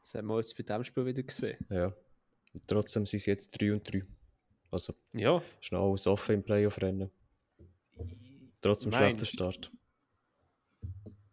Das 0.00 0.14
haben 0.14 0.28
wir 0.28 0.38
jetzt 0.38 0.56
bei 0.56 0.62
diesem 0.62 0.84
Spiel 0.84 1.04
wieder 1.06 1.22
gesehen. 1.22 1.58
Ja. 1.68 1.86
Und 1.86 2.68
trotzdem 2.68 3.04
sind 3.04 3.20
sie 3.20 3.30
jetzt 3.30 3.50
3 3.60 3.72
und 3.72 3.92
3. 3.92 4.04
Also 4.70 4.94
Ja, 5.12 5.42
ist 5.60 5.72
noch 5.72 5.88
alles 5.90 6.06
offen 6.06 6.36
im 6.36 6.42
Playoff-Rennen. 6.42 7.10
Trotzdem 8.60 8.92
schlechter 8.92 9.16
Meinst- 9.16 9.32
Start. 9.34 9.72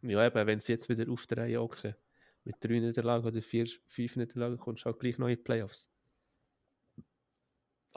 ja 0.02 0.26
eben, 0.26 0.48
wenn 0.48 0.60
sie 0.60 0.74
jetzt 0.74 0.90
wieder 0.90 1.10
auf 1.12 1.28
der 1.28 1.38
Reihe 1.38 1.60
hocken, 1.62 1.96
mit 2.44 2.56
drei 2.60 2.80
Niederlagen 2.80 3.26
oder 3.26 3.42
vier, 3.42 3.68
fünf 3.86 4.16
Niederlagen, 4.16 4.58
kommst 4.58 4.86
du 4.86 4.90
auch 4.90 4.98
gleich 4.98 5.18
noch 5.20 5.28
in 5.28 5.36
die 5.36 5.42
Playoffs. 5.44 5.92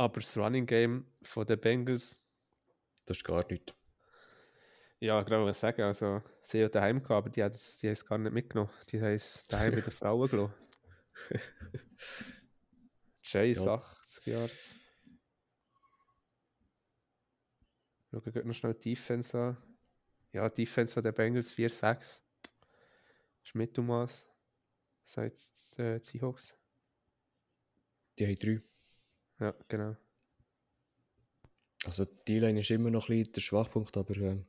Aber 0.03 0.19
das 0.19 0.37
Running 0.37 0.67
Game 0.67 1.07
von 1.23 1.47
den 1.47 1.61
Bengals, 1.61 2.21
Das 3.07 3.19
ist 3.19 3.25
gar 3.25 3.47
nichts. 3.49 3.73
ja, 4.99 5.21
ich 5.21 5.27
glaube, 5.27 5.47
was 5.47 5.61
sagen, 5.61 5.83
also, 5.83 6.21
sie 6.43 6.65
haben 6.65 6.73
daheim 6.73 6.97
gehabt, 7.01 7.13
aber 7.13 7.31
die 7.31 7.41
haben 7.41 7.53
es 7.53 7.79
die 7.79 7.95
gar 8.05 8.19
nicht 8.19 8.33
mitgenommen. 8.33 8.73
Die 8.89 9.01
haben 9.01 9.13
es 9.15 9.47
daheim 9.47 9.73
bei 9.77 9.81
den 9.81 9.93
Frauen 9.93 10.29
gelassen. 10.29 10.55
Chase, 13.23 13.65
Ja. 13.65 13.75
80 13.75 14.27
Yards. 14.27 14.77
Schauen 18.11 18.35
wir 18.35 18.45
noch 18.45 18.55
schnell 18.55 18.75
die 18.75 18.91
Defense 18.95 19.39
an. 19.39 19.57
Ja, 20.33 20.49
die 20.49 20.65
Defense 20.65 20.95
von 20.95 21.05
den 21.05 21.15
Bengals 21.15 21.55
4-6. 21.55 22.23
Ist 23.45 23.55
Mittelmaß. 23.55 24.29
Seit 25.05 25.39
äh, 25.79 26.01
die 26.01 26.05
Seahawks. 26.09 26.57
Die 28.19 28.27
haben 28.27 28.35
3. 28.37 28.63
Ja, 29.43 29.53
genau. 29.67 29.97
Also 31.85 32.05
die 32.05 32.39
Line 32.39 32.61
ist 32.61 32.71
immer 32.71 32.91
noch 32.91 33.09
ein 33.09 33.19
bisschen 33.19 33.33
der 33.33 33.41
Schwachpunkt, 33.41 33.97
aber 33.97 34.17
ähm, 34.19 34.47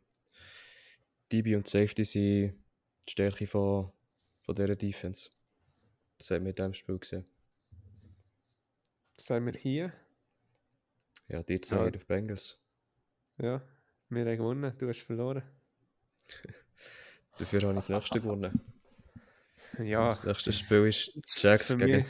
DB 1.31 1.55
und 1.55 1.67
Safety 1.67 2.03
sind 2.03 2.21
die 2.21 2.53
Stärke 3.09 3.47
von, 3.47 3.91
von 4.43 4.53
dieser 4.55 4.75
Defense. 4.75 5.31
Das 6.19 6.29
hat 6.29 6.41
man 6.41 6.49
in 6.51 6.55
diesem 6.55 6.73
Spiel 6.75 6.99
gesehen. 6.99 7.25
Sind 9.17 9.45
wir 9.45 9.53
hier? 9.53 9.93
Ja, 11.27 11.41
die 11.41 11.59
zwei 11.59 11.77
Ja. 11.77 11.85
haben 11.85 11.95
auf 11.95 12.05
Bengals. 12.05 12.61
Ja, 13.39 13.63
wir 14.09 14.25
haben 14.25 14.37
gewonnen, 14.37 14.73
du 14.77 14.87
hast 14.87 14.99
verloren. 15.01 15.41
Dafür 17.39 17.61
habe 17.63 17.71
ich 17.71 17.75
das 17.79 17.89
nächste 17.89 18.21
gewonnen. 18.21 18.61
Ja, 19.79 20.09
Das 20.09 20.23
nächste 20.23 20.53
Spiel 20.53 20.85
ist 20.85 21.19
Jacks 21.41 21.69
gegen 21.69 22.03
mich- 22.03 22.07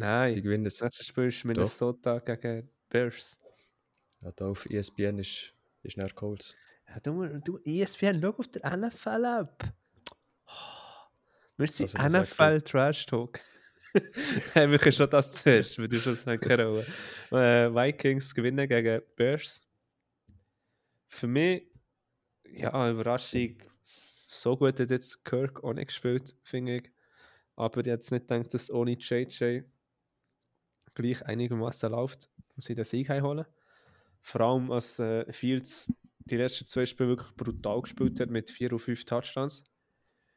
Colts. 0.00 0.34
Die 0.34 0.34
nein. 0.34 0.42
gewinnen. 0.42 0.64
Das 0.64 0.80
nächste 0.80 1.04
Spiel 1.04 1.24
ist 1.24 1.44
Minnesota 1.44 2.18
gegen 2.18 2.68
Bears. 2.88 3.38
Ja, 4.20 4.32
da 4.32 4.46
auf 4.46 4.66
ESPN 4.66 5.18
ist, 5.18 5.52
ist 5.82 5.96
nach 5.96 6.14
Colts. 6.14 6.54
Ja, 6.88 7.00
du, 7.00 7.26
du 7.44 7.58
ESPN, 7.64 8.20
schau 8.20 8.30
auf 8.30 8.48
der 8.48 8.76
NFL 8.76 9.24
ab. 9.24 9.64
Wir 11.56 11.68
sind 11.68 11.94
Also, 11.96 12.18
NFL 12.18 12.60
Trash 12.62 13.06
Talk. 13.06 13.40
Hey, 14.52 14.70
wir 14.70 14.78
können 14.78 14.92
schon 14.92 15.08
das 15.08 15.32
zuerst, 15.32 15.78
weil 15.78 15.88
du 15.88 15.98
schon 15.98 16.14
sagen 16.14 16.38
können. 16.40 16.84
Äh, 17.30 17.74
Vikings 17.74 18.34
gewinnen 18.34 18.68
gegen 18.68 19.00
Bears. 19.16 19.66
Für 21.06 21.26
mich, 21.26 21.66
ja, 22.44 22.90
Überraschung. 22.90 23.56
So 24.28 24.56
gut 24.56 24.78
hat 24.78 24.90
jetzt 24.90 25.24
Kirk 25.24 25.64
auch 25.64 25.72
nicht 25.72 25.88
gespielt, 25.88 26.36
finde 26.42 26.76
ich. 26.76 26.92
Aber 27.56 27.72
ich 27.72 27.76
hätte 27.78 27.90
jetzt 27.90 28.12
nicht 28.12 28.28
gedacht, 28.28 28.52
dass 28.52 28.70
ohne 28.70 28.92
JJ 28.92 29.62
gleich 31.02 31.24
einigermaßen 31.26 31.90
läuft, 31.90 32.28
um 32.56 32.62
sie 32.62 32.74
den 32.74 32.84
Sieg 32.84 33.08
heimholen. 33.08 33.46
Vor 34.20 34.40
allem, 34.40 34.70
als 34.70 34.98
äh, 34.98 35.30
Fields 35.32 35.92
die 36.18 36.36
letzten 36.36 36.66
zwei 36.66 36.84
Spiele 36.84 37.10
wirklich 37.10 37.34
brutal 37.36 37.80
gespielt 37.82 38.20
hat 38.20 38.28
mit 38.30 38.50
vier 38.50 38.72
und 38.72 38.80
fünf 38.80 39.04
Touchdowns. 39.04 39.64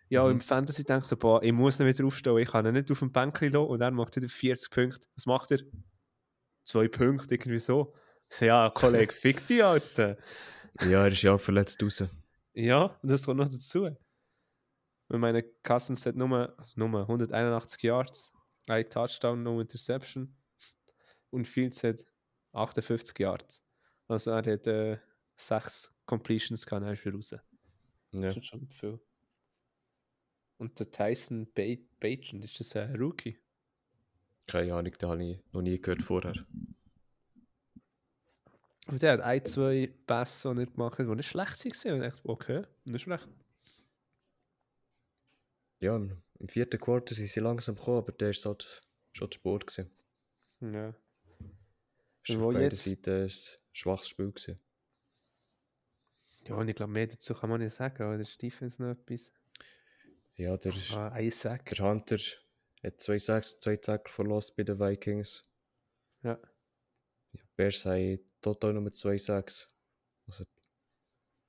Ja, 0.09 0.23
Mhm. 0.25 0.31
im 0.31 0.41
Fantasy 0.41 0.83
denkst 0.83 1.09
du, 1.09 1.17
boah, 1.17 1.41
ich 1.43 1.51
muss 1.51 1.79
ihn 1.79 1.87
wieder 1.87 2.05
aufstellen, 2.05 2.37
ich 2.37 2.49
kann 2.49 2.65
ihn 2.65 2.73
nicht 2.73 2.91
auf 2.91 2.99
dem 2.99 3.11
Bänkchen 3.11 3.51
lassen 3.53 3.67
und 3.67 3.81
er 3.81 3.91
macht 3.91 4.15
wieder 4.15 4.27
40 4.29 4.69
Punkte. 4.69 5.07
Was 5.15 5.25
macht 5.25 5.51
er? 5.51 5.59
Zwei 6.63 6.87
Punkte, 6.87 7.35
irgendwie 7.35 7.57
so. 7.57 7.93
Ich 8.29 8.37
so, 8.37 8.45
Ja, 8.45 8.69
Kollege, 8.69 9.13
fick 9.13 9.45
dich, 9.45 9.63
Alter. 9.63 10.17
Ja, 10.81 11.05
er 11.05 11.11
ist 11.11 11.21
ja 11.21 11.33
auch 11.33 11.39
verletzt 11.41 11.81
raus. 11.83 12.03
Ja, 12.53 12.97
das 13.03 13.25
kommt 13.25 13.39
noch 13.39 13.49
dazu. 13.49 13.89
Weil 15.07 15.19
meine 15.19 15.43
Cousins 15.63 16.05
hat 16.05 16.15
nur, 16.15 16.53
also 16.57 16.73
nur 16.79 17.01
181 17.01 17.81
Yards, 17.83 18.33
ein 18.67 18.87
Touchdown, 18.89 19.43
no 19.43 19.59
Interception. 19.59 20.35
Und 21.31 21.47
Fields 21.47 21.83
hat 21.83 22.05
58 22.53 23.17
Yards. 23.19 23.63
Also 24.07 24.31
er 24.31 24.37
hat 24.37 24.67
äh, 24.67 24.97
sechs 25.35 25.93
Completions 26.05 26.65
ist 26.65 26.71
er 26.71 27.13
raus. 27.13 27.31
Ja. 27.31 27.41
Das 28.11 28.37
ist 28.37 28.45
schon 28.45 28.67
viel. 28.69 28.99
Und 30.57 30.77
der 30.79 30.91
Tyson 30.91 31.47
ba 31.53 31.63
Bajan, 31.99 32.41
ist 32.41 32.59
das 32.59 32.75
ein 32.75 32.95
Rookie? 32.95 33.37
Keine 34.47 34.73
Ahnung, 34.75 34.93
den 34.93 35.09
habe 35.09 35.23
ich 35.23 35.39
noch 35.53 35.61
nie 35.61 35.79
gehört 35.79 36.01
vorher. 36.01 36.45
Und 38.87 39.01
der 39.01 39.13
hat 39.13 39.21
ein, 39.21 39.45
zwei 39.45 39.91
Pässe, 40.05 40.53
die 40.53 40.61
er 40.61 40.65
gemacht 40.65 40.99
hat, 40.99 41.07
die 41.07 41.15
nicht 41.15 41.29
schlecht 41.29 41.65
waren. 41.65 41.93
Und 41.93 42.03
ich 42.03 42.13
dachte, 42.13 42.29
okay, 42.29 42.63
nicht 42.83 43.01
schlecht. 43.03 43.27
Ja, 45.79 45.95
im, 45.95 46.21
vierten 46.47 46.79
Quarter 46.79 47.15
sind 47.15 47.29
sie 47.29 47.39
langsam 47.39 47.75
gekommen, 47.75 47.99
aber 47.99 48.11
der 48.11 48.31
ist 48.31 48.45
halt 48.45 48.81
schon 49.13 49.31
zu 49.31 49.39
Sport 49.39 49.65
gewesen. 49.65 49.89
Ja. 50.59 50.93
Ist 52.27 52.39
wo 52.39 52.51
jetzt- 52.51 52.83
Seiten 52.85 53.23
ein 53.23 53.31
schwaches 53.73 54.07
Spiel 54.09 54.31
gewesen. 54.31 54.59
Ja, 56.47 56.55
und 56.55 56.67
ich 56.67 56.75
glaube, 56.75 56.91
mehr 56.91 57.07
dazu 57.07 57.33
kann 57.33 57.49
man 57.49 57.61
nicht 57.61 57.73
sagen, 57.73 58.01
aber 58.03 58.17
der 58.17 58.25
Defense 58.41 58.81
noch 58.81 58.91
etwas. 58.91 59.31
Ja, 60.35 60.57
der, 60.57 60.75
ist, 60.75 60.91
Ah, 60.93 61.09
ein 61.09 61.29
Sack. 61.29 61.65
der 61.65 61.85
Hunter 61.85 62.17
hat 62.83 62.99
zwei 62.99 63.19
Sacks, 63.19 63.59
zwei 63.59 63.77
Tackle 63.77 64.11
verloren 64.11 64.43
bei 64.57 64.63
den 64.63 64.79
Vikings. 64.79 65.47
Ja. 66.23 66.39
Ja, 67.33 67.41
Bears 67.55 67.85
haben 67.85 68.19
total 68.41 68.73
nur 68.73 68.91
zwei 68.91 69.17
Sacks. 69.17 69.69
Also, 70.27 70.45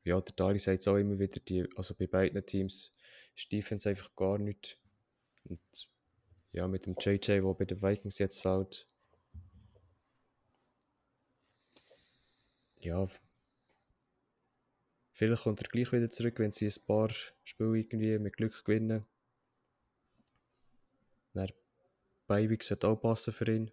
ja, 0.04 0.20
der 0.20 0.34
Dali 0.34 0.58
sagt 0.58 0.80
es 0.80 0.88
auch 0.88 0.96
immer 0.96 1.18
wieder, 1.18 1.40
die, 1.40 1.66
also 1.76 1.94
bei 1.94 2.06
beiden 2.06 2.44
Teams 2.44 2.92
ist 3.34 3.50
Defense 3.50 3.88
einfach 3.88 4.14
gar 4.14 4.36
nicht. 4.38 4.78
Und 5.44 5.60
ja, 6.52 6.68
mit 6.68 6.84
dem 6.86 6.96
JJ, 7.00 7.18
der 7.40 7.54
bei 7.54 7.64
den 7.64 7.80
Vikings 7.80 8.18
jetzt 8.18 8.42
fällt, 8.42 8.86
ja, 12.84 13.08
vielleicht 15.12 15.44
kommt 15.44 15.60
er 15.60 15.68
gleich 15.68 15.92
wieder 15.92 16.10
zurück, 16.10 16.38
wenn 16.38 16.50
sie 16.50 16.66
ein 16.66 16.86
paar 16.86 17.10
Spiele 17.44 17.78
irgendwie 17.78 18.18
mit 18.18 18.36
Glück 18.36 18.64
gewinnen. 18.64 19.06
Dann 21.34 21.52
Beibig 22.26 22.62
sollte 22.62 22.88
auch 22.88 22.96
passen 22.96 23.32
für 23.32 23.50
ihn. 23.52 23.70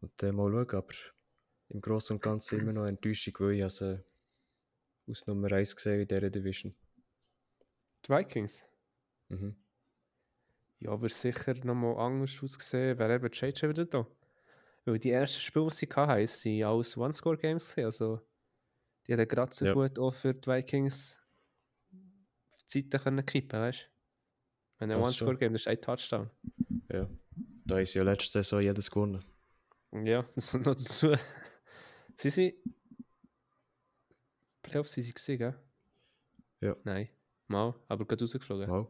Und 0.00 0.12
dann 0.16 0.34
mal 0.34 0.50
schauen, 0.50 0.78
aber 0.78 0.94
im 1.68 1.80
Großen 1.80 2.16
und 2.16 2.22
Ganzen 2.22 2.60
immer 2.60 2.72
noch 2.72 2.82
eine 2.82 2.90
Enttäuschung, 2.90 3.34
weil 3.38 3.52
ich 3.54 3.62
also 3.62 3.98
aus 5.06 5.26
Nummer 5.26 5.52
1 5.52 5.76
gesehen 5.76 6.00
in 6.00 6.08
dieser 6.08 6.30
Division. 6.30 6.74
Die 8.04 8.08
Vikings? 8.08 8.68
Mhm. 9.28 9.56
Ja, 10.80 10.90
aber 10.90 11.08
sicher 11.08 11.54
nochmal 11.64 11.96
anders 11.96 12.42
ausgesehen, 12.42 12.98
wäre 12.98 13.14
eben 13.14 13.30
JJ 13.32 13.68
wieder 13.68 13.84
da. 13.84 14.06
Weil 14.84 14.98
die 14.98 15.10
ersten 15.10 15.40
Spiele, 15.40 15.68
die 15.68 15.74
sie 15.74 15.86
hatten, 15.86 16.08
waren 16.08 16.62
alles 16.64 16.96
One-Score-Games. 16.96 17.78
Also, 17.78 18.20
die 19.06 19.12
hätten 19.12 19.28
gerade 19.28 19.54
so 19.54 19.64
Ja. 19.66 19.72
gut 19.74 19.98
auch 19.98 20.12
für 20.12 20.34
die 20.34 20.48
Vikings 20.48 21.18
die 21.90 22.88
Zeiten 22.88 23.02
können 23.04 23.26
kippen, 23.26 23.60
weißt 23.60 23.82
du? 23.82 23.86
Wenn 24.78 24.90
ein. 24.90 24.98
One-Score-Game, 25.00 25.52
das 25.52 25.62
ist 25.62 25.68
ein 25.68 25.80
Touchdown. 25.80 26.30
Ja. 26.90 27.08
Da 27.64 27.84
sie 27.84 27.98
ja 27.98 28.02
letzte 28.04 28.42
Saison 28.42 28.60
jedes 28.62 28.90
gewonnen. 28.90 29.24
Ja, 29.92 30.22
das 30.34 30.54
noch 30.54 30.62
dazu. 30.74 31.14
sie 32.16 32.30
sind. 32.30 32.54
Playoffs 34.62 34.92
sind 34.92 35.04
sie 35.04 35.12
gesehen, 35.14 35.38
gell? 35.38 35.54
Ja. 36.60 36.76
Nein. 36.84 37.08
Mal, 37.48 37.74
aber 37.88 38.06
gerade 38.06 38.24
rausgeflogen. 38.24 38.68
Wow. 38.68 38.88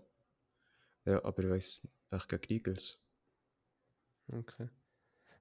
Ja, 1.05 1.25
aber 1.25 1.43
ich 1.43 1.51
weiss, 1.51 1.83
echt 2.11 2.29
gegen 2.29 2.53
Eagles. 2.53 2.99
Okay. 4.29 4.69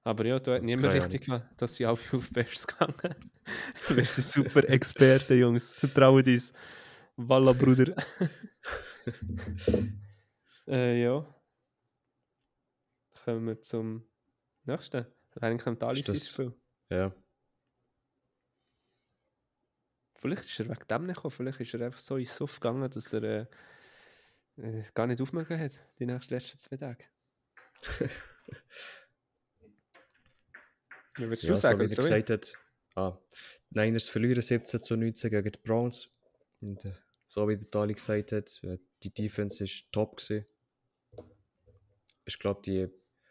Aber 0.04 0.26
ja, 0.26 0.38
da 0.40 0.54
hat 0.54 0.62
niemand 0.62 0.92
Keine 0.92 1.04
richtig 1.04 1.24
gemacht, 1.26 1.46
dass 1.56 1.76
sie 1.76 1.86
alle 1.86 1.98
auf 2.12 2.30
Bears 2.30 2.66
gegangen. 2.66 3.14
Wir 3.88 4.04
sind 4.04 4.24
super 4.24 4.68
Experten, 4.68 5.38
Jungs. 5.38 5.74
Vertrauen 5.74 6.24
uns. 6.26 6.52
Walla, 7.16 7.52
Bruder. 7.52 7.94
äh, 10.66 11.02
ja. 11.02 11.26
Kommen 13.24 13.46
wir 13.46 13.60
zum 13.62 14.08
nächsten. 14.64 15.06
Eigentlich 15.40 15.62
kommt 15.62 15.84
alles 15.84 16.08
ins 16.08 16.30
Spiel. 16.30 16.52
Ja. 16.88 17.14
Vielleicht 20.16 20.44
ist 20.46 20.60
er 20.60 20.68
wegen 20.68 20.88
dem 20.88 21.06
nicht 21.06 21.16
gekommen. 21.16 21.32
Vielleicht 21.32 21.60
ist 21.60 21.74
er 21.74 21.86
einfach 21.86 21.98
so 21.98 22.16
ins 22.16 22.34
Suff 22.34 22.58
gegangen, 22.58 22.90
dass 22.90 23.12
er 23.12 23.22
äh, 23.22 23.46
äh, 24.56 24.84
gar 24.94 25.06
nicht 25.06 25.20
aufmerksam 25.20 25.60
hat, 25.60 25.84
die 25.98 26.06
nächsten 26.06 26.34
letzten 26.34 26.58
zwei 26.58 26.76
Tage. 26.76 27.04
Ja, 31.18 31.24
würdest 31.24 31.42
du 31.44 31.48
ja, 31.48 31.56
so 31.56 31.60
sagen, 31.60 31.80
wie 31.80 31.90
er 31.92 31.96
gesagt 31.96 32.30
hat, 32.30 32.54
ah, 32.94 33.18
die 33.70 33.78
Niners 33.78 34.08
verlieren 34.08 34.42
17 34.42 34.82
zu 34.82 34.96
19 34.96 35.30
gegen 35.30 35.52
die 35.52 35.58
Browns. 35.58 36.10
Und, 36.60 36.84
äh, 36.84 36.92
so 37.26 37.48
wie 37.48 37.56
der 37.56 37.70
Dali 37.70 37.94
gesagt 37.94 38.32
hat, 38.32 38.60
äh, 38.64 38.78
die 39.02 39.12
Defense 39.12 39.64
ist 39.64 39.90
top 39.92 40.16
gewesen. 40.16 40.46
Ich 42.24 42.38
glaube, 42.38 42.62
die 42.62 42.88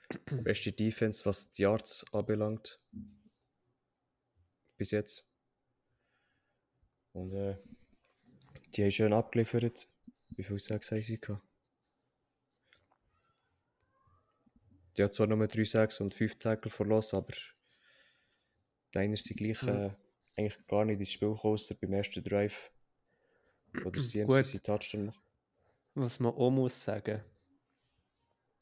beste 0.43 0.71
Defense, 0.71 1.25
was 1.25 1.51
die 1.51 1.63
Yards 1.63 2.05
anbelangt. 2.13 2.79
Bis 4.77 4.91
jetzt. 4.91 5.25
Und 7.13 7.33
äh, 7.33 7.57
die 8.73 8.83
haben 8.83 8.91
schön 8.91 9.13
abgeliefert. 9.13 9.87
Wie 10.29 10.43
viel 10.43 10.59
Sacks 10.59 10.91
haben 10.91 11.01
sie 11.01 11.19
gehabt? 11.19 11.43
Die 14.97 15.03
hat 15.03 15.13
zwar 15.13 15.27
nur 15.27 15.47
3 15.47 15.63
Sacks 15.63 15.99
und 16.01 16.13
5 16.13 16.39
Tackle 16.39 16.71
verloren, 16.71 17.05
aber 17.13 17.33
Niners 18.95 19.23
sind 19.23 19.38
gleich 19.38 19.63
äh, 19.63 19.91
eigentlich 20.36 20.67
gar 20.67 20.86
nicht 20.86 20.99
ins 20.99 21.12
Spiel 21.12 21.34
gekommen, 21.34 21.60
beim 21.82 21.93
ersten 21.93 22.23
Drive. 22.23 22.71
Oder 23.86 24.01
sie 24.01 24.23
Gut. 24.23 24.45
sie 24.45 24.60
Touchdown 24.60 25.06
machen. 25.06 25.21
Was 25.95 26.19
man 26.19 26.34
auch 26.34 26.51
muss 26.51 26.84
sagen, 26.84 27.21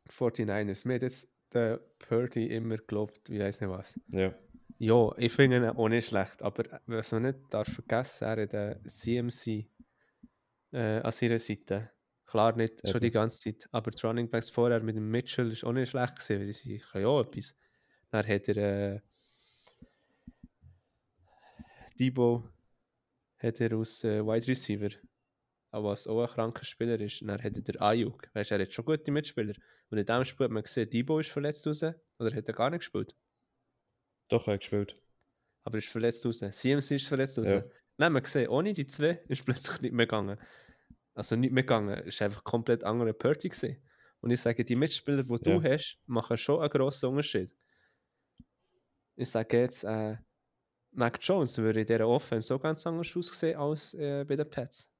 49ers, 0.10 0.88
mir 0.88 0.96
hat 0.96 1.04
jetzt 1.04 1.28
der 1.54 1.80
Purdy 2.00 2.48
immer 2.48 2.78
gelobt, 2.78 3.30
wie 3.30 3.40
weiß 3.40 3.62
nicht 3.62 3.70
was. 3.70 4.00
Ja. 4.08 4.34
Ja, 4.82 5.12
ich 5.18 5.34
finde 5.34 5.58
ihn 5.58 5.66
auch 5.66 5.90
nicht 5.90 6.08
schlecht, 6.08 6.42
aber 6.42 6.64
was 6.86 7.12
man 7.12 7.24
nicht 7.24 7.40
darf 7.50 7.68
vergessen, 7.68 8.24
er 8.24 8.42
hat 8.44 8.54
den 8.54 8.88
CMC 8.88 9.68
äh, 10.72 11.02
an 11.02 11.12
seiner 11.12 11.40
Seite. 11.40 11.92
Klar 12.26 12.56
nicht 12.56 12.80
schon 12.88 12.98
Eben. 12.98 13.06
die 13.06 13.12
ganze 13.12 13.40
Zeit, 13.42 13.68
aber 13.72 13.92
die 13.92 14.06
Running 14.06 14.30
Backs 14.30 14.50
vorher 14.50 14.82
mit 14.82 14.96
dem 14.96 15.10
Mitchell 15.10 15.52
ist 15.52 15.66
auch 15.66 15.74
nicht 15.74 15.90
schlecht 15.90 16.16
gewesen, 16.16 16.40
weil 16.40 16.54
sie 16.54 16.78
können 16.78 17.04
ja 17.04 17.10
auch 17.10 17.22
etwas. 17.22 17.56
Dann 18.12 18.28
hat 18.28 18.48
er 18.48 18.58
äh, 18.58 19.00
Debo 22.00 22.50
hat 23.38 23.60
er 23.62 23.76
aus 23.78 24.04
äh, 24.04 24.24
Wide 24.26 24.48
Receiver, 24.48 24.90
aber 25.72 25.90
was 25.90 26.08
auch 26.08 26.22
ein 26.22 26.28
kranker 26.28 26.66
Spieler 26.66 27.00
ist. 27.00 27.22
Und 27.22 27.28
dann 27.30 27.42
hat 27.44 27.56
er 27.56 27.62
der 27.62 27.82
Ayuk, 27.82 28.30
weißt 28.34 28.52
du, 28.52 28.56
er 28.56 28.62
hat 28.62 28.74
schon 28.74 28.86
gute 28.86 29.12
Mitspieler. 29.12 29.54
Und 29.90 29.98
in 29.98 30.06
dem 30.06 30.24
Spiel 30.26 30.46
hat 30.46 30.52
man 30.52 30.64
gesehen, 30.64 30.90
Debo 30.90 31.20
ist 31.20 31.30
verletzt 31.32 31.66
raus, 31.68 31.84
oder 31.84 32.36
hat 32.36 32.48
er 32.48 32.54
gar 32.54 32.70
nicht 32.70 32.80
gespielt? 32.80 33.16
Doch, 34.30 34.48
er 34.48 34.54
hat 34.54 34.60
gespielt. 34.62 35.02
aber 35.64 35.78
ist 35.78 35.88
verletzt 35.90 36.26
raus. 36.26 36.40
CMC 36.40 36.92
ist 36.96 37.08
verletzt 37.08 37.38
raus. 37.40 37.48
Ja. 37.48 37.64
Haben 38.00 38.14
wir 38.14 38.22
gesehen, 38.22 38.48
ohne 38.50 38.74
die 38.74 38.88
zwei 38.88 39.22
ist 39.28 39.44
plötzlich 39.46 39.82
nicht 39.82 39.94
mehr 39.94 40.06
gegangen. 40.06 40.38
Also 41.16 41.36
nicht 41.36 41.52
mehr 41.52 41.64
gegangen, 41.64 41.98
ist 42.06 42.22
einfach 42.22 42.44
komplett 42.44 42.84
andere 42.84 43.14
Party 43.14 43.50
gewesen. 43.50 43.78
Und 44.22 44.32
ich 44.32 44.40
sage, 44.42 44.64
die 44.64 44.76
Mitspieler, 44.76 45.24
die 45.24 45.40
du 45.40 45.52
Ja. 45.52 45.64
hast, 45.64 46.00
machen 46.06 46.38
schon 46.38 46.62
einen 46.62 46.70
grossen 46.70 47.10
Unterschied. 47.10 47.54
Ich 49.16 49.30
sage 49.30 49.60
jetzt, 49.60 49.84
äh, 49.84 50.18
Mac 50.92 51.20
Jones 51.22 51.58
würde 51.58 51.82
in 51.82 51.86
dieser 51.86 52.08
Offense 52.08 52.48
so 52.48 52.60
ganz 52.60 52.86
anders 52.86 53.16
aussehen 53.16 53.58
als 53.58 53.94
äh, 53.94 54.26
bei 54.28 54.36
den 54.36 54.50
Pets. 54.50 54.92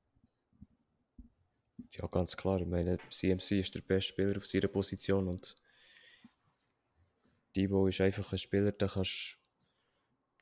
Ja, 1.92 2.08
ganz 2.08 2.38
klar. 2.38 2.60
Ich 2.60 2.68
meine, 2.68 2.98
CMC 3.10 3.60
ist 3.60 3.76
der 3.76 3.82
beste 3.82 4.10
Spieler 4.10 4.38
auf 4.38 4.46
seiner 4.46 4.68
Position 4.68 5.28
und 5.28 5.56
Debo 7.56 7.88
ist 7.88 8.02
einfach 8.02 8.32
ein 8.32 8.38
Spieler, 8.38 8.72
der 8.72 8.90
kannst 8.90 9.38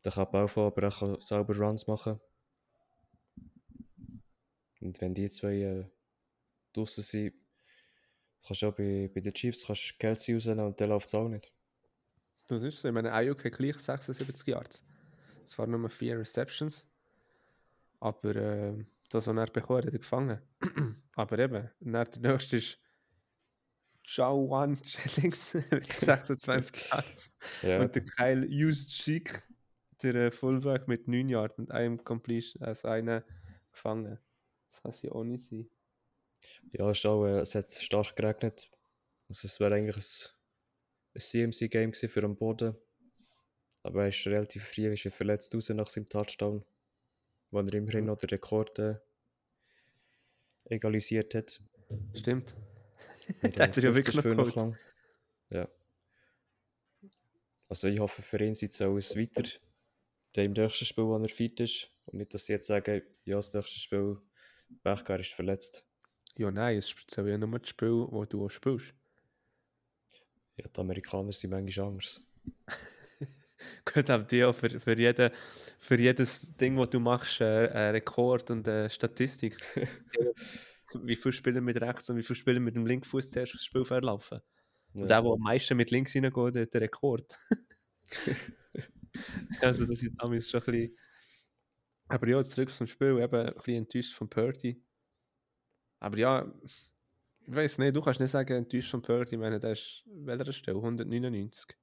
der 0.04 0.12
kann 0.12 0.32
Ball 0.32 0.48
fahren, 0.48 0.68
aber 0.68 0.84
er 0.84 0.92
kann 0.92 1.22
selber 1.22 1.58
Runs 1.58 1.88
machen. 1.88 2.20
Und 4.80 5.02
wenn 5.02 5.14
die 5.14 5.30
zwei 5.30 5.56
äh, 5.56 5.86
draußen 6.74 7.04
sind, 7.04 7.34
kannst 8.46 8.62
du 8.62 8.68
auch 8.68 8.76
bei, 8.76 9.10
bei 9.14 9.22
den 9.22 9.34
Chiefs 9.34 9.66
kannst 9.66 9.98
Kelsey 10.00 10.36
rausnehmen 10.36 10.66
und 10.66 10.80
der 10.80 10.88
läuft 10.88 11.08
es 11.08 11.16
auch 11.16 11.28
nicht. 11.28 11.52
Das 12.48 12.64
ist 12.64 12.80
so. 12.80 12.88
Ich 12.88 12.94
meine, 12.94 13.12
Ayuk 13.12 13.44
hat 13.44 13.54
gleich 13.54 13.78
76 13.80 14.48
Yards. 14.48 14.86
Zwar 15.48 15.68
nur 15.68 15.90
4 15.90 16.20
Receptions, 16.20 16.88
aber 18.00 18.36
äh, 18.36 18.86
das, 19.10 19.28
was 19.28 19.36
er 19.36 19.46
bekommen 19.48 19.80
hat, 19.80 19.86
hat 19.86 19.94
er 19.94 20.00
gefangen. 20.00 20.42
aber 21.16 21.40
eben, 21.40 21.70
dann 21.80 22.06
der 22.12 22.32
nächste 22.32 22.58
ist 22.58 22.80
Jawan 24.04 24.80
Jennings 24.82 25.54
mit 25.72 25.86
26 25.92 26.90
Yards. 26.90 27.38
Ja, 27.62 27.82
Und 27.82 27.96
der 27.96 28.04
Kyle 28.04 28.48
Juszczyk, 28.48 29.48
der 30.02 30.16
äh, 30.16 30.32
Fullback 30.32 30.88
mit 30.88 31.08
9 31.08 31.30
Yards 31.30 31.58
und 31.58 31.72
einem 31.72 32.04
Completion, 32.04 32.64
also 32.64 32.88
einen 32.88 33.24
gefangen. 33.72 34.18
Das 34.70 34.82
kann 34.82 34.92
sie 34.92 35.10
auch 35.10 35.24
nicht 35.24 35.46
sein. 35.46 35.70
ja 36.72 36.90
es, 36.90 37.06
auch, 37.06 37.26
äh, 37.26 37.40
es 37.40 37.56
hat 37.56 37.72
stark 37.72 38.16
geregnet. 38.16 38.70
Also 39.30 39.48
es 39.48 39.60
wäre 39.60 39.76
eigentlich 39.76 39.98
ein, 39.98 41.16
ein 41.16 41.22
CMC-Game 41.22 41.94
für 41.94 42.24
am 42.24 42.38
Boden. 42.38 42.76
Aber 43.88 44.02
er 44.02 44.10
ist 44.10 44.28
relativ 44.28 44.66
früh 44.66 44.92
ist 44.92 45.06
er 45.06 45.12
verletzt 45.12 45.56
raus 45.56 45.70
nach 45.70 45.88
seinem 45.88 46.10
Touchdown, 46.10 46.66
wo 47.52 47.60
er 47.60 47.74
immerhin 47.74 48.04
noch 48.04 48.18
den 48.18 48.30
Rekord 48.30 48.78
äh, 48.80 48.96
egalisiert 50.66 51.34
hat. 51.34 51.62
Stimmt. 52.14 52.54
Mit, 53.42 53.58
hat 53.58 53.78
er 53.78 53.84
ja 53.84 53.94
15 53.94 53.96
wirklich 53.96 54.16
noch 54.16 54.22
Spielen 54.22 54.38
geholt. 54.38 54.56
lang. 54.56 54.78
Ja. 55.50 55.70
Also 57.70 57.88
ich 57.88 57.98
hoffe 58.00 58.22
für 58.22 58.44
ihn 58.44 58.56
sieht 58.56 58.74
es 58.74 58.82
auch 58.82 58.94
weiter. 58.94 59.50
Der 60.36 60.44
im 60.44 60.52
nächsten 60.52 60.84
Spiel, 60.84 61.06
wo 61.06 61.18
er 61.18 61.30
fit 61.30 61.58
ist. 61.62 61.90
Und 62.08 62.18
nicht, 62.18 62.34
dass 62.34 62.46
sie 62.46 62.54
jetzt 62.54 62.68
sagen, 62.68 63.02
ja, 63.24 63.38
das 63.38 63.54
nächste 63.54 63.80
Spiel, 63.80 64.18
Bechgar 64.84 65.22
ist 65.22 65.32
verletzt. 65.32 65.86
Ja, 66.36 66.52
nein, 66.52 66.78
es 66.78 66.92
ist 66.92 67.16
ja 67.16 67.38
nur 67.38 67.58
das 67.58 67.70
Spiel, 67.70 68.06
wo 68.10 68.26
du 68.26 68.46
auch 68.46 68.50
spielst. 68.50 68.94
Ja, 70.58 70.68
die 70.68 70.80
Amerikaner 70.80 71.32
sind 71.32 71.52
manchmal 71.52 71.88
anders. 71.88 72.22
Die 74.32 74.44
auch 74.44 74.54
für, 74.54 74.80
für, 74.80 74.98
jeden, 74.98 75.32
für 75.80 76.00
jedes 76.00 76.56
Ding, 76.58 76.78
was 76.78 76.90
du 76.90 77.00
machst, 77.00 77.42
äh, 77.42 77.70
ein 77.70 77.92
Rekord 77.92 78.52
und 78.52 78.68
eine 78.68 78.90
Statistik. 78.90 79.58
wie 80.94 81.16
viele 81.16 81.34
Spieler 81.34 81.62
mit 81.62 81.82
rechts 81.82 82.10
und 82.10 82.18
wie 82.18 82.24
viele 82.24 82.36
Spieler 82.36 82.60
mit 82.60 82.76
dem 82.76 82.86
linken 82.86 83.06
Fuß 83.06 83.32
zuerst 83.32 83.54
aufs 83.56 83.66
Spielfeld 83.66 84.04
laufen. 84.04 84.40
Und 84.94 85.10
der, 85.10 85.22
der 85.22 85.32
am 85.32 85.40
meisten 85.40 85.78
mit 85.78 85.92
links 85.92 86.16
reingeht, 86.16 86.36
hat 86.36 86.74
den 86.74 86.82
Rekord. 86.82 87.38
also, 89.62 89.86
das 89.86 90.02
ist 90.02 90.16
damals 90.18 90.50
schon 90.50 90.62
ein 90.62 90.66
bisschen 90.66 90.98
Aber 92.08 92.28
ja, 92.28 92.44
zurück 92.44 92.72
zum 92.72 92.88
Spiel, 92.88 93.20
eben 93.20 93.36
ein 93.36 93.54
bisschen 93.54 93.76
enttäuscht 93.76 94.14
von 94.14 94.30
Purdy. 94.30 94.82
Aber 96.00 96.18
ja, 96.18 96.52
ich 96.66 97.56
weiß 97.56 97.80
nicht, 97.80 97.96
du 97.96 98.02
kannst 98.02 98.20
nicht 98.20 98.32
sagen, 98.32 98.54
enttäuscht 98.54 98.92
von 98.92 99.02
Purdy. 99.02 99.36
Ich 99.36 99.42
meine, 99.42 99.60
der 99.60 99.72
ist, 99.72 100.04
welcher 100.06 100.52
Stelle? 100.54 100.78
199? 100.78 101.76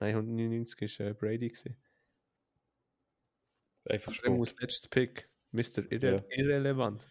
Nein, 0.00 0.16
199 0.16 1.00
war 1.00 1.06
äh, 1.06 1.14
Brady. 1.14 1.48
Gewesen. 1.48 1.76
Einfach 3.84 4.12
Er 4.22 4.30
muss 4.30 4.58
letztes 4.60 4.88
Pick, 4.88 5.28
Mr. 5.52 5.90
Irre 5.90 6.24
Ja. 6.30 6.36
Irrelevant. 6.36 7.06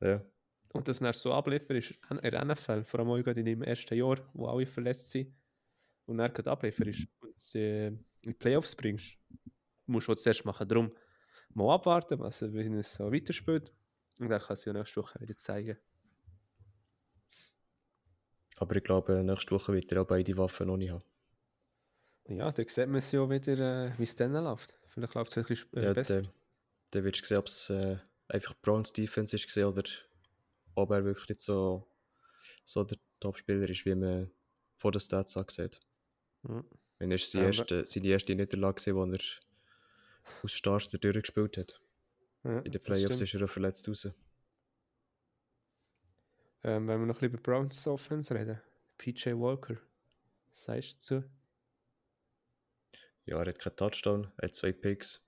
Ja. 0.00 0.24
Und 0.72 0.88
das 0.88 1.00
dann 1.00 1.12
so 1.12 1.32
abliefern 1.32 1.76
ist 1.76 1.94
in 2.10 2.18
der 2.18 2.44
NFL, 2.44 2.84
vor 2.84 3.00
allem 3.00 3.10
auch 3.10 3.16
in 3.16 3.44
dem 3.44 3.62
ersten 3.62 3.94
Jahr, 3.96 4.18
wo 4.34 4.46
alle 4.46 4.66
verletzt 4.66 5.10
sind, 5.10 5.34
und 6.06 6.18
dann 6.18 6.32
gerade 6.32 6.50
abliefern 6.50 6.88
ist 6.88 7.06
und 7.20 7.38
sie 7.38 7.86
in 7.88 8.04
die 8.24 8.32
Playoffs 8.32 8.74
bringst, 8.74 9.16
musst 9.86 10.08
du 10.08 10.14
zuerst 10.14 10.44
machen. 10.44 10.66
Darum 10.66 10.92
mal 11.54 11.74
abwarten, 11.74 12.18
was 12.18 12.42
er, 12.42 12.54
es 12.54 12.94
so 12.94 13.12
weiterspielt. 13.12 13.72
Und 14.18 14.28
dann 14.28 14.40
kann 14.40 14.54
es 14.54 14.64
ja 14.64 14.72
nächste 14.72 15.00
Woche 15.00 15.20
wieder 15.20 15.36
zeigen. 15.36 15.76
Aber 18.56 18.76
ich 18.76 18.84
glaube, 18.84 19.22
nächste 19.24 19.52
Woche 19.52 19.72
wird 19.72 19.90
er 19.92 20.02
auch 20.02 20.06
beide 20.06 20.36
Waffen 20.36 20.66
noch 20.66 20.76
nicht 20.76 20.90
haben. 20.90 21.02
Ja, 22.30 22.52
da 22.52 22.62
sieht 22.66 22.86
man 22.86 22.96
es 22.96 23.10
ja 23.12 23.28
wieder, 23.28 23.86
äh, 23.86 23.98
wie 23.98 24.04
es 24.04 24.14
dann 24.14 24.32
läuft. 24.32 24.74
Vielleicht 24.88 25.14
läuft 25.14 25.30
es 25.32 25.38
ein 25.38 25.44
bisschen 25.44 25.72
äh, 25.76 25.84
Ja, 25.86 25.92
besser. 25.92 26.22
dann, 26.90 27.04
wirst 27.04 27.22
du 27.22 27.26
sehen, 27.26 27.38
ob 27.38 27.46
es 27.46 27.70
äh, 27.70 27.98
einfach 28.28 28.54
Browns 28.62 28.92
Defense 28.92 29.34
ist 29.36 29.56
oder 29.58 29.82
ob 30.76 30.90
er 30.92 31.04
wirklich 31.04 31.40
so, 31.40 31.86
so 32.64 32.84
der 32.84 32.98
Topspieler 33.18 33.68
ist, 33.68 33.84
wie 33.84 33.94
man 33.94 34.30
vor 34.76 34.92
den 34.92 35.00
Stats 35.00 35.36
angesehen 35.36 35.70
Ja. 36.48 36.64
Wenn 36.98 37.10
er 37.10 37.14
ist 37.16 37.30
seine 37.32 37.46
erste, 37.46 37.86
seine 37.86 38.08
erste 38.08 38.34
Niederlage, 38.34 38.74
gewesen, 38.74 38.94
wo 38.94 39.04
er 39.04 39.18
aus 40.44 40.52
Starter 40.52 40.98
durchgespielt 40.98 41.56
hat. 41.56 41.80
Ja, 42.44 42.58
In 42.60 42.70
den 42.70 42.80
Playoffs 42.80 43.14
stimmt. 43.16 43.34
ist 43.34 43.40
er 43.40 43.48
verletzt 43.48 43.88
raus. 43.88 44.08
Ähm, 46.62 46.86
wenn 46.88 47.00
wir 47.00 47.06
noch 47.06 47.16
ein 47.16 47.20
bisschen 47.20 47.32
über 47.34 47.42
Browns 47.42 47.86
Offense 47.86 48.34
reden. 48.34 48.60
PJ 48.98 49.30
Walker. 49.30 49.76
Was 50.50 50.64
sagst 50.64 51.10
du 51.10 51.20
dazu? 51.20 51.30
Ja, 53.26 53.40
er 53.40 53.46
hat 53.46 53.58
keinen 53.58 53.76
Touchdown, 53.76 54.32
er 54.36 54.48
hat 54.48 54.54
zwei 54.54 54.72
Picks. 54.72 55.22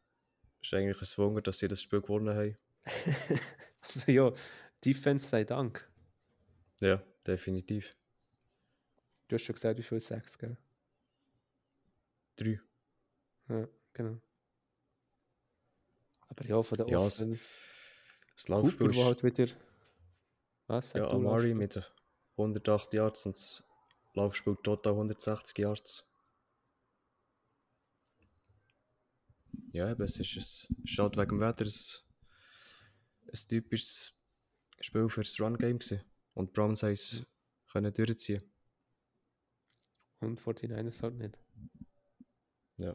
Ist 0.61 0.75
eigentlich 0.75 1.01
ein 1.01 1.19
Wunder, 1.19 1.43
dass 1.43 1.59
sie 1.59 1.69
das 1.69 1.83
Spiel 1.83 2.01
gewonnen 2.01 2.37
haben. 2.37 2.57
also 3.81 4.11
ja, 4.11 4.33
Defense 4.85 5.27
sei 5.27 5.45
Dank. 5.45 5.91
Ja, 6.81 7.03
definitiv. 7.27 7.97
Du 9.29 9.37
hast 9.37 9.43
schon 9.45 9.55
gesagt, 9.55 9.79
wie 9.79 9.83
viel 9.83 10.01
Sex, 10.01 10.39
gell? 10.39 10.57
Drei. 12.37 12.61
Ja, 13.49 13.69
genau. 13.93 14.21
Aber 16.29 16.45
ja, 16.47 16.63
von 16.63 16.79
der 16.79 16.89
Ja, 16.89 16.99
Offense. 16.99 17.61
Das 18.35 18.47
Cooper, 18.47 18.63
Laufspiel 18.63 18.91
ist 18.91 19.05
halt 19.05 19.23
wieder. 19.23 19.47
Was? 20.67 20.93
Ja, 20.95 21.09
Amari 21.09 21.55
mit 21.55 21.93
108 22.37 22.95
Yards 22.95 23.27
und 23.27 23.35
das 23.35 23.63
Laufspiel 24.15 24.57
total 24.63 24.95
160 24.95 25.59
Yards. 25.59 26.07
Ja, 29.73 29.91
eben, 29.91 30.03
es 30.03 30.19
ist, 30.19 30.37
es 30.37 30.69
ist 30.85 30.99
halt 30.99 31.17
wegen 31.17 31.31
dem 31.31 31.41
Wetter 31.41 31.65
ein, 31.65 31.73
ein 33.33 33.49
typisches 33.49 34.15
Spiel 34.81 35.09
für 35.09 35.23
das 35.23 35.41
Run-Game 35.41 35.79
gewesen. 35.79 36.03
Und 36.35 36.53
Browns 36.53 36.83
haben 36.83 36.93
es 36.93 37.27
können 37.71 37.93
durchziehen. 37.93 38.43
Und 40.21 40.41
49ers 40.41 41.03
halt 41.03 41.15
nicht. 41.15 41.39
Ja. 42.79 42.95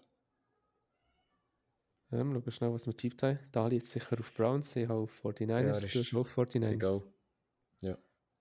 Ähm, 2.12 2.41
schau 2.43 2.52
schnell, 2.52 2.74
was 2.74 2.88
wir 2.88 2.96
tippt 2.96 3.24
haben. 3.24 3.39
Dali 3.52 3.78
jetzt 3.78 3.91
sicher 3.91 4.17
auf 4.20 4.34
Browns, 4.34 4.76
ich 4.76 4.88
habe 4.88 5.02
auf 5.02 5.26
49ers, 5.26 5.50
Ja, 5.50 5.80
du 5.80 6.00
hast 6.00 6.15
auf 6.15 6.38
49ers. 6.38 6.72
Egal. 6.72 7.02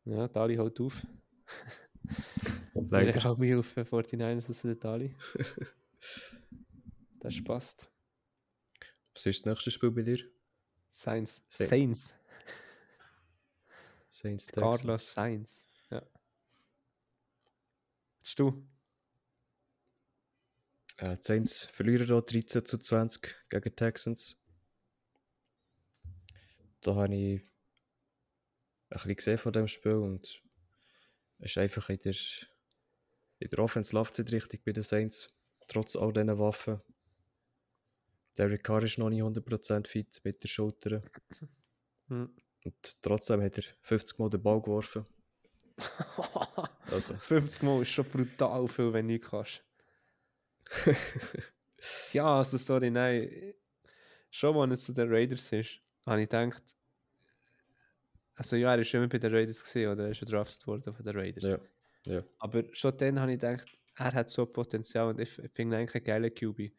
Ja, 0.07 0.29
Dali 0.29 0.57
haut 0.57 0.81
auf. 0.81 1.05
Leider. 2.75 3.11
Ich 3.17 3.25
habe 3.25 3.41
mich 3.41 3.55
auf 3.55 3.77
äh, 3.77 3.81
49ers 3.81 4.51
aus 4.51 4.63
der 4.63 4.77
Dali. 4.77 5.15
das 7.21 7.43
passt. 7.43 7.91
Was 9.17 9.25
ist 9.25 9.41
das 9.41 9.47
nächste 9.47 9.71
Spiel 9.71 9.91
bei 9.91 10.03
dir? 10.03 10.23
Sainz. 10.91 11.43
Sa- 11.49 11.65
Sainz. 11.65 12.15
Saints 14.11 14.47
Texans. 14.47 14.77
Carlos 14.83 15.13
Sainz. 15.15 15.67
Ja. 15.91 16.03
Hast 18.23 18.39
du? 18.39 18.69
Äh, 20.99 21.17
die 21.17 21.23
Saints 21.23 21.65
verlieren 21.65 22.07
hier 22.07 22.21
13 22.21 22.63
zu 22.67 22.77
20 22.77 23.35
gegen 23.49 23.63
die 23.63 23.71
Texans. 23.71 24.37
Da 26.83 26.95
habe 26.95 27.15
ich 27.15 27.41
ein 27.41 27.49
bisschen 28.91 29.17
gesehen 29.17 29.39
von 29.39 29.53
dem 29.55 29.67
Spiel 29.67 29.95
und 29.95 30.43
es 31.39 31.51
ist 31.53 31.57
einfach 31.59 31.89
in 31.89 32.01
der, 32.01 32.15
in 33.39 33.49
der 33.49 33.59
Offense 33.61 33.95
läuft 33.95 34.19
es 34.19 34.31
richtig 34.31 34.63
bei 34.63 34.73
den 34.73 34.83
Saints, 34.83 35.35
trotz 35.69 35.97
all 35.97 36.13
diesen 36.13 36.39
Waffen. 36.39 36.83
Derek 38.39 38.65
Carr 38.65 38.83
ist 38.83 38.99
noch 38.99 39.11
nicht 39.11 39.23
100% 39.23 39.87
fit 39.87 40.21
mit 40.25 40.43
der 40.43 40.49
Schulter 40.49 41.03
Hm. 42.09 42.31
und 42.65 43.03
trotzdem 43.03 43.43
hat 43.43 43.59
er 43.59 43.65
50 43.83 44.19
Mal 44.19 44.31
den 44.31 44.43
Ball 44.43 44.61
geworfen. 44.61 45.07
Also, 46.91 47.15
50 47.17 47.63
Mal 47.65 47.83
ist 47.83 47.91
schon 47.91 48.05
brutal 48.05 48.69
viel, 48.69 48.93
wenn 48.93 49.09
du 49.09 49.15
nicht 49.15 49.25
kannst. 49.25 49.65
ja, 52.13 52.39
also 52.39 52.57
sorry, 52.59 52.91
nein. 52.91 53.55
Schon, 54.31 54.57
als 54.57 54.71
er 54.81 54.85
zu 54.87 54.93
den 54.93 55.13
Raiders 55.13 55.51
ist, 55.53 55.81
habe 56.07 56.23
ich 56.23 56.29
gedacht, 56.29 56.63
also 58.35 58.57
ja, 58.57 58.73
er 58.75 58.81
ist 58.81 58.89
schon 58.89 59.01
immer 59.01 59.09
bei 59.09 59.19
den 59.19 59.35
Raiders 59.35 59.63
gesehen 59.63 59.91
oder 59.91 60.05
er 60.05 60.11
ist 60.11 60.19
schon 60.19 60.29
drafted 60.29 60.67
worden 60.67 60.95
von 60.95 61.05
den 61.05 61.17
Raiders. 61.17 61.45
ja, 61.45 61.59
ja. 62.05 62.23
Aber 62.39 62.63
schon 62.73 62.97
dann 62.97 63.19
habe 63.21 63.33
ich 63.33 63.41
gedacht, 63.41 63.67
er 63.97 64.13
hat 64.13 64.31
so 64.31 64.47
Potenzial 64.47 65.09
und 65.09 65.21
ich 65.21 65.31
finde 65.31 65.77
ihn 65.77 65.81
eigentlich 65.81 65.95
einen 65.97 66.05
geilen 66.05 66.35
QB. 66.35 66.73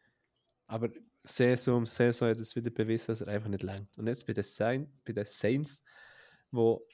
Aber 0.66 0.88
Saison 1.22 1.78
um 1.78 1.86
Saison 1.86 2.28
hat 2.28 2.38
es 2.38 2.56
wieder 2.56 2.70
bewiesen, 2.70 3.08
dass 3.08 3.20
er 3.20 3.28
einfach 3.28 3.48
nicht 3.48 3.62
langt. 3.62 3.96
Und 3.98 4.06
jetzt 4.06 4.26
bei 4.26 4.32
den, 4.32 4.44
Sain, 4.44 4.90
bei 5.04 5.12
den 5.12 5.24
Saints, 5.24 5.84
wo 6.50 6.86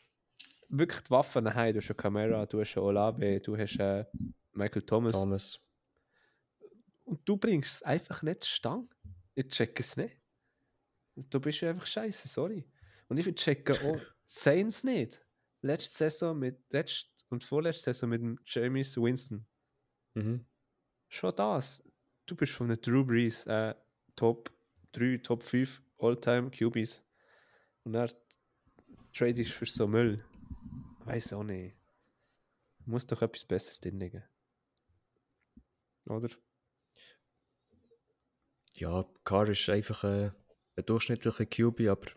wirklich 0.68 1.02
die 1.02 1.10
Waffen 1.10 1.52
haben, 1.52 1.72
du 1.72 1.78
hast 1.78 1.84
schon 1.84 1.96
Camera, 1.96 2.46
du 2.46 2.60
hast 2.60 2.70
schon 2.70 2.82
Olave, 2.82 3.40
du 3.40 3.56
hast 3.56 3.78
äh, 3.78 4.04
Michael 4.52 4.82
Thomas 4.82 5.12
Thomas. 5.12 5.60
und 7.04 7.20
du 7.28 7.37
bringst 7.37 7.76
es 7.76 7.82
einfach 7.82 8.22
nicht 8.22 8.42
zustande. 8.42 8.88
Ich 9.34 9.48
check 9.48 9.78
es 9.78 9.96
nicht. 9.96 10.16
Du 11.30 11.40
bist 11.40 11.60
ja 11.60 11.70
einfach 11.70 11.87
scheiße, 11.87 12.28
sorry. 12.28 12.66
Und 13.08 13.18
ich 13.18 13.32
checke 13.34 13.74
auch 13.74 14.00
Saints 14.24 14.82
nicht. 14.84 15.20
Letzte 15.62 16.10
Saison 16.10 16.38
mit, 16.38 16.60
letzte 16.70 17.08
und 17.30 17.44
vorletzte 17.44 17.92
Saison 17.92 18.10
mit 18.10 18.20
dem 18.20 18.38
James 18.44 18.96
Winston. 18.96 19.46
Mhm. 20.14 20.44
Schon 21.08 21.34
das. 21.37 21.82
Du 22.26 22.34
bist 22.34 22.52
von 22.52 22.68
der 22.68 22.76
Drew 22.78 23.04
Brees 23.04 23.46
äh, 23.46 23.74
Top 24.16 24.50
3, 24.92 25.18
Top 25.18 25.42
5 25.42 25.83
All-Time 25.98 26.50
QBs. 26.50 27.05
Und 27.85 27.94
er 27.94 28.09
trade 29.12 29.40
ich 29.40 29.53
für 29.53 29.66
so 29.66 29.87
Müll. 29.87 30.24
Weiß 31.05 31.33
auch 31.33 31.44
nicht. 31.44 31.77
Muss 32.87 33.07
doch 33.07 33.22
etwas 33.22 33.44
Besseres 33.44 33.81
drin 33.81 33.98
liegen. 33.98 34.24
Oder? 36.07 36.29
Ja, 38.77 39.05
Carr 39.24 39.48
ist 39.48 39.68
einfach 39.68 40.05
äh, 40.05 40.31
ein 40.77 40.87
durchschnittlicher 40.87 41.46
QB, 41.46 41.88
aber 41.88 42.11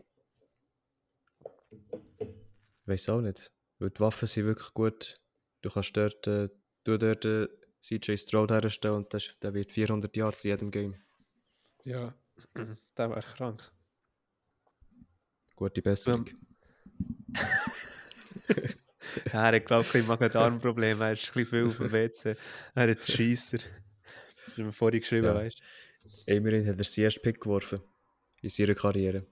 weiß 2.85 3.09
auch 3.09 3.21
nicht. 3.21 3.51
Weil 3.79 3.91
die 3.91 3.99
Waffen 3.99 4.27
sind 4.27 4.45
wirklich 4.45 4.73
gut. 4.73 5.21
Du 5.61 5.69
kannst 5.69 5.95
dort, 5.95 6.25
äh, 6.27 6.49
du 6.83 6.97
dort 6.97 7.25
äh, 7.25 7.47
CJ 7.81 8.17
Stroud 8.17 8.51
herstellen 8.51 8.95
und 8.95 9.13
der 9.13 9.53
wird 9.53 9.71
400 9.71 10.15
Yards 10.17 10.43
in 10.43 10.51
jedem 10.51 10.71
Game. 10.71 10.95
Ja. 11.87 12.13
Der 12.97 13.09
wäre 13.09 13.21
krank. 13.21 13.71
Gute 15.55 15.81
Besserung. 15.81 16.27
Ja, 19.31 19.49
er 19.51 19.55
hat, 19.55 19.65
glaube 19.65 19.83
ich, 19.85 19.95
ein 19.95 20.05
Magen-Darm-Problem. 20.05 21.01
Er 21.01 21.13
ist 21.13 21.27
ein 21.29 21.33
bisschen 21.33 21.45
viel 21.45 21.67
auf 21.67 21.77
dem 21.77 21.91
WC. 21.91 22.35
Er 22.75 22.91
hat 22.91 23.03
Scheisser. 23.03 23.57
Das 23.59 23.65
hast 24.47 24.57
du 24.57 24.63
mir 24.65 24.73
vorhin 24.73 24.99
geschrieben, 24.99 25.25
Ja. 25.25 25.35
weißt 25.35 25.61
Immerhin 26.25 26.67
hat 26.67 26.77
er 26.77 26.83
seinen 26.83 27.05
ersten 27.05 27.21
Pick 27.21 27.39
geworfen. 27.41 27.81
In 28.41 28.49
seiner 28.49 28.75
Karriere. 28.75 29.25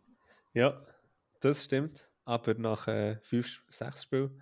Ja, 0.53 0.81
das 1.41 1.65
stimmt. 1.65 2.09
Aber 2.23 2.53
nach 2.55 2.87
äh, 2.87 3.17
fünf, 3.21 3.65
sechs 3.69 4.03
Spielen 4.03 4.41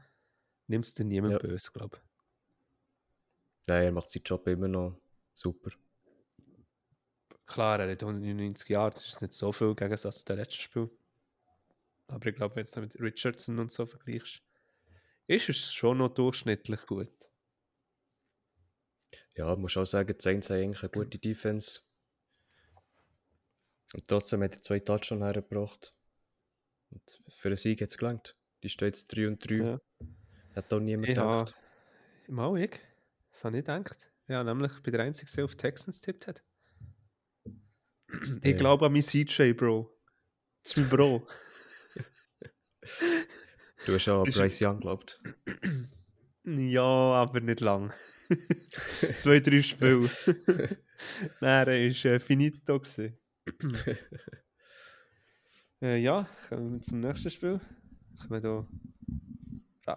nimmt 0.67 0.85
es 0.85 0.93
dir 0.93 1.03
niemand 1.03 1.33
Ja. 1.33 1.37
böse, 1.39 1.71
glaube 1.71 1.97
ich. 1.97 2.03
Nein, 3.67 3.83
er 3.85 3.91
macht 3.91 4.09
seinen 4.11 4.23
Job 4.23 4.47
immer 4.47 4.67
noch 4.67 5.01
super. 5.33 5.71
Klar, 7.45 7.79
er 7.79 7.91
hat 7.91 8.03
199 8.03 8.69
Jahre, 8.69 8.91
das 8.91 9.05
ist 9.07 9.21
nicht 9.21 9.33
so 9.33 9.51
viel 9.51 9.69
im 9.69 9.75
Gegensatz 9.75 10.19
zu 10.19 10.25
dem 10.25 10.37
letzten 10.37 10.61
Spiel. 10.61 10.89
Aber 12.07 12.25
ich 12.25 12.35
glaube, 12.35 12.55
wenn 12.55 12.63
du 12.63 12.69
es 12.69 12.75
mit 12.75 12.99
Richardson 12.99 13.59
und 13.59 13.71
so 13.71 13.85
vergleichst, 13.85 14.41
ist 15.27 15.49
es 15.49 15.73
schon 15.73 15.97
noch 15.97 16.09
durchschnittlich 16.09 16.85
gut. 16.85 17.29
Ja, 19.35 19.55
muss 19.55 19.77
auch 19.77 19.85
sagen, 19.85 20.15
die 20.15 20.21
Saints 20.21 20.49
haben 20.49 20.57
eigentlich 20.57 20.83
eine 20.83 20.89
gute 20.91 21.17
Defense. 21.17 21.81
Und 23.93 24.07
trotzdem 24.07 24.43
hat 24.43 24.55
er 24.55 24.61
zwei 24.61 24.79
Touchdowns 24.79 25.23
hergebracht. 25.23 25.93
Und 26.91 27.21
für 27.29 27.49
einen 27.49 27.57
Sieg 27.57 27.81
hat 27.81 27.89
es 27.89 27.97
gelangt. 27.97 28.35
Die 28.61 28.69
steht 28.69 28.95
jetzt 28.95 29.07
3 29.07 29.27
und 29.27 29.49
3. 29.49 29.55
Ja. 29.55 29.79
Hat 30.55 30.71
auch 30.73 30.79
niemand 30.79 31.09
Ich 31.09 31.17
habe, 31.17 31.45
gedacht. 31.45 31.55
mal 32.27 32.57
ich, 32.59 32.79
das 33.31 33.43
habe 33.43 33.57
ich 33.57 33.65
gedacht. 33.65 34.11
Ja, 34.27 34.43
nämlich 34.43 34.71
bei 34.83 34.91
der 34.91 35.01
Einzige, 35.01 35.31
der 35.31 35.45
auf 35.45 35.55
Texans 35.55 35.99
tippt 35.99 36.27
hat. 36.27 36.43
Ich 38.43 38.51
Ja. 38.51 38.57
glaube 38.57 38.85
an 38.85 38.93
mein 38.93 39.01
CJ, 39.01 39.53
Bro. 39.53 39.89
Das 40.63 40.71
ist 40.71 40.77
mein 40.77 40.89
Bro. 40.89 41.27
Du 43.85 43.93
hast 43.93 44.07
auch 44.09 44.23
an 44.25 44.31
Bryce 44.31 44.61
Young 44.61 44.77
geglaubt. 44.77 45.19
Ja, 46.45 46.83
aber 46.83 47.39
nicht 47.39 47.61
lang. 47.61 47.93
Zwei, 49.17 49.39
drei 49.39 49.61
Spiele. 49.61 50.01
Nein, 51.39 51.67
er 51.67 51.67
war 51.67 52.11
äh, 52.11 52.19
finito. 52.19 52.81
äh, 55.81 55.97
ja, 55.97 56.27
kommen 56.49 56.73
wir 56.73 56.81
zum 56.81 56.99
nächsten 56.99 57.29
Spiel. 57.29 57.61
Kommen 58.27 58.43
wir 58.43 58.67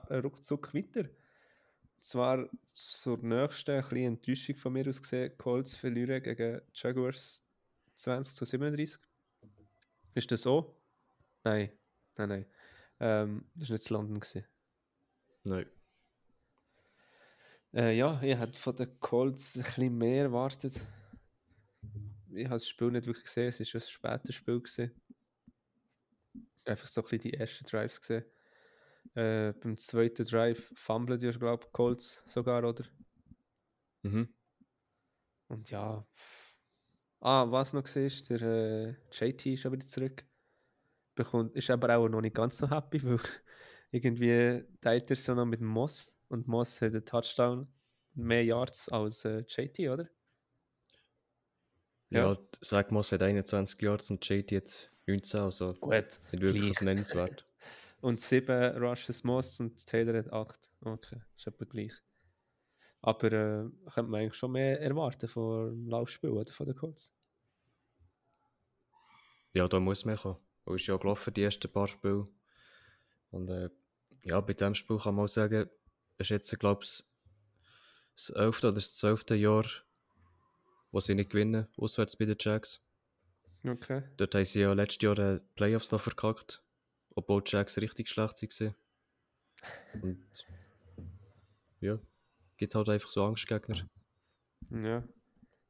hier 0.08 0.22
ruckzuck 0.22 0.72
weiter. 0.72 1.00
Und 1.00 2.02
zwar 2.04 2.48
zur 2.64 3.18
nächsten 3.18 3.72
ein 3.72 3.80
bisschen 3.82 4.04
Enttäuschung 4.06 4.56
von 4.56 4.72
mir 4.72 4.88
aus 4.88 5.02
gesehen. 5.02 5.36
Colts 5.38 5.74
verlieren 5.76 6.22
gegen 6.22 6.60
Jaguars 6.74 7.44
20 7.96 8.34
zu 8.34 8.44
37. 8.44 9.00
Ist 10.14 10.32
das 10.32 10.42
so? 10.42 10.80
Nein, 11.44 11.70
nein, 12.16 12.28
nein. 12.28 12.46
Ähm, 13.00 13.44
das 13.54 13.68
war 13.68 13.74
nicht 13.74 13.84
zu 13.84 13.94
London. 13.94 14.20
Gewesen. 14.20 14.44
Nein. 15.44 15.66
Äh, 17.74 17.96
ja, 17.96 18.20
ich 18.22 18.38
hätte 18.38 18.58
von 18.58 18.76
den 18.76 18.98
Colts 19.00 19.56
ein 19.56 19.62
bisschen 19.62 19.98
mehr 19.98 20.24
erwartet. 20.24 20.86
Ich 22.32 22.44
habe 22.44 22.54
das 22.54 22.68
Spiel 22.68 22.90
nicht 22.90 23.06
wirklich 23.06 23.24
gesehen, 23.24 23.48
es 23.48 23.60
war 23.60 23.66
schon 23.66 23.80
ein 23.80 23.86
spätes 23.86 24.34
Spiel. 24.34 24.60
Gewesen. 24.60 24.90
Einfach 26.64 26.86
so 26.86 27.00
ein 27.00 27.04
bisschen 27.04 27.20
die 27.20 27.34
ersten 27.34 27.64
Drives 27.66 28.00
gesehen. 28.00 28.24
Äh, 29.14 29.52
beim 29.52 29.76
zweiten 29.76 30.26
Drive 30.26 30.72
fumblen 30.74 31.18
die, 31.18 31.30
glaube 31.30 31.64
ich, 31.66 31.72
Colts 31.72 32.22
sogar, 32.26 32.64
oder? 32.64 32.84
Mhm. 34.02 34.28
Und 35.48 35.70
ja. 35.70 36.06
Ah, 37.20 37.46
was 37.50 37.72
noch 37.72 37.86
ist, 37.96 38.30
der 38.30 38.42
äh, 38.42 38.94
JT 39.10 39.46
ist 39.46 39.60
schon 39.60 39.72
wieder 39.72 39.86
zurück. 39.86 40.24
Bekommt, 41.14 41.54
ist 41.56 41.70
aber 41.70 41.96
auch 41.96 42.08
noch 42.08 42.20
nicht 42.20 42.36
ganz 42.36 42.58
so 42.58 42.70
happy, 42.70 43.02
weil 43.04 43.18
irgendwie 43.90 44.64
teilt 44.80 45.10
er 45.10 45.16
so 45.16 45.34
noch 45.34 45.46
mit 45.46 45.60
Moss 45.60 46.18
und 46.28 46.46
Moss 46.46 46.80
hat 46.82 46.92
einen 46.92 47.04
Touchdown 47.04 47.68
mehr 48.14 48.44
Yards 48.44 48.88
als 48.90 49.24
äh, 49.24 49.44
JT, 49.48 49.88
oder? 49.88 50.08
Ja, 52.10 52.32
Ja. 52.32 52.38
sag 52.60 52.92
es 52.92 53.12
hat 53.12 53.22
21 53.22 53.80
Yards 53.82 54.10
und 54.10 54.28
JT 54.28 54.52
hat 54.52 54.90
19, 55.06 55.40
also 55.40 55.74
Gut, 55.74 56.20
nicht 56.32 56.42
wirklich 56.42 56.80
nennenswert. 56.80 57.46
Und 58.02 58.20
7 58.20 58.76
Rushes 58.76 59.24
Moss 59.24 59.58
und 59.58 59.84
Taylor 59.84 60.18
hat 60.18 60.32
8. 60.32 60.70
Okay, 60.82 61.16
ist 61.34 61.46
etwa 61.46 61.64
gleich. 61.64 61.92
Aber 63.06 63.26
äh, 63.28 63.70
könnte 63.94 64.10
man 64.10 64.20
eigentlich 64.20 64.34
schon 64.34 64.50
mehr 64.50 64.80
erwarten 64.80 65.28
vom 65.28 65.86
Laufspiel 65.86 66.30
oder 66.30 66.52
von 66.52 66.66
den 66.66 66.74
Colts. 66.74 67.14
Ja, 69.52 69.68
da 69.68 69.78
muss 69.78 70.04
man 70.04 70.16
kommen. 70.16 70.40
Er 70.64 70.74
ist 70.74 70.88
ja 70.88 70.96
gelaufen, 70.96 71.32
die 71.32 71.44
ersten 71.44 71.70
paar 71.70 71.86
Spiele. 71.86 72.26
Und 73.30 73.48
äh, 73.48 73.70
ja, 74.24 74.40
bei 74.40 74.54
dem 74.54 74.74
Spiel 74.74 74.98
kann 74.98 75.14
man 75.14 75.26
auch 75.26 75.28
sagen, 75.28 75.70
es 76.18 76.26
ist 76.26 76.30
jetzt, 76.30 76.58
glaube 76.58 76.82
ich, 76.82 77.04
das 78.16 78.30
11. 78.30 78.58
oder 78.64 78.72
das 78.72 78.96
12. 78.96 79.30
Jahr, 79.36 79.66
wo 80.90 80.98
sie 80.98 81.14
nicht 81.14 81.30
gewinnen, 81.30 81.68
auswärts 81.76 82.16
bei 82.16 82.24
den 82.24 82.36
Jacks. 82.40 82.82
Okay. 83.64 84.02
Dort 84.16 84.34
haben 84.34 84.44
sie 84.44 84.62
ja 84.62 84.72
letztes 84.72 85.02
Jahr 85.02 85.14
die 85.14 85.40
Playoffs 85.54 85.92
noch 85.92 86.00
verkackt, 86.00 86.60
obwohl 87.14 87.40
die 87.40 87.52
Jacks 87.52 87.78
richtig 87.78 88.08
schlecht 88.08 88.42
waren. 88.42 88.74
Und 90.02 90.46
ja, 91.78 92.00
gibt 92.56 92.74
halt 92.74 92.88
einfach 92.88 93.08
so 93.10 93.24
Angstgegner. 93.24 93.88
Ja. 94.70 95.02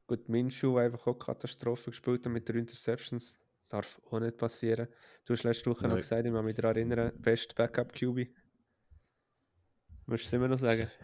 Gut, 0.07 0.29
Minshew 0.29 0.77
einfach 0.77 1.05
auch 1.07 1.19
Katastrophe 1.19 1.91
gespielt 1.91 2.25
mit 2.27 2.47
den 2.47 2.57
Interceptions. 2.57 3.37
Darf 3.67 4.01
auch 4.09 4.19
nicht 4.19 4.37
passieren. 4.37 4.87
Du 5.25 5.33
hast 5.33 5.43
letzte 5.43 5.69
Woche 5.69 5.83
noch 5.83 5.89
Nein. 5.89 5.97
gesagt, 5.97 6.25
ich 6.25 6.31
muss 6.31 6.43
mich 6.43 6.55
daran 6.55 6.77
erinnern, 6.77 7.11
best 7.21 7.53
Backup 7.55 7.91
QB. 7.93 8.29
Musst 10.05 10.23
du 10.23 10.27
es 10.27 10.33
immer 10.33 10.47
noch 10.47 10.57
sagen? 10.57 10.89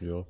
Ja, 0.00 0.24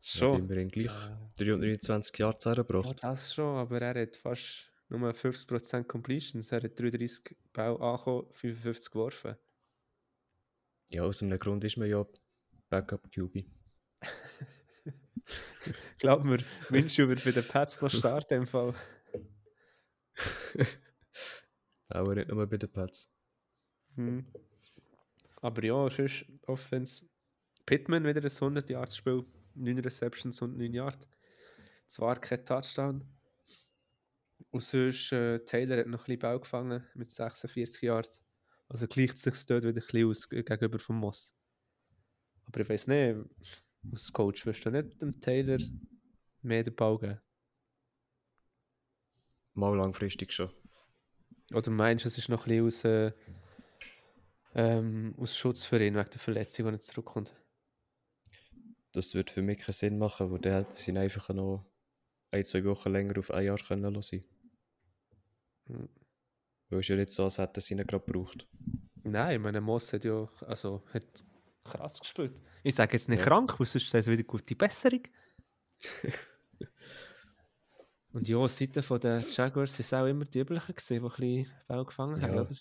Schon. 0.00 0.32
hat 0.32 0.38
immerhin 0.40 0.68
gleich 0.68 0.86
Ja. 0.86 1.28
329 1.38 2.18
Jahre 2.18 2.36
Ja, 2.42 2.54
hergebracht. 2.56 2.96
das 3.04 3.32
schon, 3.34 3.56
aber 3.56 3.80
er 3.80 4.02
hat 4.02 4.16
fast 4.16 4.72
nur 4.88 5.08
50% 5.10 5.84
Completions. 5.84 6.50
Er 6.50 6.62
hat 6.62 6.76
33 6.80 7.36
Bau 7.52 7.76
angekommen, 7.76 8.26
55 8.32 8.90
geworfen. 8.90 9.36
Ja, 10.90 11.02
aus 11.04 11.22
einem 11.22 11.38
Grund 11.38 11.62
ist 11.62 11.76
man 11.76 11.88
ja 11.88 12.04
Backup 12.68 13.10
QB. 13.10 13.44
Glaub 15.98 16.24
mir, 16.24 16.38
Minshew 16.70 17.08
wird 17.08 17.24
bei 17.24 17.32
den 17.32 17.46
Pats 17.46 17.80
noch 17.80 17.90
starten 17.90 18.34
im 18.34 18.46
Fall. 18.46 18.74
Aber 21.88 22.14
nicht 22.14 22.28
nur 22.28 22.46
bei 22.46 22.56
den 22.56 22.70
Pets. 22.70 23.10
Hm. 23.96 24.26
Aber 25.40 25.64
ja, 25.64 25.88
sonst 25.90 26.26
Offense. 26.46 27.06
Pittman 27.66 28.04
wieder 28.04 28.22
ein 28.22 28.30
100 28.30 28.70
Yards 28.70 28.96
Spiel, 28.96 29.24
9 29.54 29.78
Receptions 29.78 30.40
und 30.42 30.56
9 30.56 30.72
Yards. 30.72 31.08
Zwar 31.86 32.20
kein 32.20 32.44
Touchdown. 32.44 33.04
Und 34.50 34.62
sonst 34.62 35.12
äh, 35.12 35.38
Taylor 35.40 35.78
hat 35.78 35.86
noch 35.86 36.00
ein 36.00 36.04
bisschen 36.04 36.18
Ball 36.20 36.40
gefangen 36.40 36.86
mit 36.94 37.10
46 37.10 37.82
Yards. 37.82 38.22
Also 38.68 38.86
gleicht 38.86 39.18
sich 39.18 39.46
dort 39.46 39.64
wieder 39.64 39.70
ein 39.70 39.74
bisschen 39.74 40.08
aus 40.08 40.30
äh, 40.32 40.42
gegenüber 40.42 40.78
vom 40.78 40.96
Moss. 40.96 41.37
Aber 42.48 42.60
ich 42.60 42.68
weiß 42.68 42.86
nicht, 42.88 43.16
als 43.92 44.12
Coach 44.12 44.46
wirst 44.46 44.64
du 44.64 44.70
nicht 44.70 45.00
dem 45.00 45.20
Taylor 45.20 45.58
mehr 46.42 46.62
den 46.62 46.74
Ball 46.74 46.98
geben. 46.98 47.20
Mal 49.54 49.76
langfristig 49.76 50.32
schon. 50.32 50.50
Oder 51.52 51.70
meinst 51.70 52.04
du, 52.04 52.08
es 52.08 52.18
ist 52.18 52.28
noch 52.28 52.46
ein 52.46 52.64
bisschen 52.64 52.66
aus, 52.66 52.84
äh, 52.84 53.12
ähm, 54.54 55.14
aus 55.18 55.36
Schutz 55.36 55.64
für 55.64 55.76
ihn 55.76 55.94
wegen 55.94 56.10
der 56.10 56.20
Verletzung, 56.20 56.66
wenn 56.66 56.74
er 56.74 56.80
zurückkommt? 56.80 57.34
Das 58.92 59.14
würde 59.14 59.32
für 59.32 59.42
mich 59.42 59.58
keinen 59.58 59.74
Sinn 59.74 59.98
machen, 59.98 60.30
weil 60.30 60.40
der 60.40 60.56
hätte 60.56 60.72
sie 60.72 60.96
einfach 60.96 61.28
noch 61.30 61.66
ein, 62.30 62.44
zwei 62.44 62.64
Wochen 62.64 62.92
länger 62.92 63.18
auf 63.18 63.30
ein 63.30 63.44
Jahr 63.44 63.58
können 63.58 63.94
lassen. 63.94 64.24
Hm. 65.66 65.88
Weil 66.70 66.80
es 66.80 66.88
ja 66.88 66.96
nicht 66.96 67.10
so, 67.10 67.24
als 67.24 67.38
hätten 67.38 67.60
sie 67.60 67.74
ihn 67.74 67.86
gerade 67.86 68.04
gebraucht. 68.04 68.46
Nein, 69.02 69.36
ich 69.36 69.42
meine, 69.42 69.60
Moss 69.60 69.92
hat 69.92 70.04
ja 70.04 70.28
also, 70.46 70.82
hat 70.92 71.24
krass 71.68 72.00
gespielt. 72.00 72.40
Ich 72.62 72.74
sage 72.74 72.92
jetzt 72.94 73.08
nicht 73.08 73.20
Ja. 73.20 73.24
krank, 73.26 73.58
weil 73.58 73.66
sonst 73.66 73.88
sei 73.90 73.98
es 73.98 74.06
wieder 74.06 74.22
gute 74.24 74.54
Besserung. 74.56 75.02
Und 78.12 78.28
ja, 78.28 78.48
Seite 78.48 78.82
von 78.82 79.00
den 79.00 79.24
Jaguars 79.30 79.78
es 79.78 79.92
auch 79.92 80.06
immer 80.06 80.24
die 80.24 80.40
üblichen 80.40 80.74
gewesen, 80.74 80.94
die 80.94 81.00
ein 81.04 81.10
bisschen 81.44 81.52
Ball 81.68 81.84
gefangen 81.84 82.22
haben, 82.22 82.34
Ja. 82.34 82.40
oder? 82.42 82.50
Ein 82.50 82.58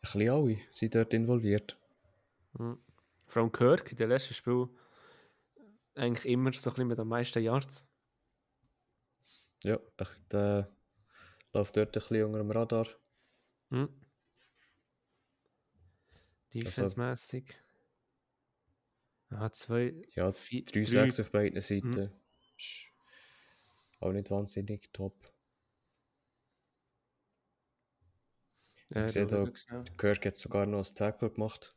bisschen 0.00 0.30
alle 0.30 0.58
sind 0.72 0.94
dort 0.94 1.14
involviert. 1.14 1.78
Mhm. 2.58 2.78
Vor 3.28 3.42
allem 3.42 3.52
Kirk 3.52 3.90
in 3.92 3.96
den 3.96 4.08
letzten 4.08 4.34
Spiel 4.34 4.68
eigentlich 5.94 6.32
immer 6.32 6.52
so 6.52 6.70
ein 6.70 6.74
bisschen 6.74 6.88
mit 6.88 6.98
den 6.98 7.06
meisten 7.08 7.42
Yards. 7.42 7.88
Ja, 9.62 9.78
ich, 10.00 10.08
der 10.30 10.68
läuft 11.52 11.76
dort 11.76 11.88
ein 11.96 12.00
bisschen 12.00 12.24
unter 12.24 12.38
dem 12.38 12.50
Radar. 12.50 12.88
Mhm. 13.70 13.88
Defense-mässig. 16.54 17.58
Ja, 19.30 19.50
zwei, 19.50 19.94
Ja, 20.14 20.32
vier, 20.32 20.64
3-6 20.64 21.20
auf 21.22 21.30
beiden 21.30 21.60
Seiten. 21.60 21.88
Mhm. 21.88 22.10
Auch 24.00 24.12
nicht 24.12 24.30
wahnsinnig 24.30 24.92
top. 24.92 25.32
Äh, 28.90 29.08
sehe 29.08 29.26
da-. 29.26 29.50
Kirk 29.96 30.26
hat 30.26 30.36
sogar 30.36 30.66
noch 30.66 30.86
ein 30.86 30.94
Tackle 30.94 31.30
gemacht. 31.30 31.76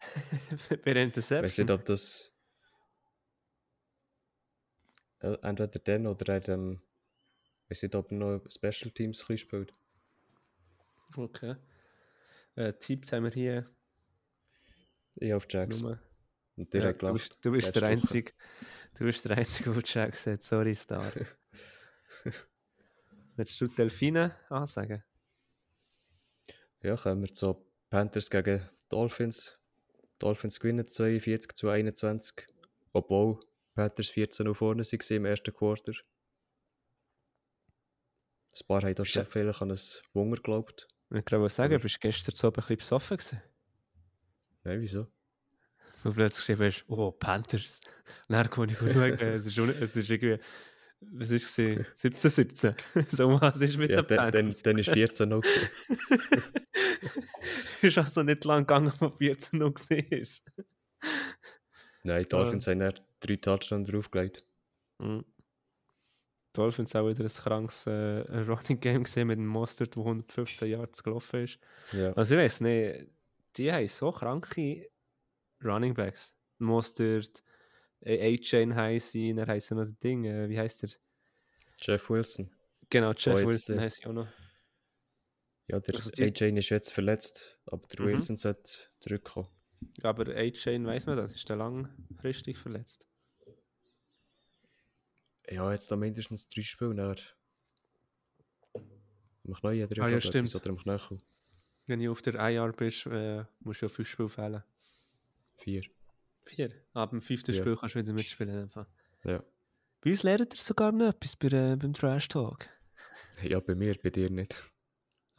Bei 0.84 0.94
der 0.94 1.06
Ich 1.06 1.16
weiß 1.16 1.58
Interception. 1.58 1.66
nicht, 1.66 1.70
ob 1.72 1.84
das 1.86 2.32
äh, 5.20 5.36
entweder 5.42 5.78
dann 5.80 6.06
oder 6.06 6.34
er 6.34 6.48
ähm, 6.48 6.80
weiß 7.68 7.82
nicht, 7.82 7.94
ob 7.96 8.12
er 8.12 8.18
noch 8.18 8.40
Special 8.48 8.92
Teams 8.92 9.26
spielt. 9.36 9.72
Okay. 11.16 11.56
Äh, 12.54 12.74
tippt 12.74 13.12
haben 13.12 13.24
wir 13.24 13.30
hier 13.32 13.68
Ich 15.20 15.32
auf 15.34 15.46
Jacks. 15.48 15.80
nur. 15.80 15.98
Und 16.56 16.72
der 16.74 16.82
Ja, 16.82 16.88
hat 16.88 17.02
du 17.02 17.12
bist, 17.12 17.38
du 17.44 17.52
bist 17.52 17.74
der. 17.76 17.82
Einzige, 17.84 18.32
du 18.96 19.04
bist 19.04 19.24
der 19.24 19.36
Einzige, 19.38 19.70
der 19.70 19.82
Jack 19.84 20.16
sagt. 20.16 20.42
Sorry, 20.42 20.74
Star. 20.74 21.12
Willst 23.36 23.60
du 23.60 23.68
Delfine 23.68 24.34
ansagen? 24.48 25.04
Ja, 26.82 26.96
kommen 26.96 27.22
wir 27.22 27.32
zu 27.34 27.64
Panthers 27.90 28.28
gegen 28.30 28.68
Dolphins. 28.88 29.60
Dolphins 30.18 30.58
gewinnen 30.58 30.86
42 30.88 31.52
zu 31.54 31.68
21, 31.68 32.46
obwohl 32.92 33.38
Panthers 33.74 34.08
14 34.08 34.46
noch 34.46 34.54
vorne 34.54 34.82
waren 34.82 35.16
im 35.16 35.24
ersten 35.24 35.54
Quarter. 35.54 35.92
Ein 38.52 38.66
paar 38.66 38.82
haben 38.82 38.94
da 38.94 39.04
schon 39.04 39.22
er- 39.22 39.26
vielleicht 39.26 39.62
an 39.62 39.70
ein 39.70 39.78
Wunder 40.14 40.36
geglaubt. 40.36 40.88
Ich 41.14 41.24
glaube, 41.24 41.48
sagen, 41.48 41.74
Aber- 41.74 41.82
bist 41.82 41.96
du 41.96 42.00
gestern 42.00 42.34
so 42.34 42.48
ein 42.48 42.52
bisschen 42.52 42.76
besoffen 42.76 43.16
gewesen? 43.16 43.42
Nein, 44.68 44.80
wieso? 44.82 45.06
Und 46.04 46.14
plötzlich 46.14 46.46
geschrieben 46.46 46.66
hast, 46.66 46.84
oh, 46.88 47.10
Panthers. 47.10 47.80
Und 48.28 48.34
dann 48.34 48.48
komme 48.50 48.70
ich 48.70 48.78
schauen, 48.78 49.18
es 49.18 49.46
ist, 49.46 49.58
es 49.58 49.96
ist 49.96 50.10
irgendwie, 50.10 50.38
was 51.00 51.30
ist 51.30 51.58
es? 51.58 52.00
17, 52.00 52.30
17. 52.30 52.74
so 53.08 53.40
was 53.40 53.60
ist 53.62 53.78
mit 53.78 53.90
Ja, 53.90 54.02
den 54.02 54.16
dann, 54.16 54.30
dann, 54.30 54.42
Panthers. 54.42 54.62
dann 54.62 54.78
ist 54.78 54.90
14 54.90 55.28
noch. 55.28 55.42
ist 57.82 57.98
also 57.98 58.22
nicht 58.22 58.44
lang 58.44 58.66
gegangen, 58.66 58.92
wo 58.98 59.10
14 59.10 59.58
noch 59.58 59.74
war. 59.74 59.96
Nein, 62.02 62.22
die 62.22 62.28
Dolphins 62.28 62.66
haben 62.66 62.80
dann 62.80 62.94
drei 63.20 63.36
Touchdowns 63.36 63.90
draufgelegt. 63.90 64.44
Mhm. 64.98 65.24
Dolphins 66.52 66.94
auch 66.96 67.08
wieder 67.08 67.24
ein 67.24 67.30
krankes 67.30 67.86
äh, 67.86 68.20
Running 68.48 68.80
Game 68.80 69.04
gesehen 69.04 69.28
mit 69.28 69.38
einem 69.38 69.46
Mustard, 69.46 69.94
der 69.94 70.02
115 70.02 70.68
Yards 70.68 71.02
gelaufen 71.02 71.44
ist. 71.44 71.58
Ja. 71.92 72.12
Also 72.12 72.36
ich 72.36 72.42
weiß 72.42 72.60
nicht, 72.62 73.06
die 73.58 73.72
haben 73.72 73.86
so 73.88 74.10
kranke 74.12 74.88
Running 75.62 75.94
Backs. 75.94 76.36
Mustard, 76.58 77.42
A-Chain 78.04 78.74
heißt 78.74 79.12
sie, 79.12 79.34
dann 79.34 79.60
sie 79.60 79.74
noch 79.74 79.82
das 79.82 79.96
Ding, 79.98 80.24
äh, 80.24 80.48
wie 80.48 80.58
heißt 80.58 80.82
der? 80.82 80.90
Jeff 81.80 82.10
Wilson. 82.10 82.50
Genau, 82.90 83.12
Jeff 83.12 83.38
jetzt, 83.38 83.46
Wilson 83.46 83.80
heisst 83.80 83.98
sie 83.98 84.06
auch 84.06 84.12
noch. 84.12 84.28
Ja, 85.68 85.78
der 85.80 85.94
Also 85.94 86.10
AJ 86.18 86.56
ist 86.56 86.70
jetzt 86.70 86.92
verletzt, 86.92 87.58
aber 87.66 87.86
der 87.88 88.00
Mhm. 88.00 88.12
Wilson 88.12 88.36
sollte 88.36 88.70
zurückkommen. 89.00 89.48
Aber 90.02 90.26
A-Chain 90.34 90.86
weiss 90.86 91.06
man 91.06 91.16
das, 91.16 91.34
ist 91.34 91.48
der 91.48 91.56
langfristig 91.56 92.56
verletzt. 92.58 93.06
Ja, 95.50 95.72
jetzt 95.72 95.90
da 95.90 95.96
mindestens 95.96 96.46
drei 96.48 96.62
Spiele 96.62 96.94
nachher. 96.94 97.22
Am 98.74 99.54
Knäuel 99.54 99.82
hat 99.84 99.92
er 99.96 100.04
Ah, 100.04 100.08
ja, 100.08 100.20
stimmt. 100.20 100.54
Oder 100.54 100.70
am 100.70 100.76
Knöchel. 100.76 101.18
Wenn 101.88 102.00
du 102.00 102.12
auf 102.12 102.20
der 102.22 102.34
IR 102.34 102.70
bist, 102.72 103.06
äh, 103.06 103.44
musst 103.60 103.80
du 103.82 103.86
ja 103.86 103.88
fünf 103.88 104.08
Spiele 104.08 104.28
fehlen. 104.28 104.62
Vier. 105.56 105.82
Vier? 106.44 106.70
Ab 106.92 107.10
dem 107.10 107.20
fünften 107.20 107.52
Ja. 107.52 107.60
Spiel 107.60 107.76
kannst 107.76 107.94
du 107.94 108.00
wieder 108.00 108.12
mitspielen. 108.12 108.62
Einfach. 108.64 108.86
Ja. 109.24 109.42
Bei 110.02 110.10
uns 110.10 110.22
lernt 110.22 110.54
ihr 110.54 110.58
sogar 110.60 110.92
noch 110.92 111.08
etwas 111.08 111.34
bei, 111.36 111.48
äh, 111.48 111.76
beim 111.76 111.94
Trash 111.94 112.28
Talk. 112.28 112.68
ja, 113.42 113.58
bei 113.60 113.74
mir, 113.74 113.96
bei 114.02 114.10
dir 114.10 114.30
nicht. 114.30 114.54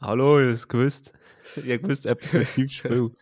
Hallo, 0.00 0.40
ich 0.40 0.48
hab's 0.50 0.66
gewusst. 0.66 1.12
Ich 1.56 1.70
hab 1.70 1.82
gewusst, 1.82 2.06
etwas 2.06 2.32
mit 2.32 2.46
fünf 2.48 2.72
Spielen. 2.72 3.16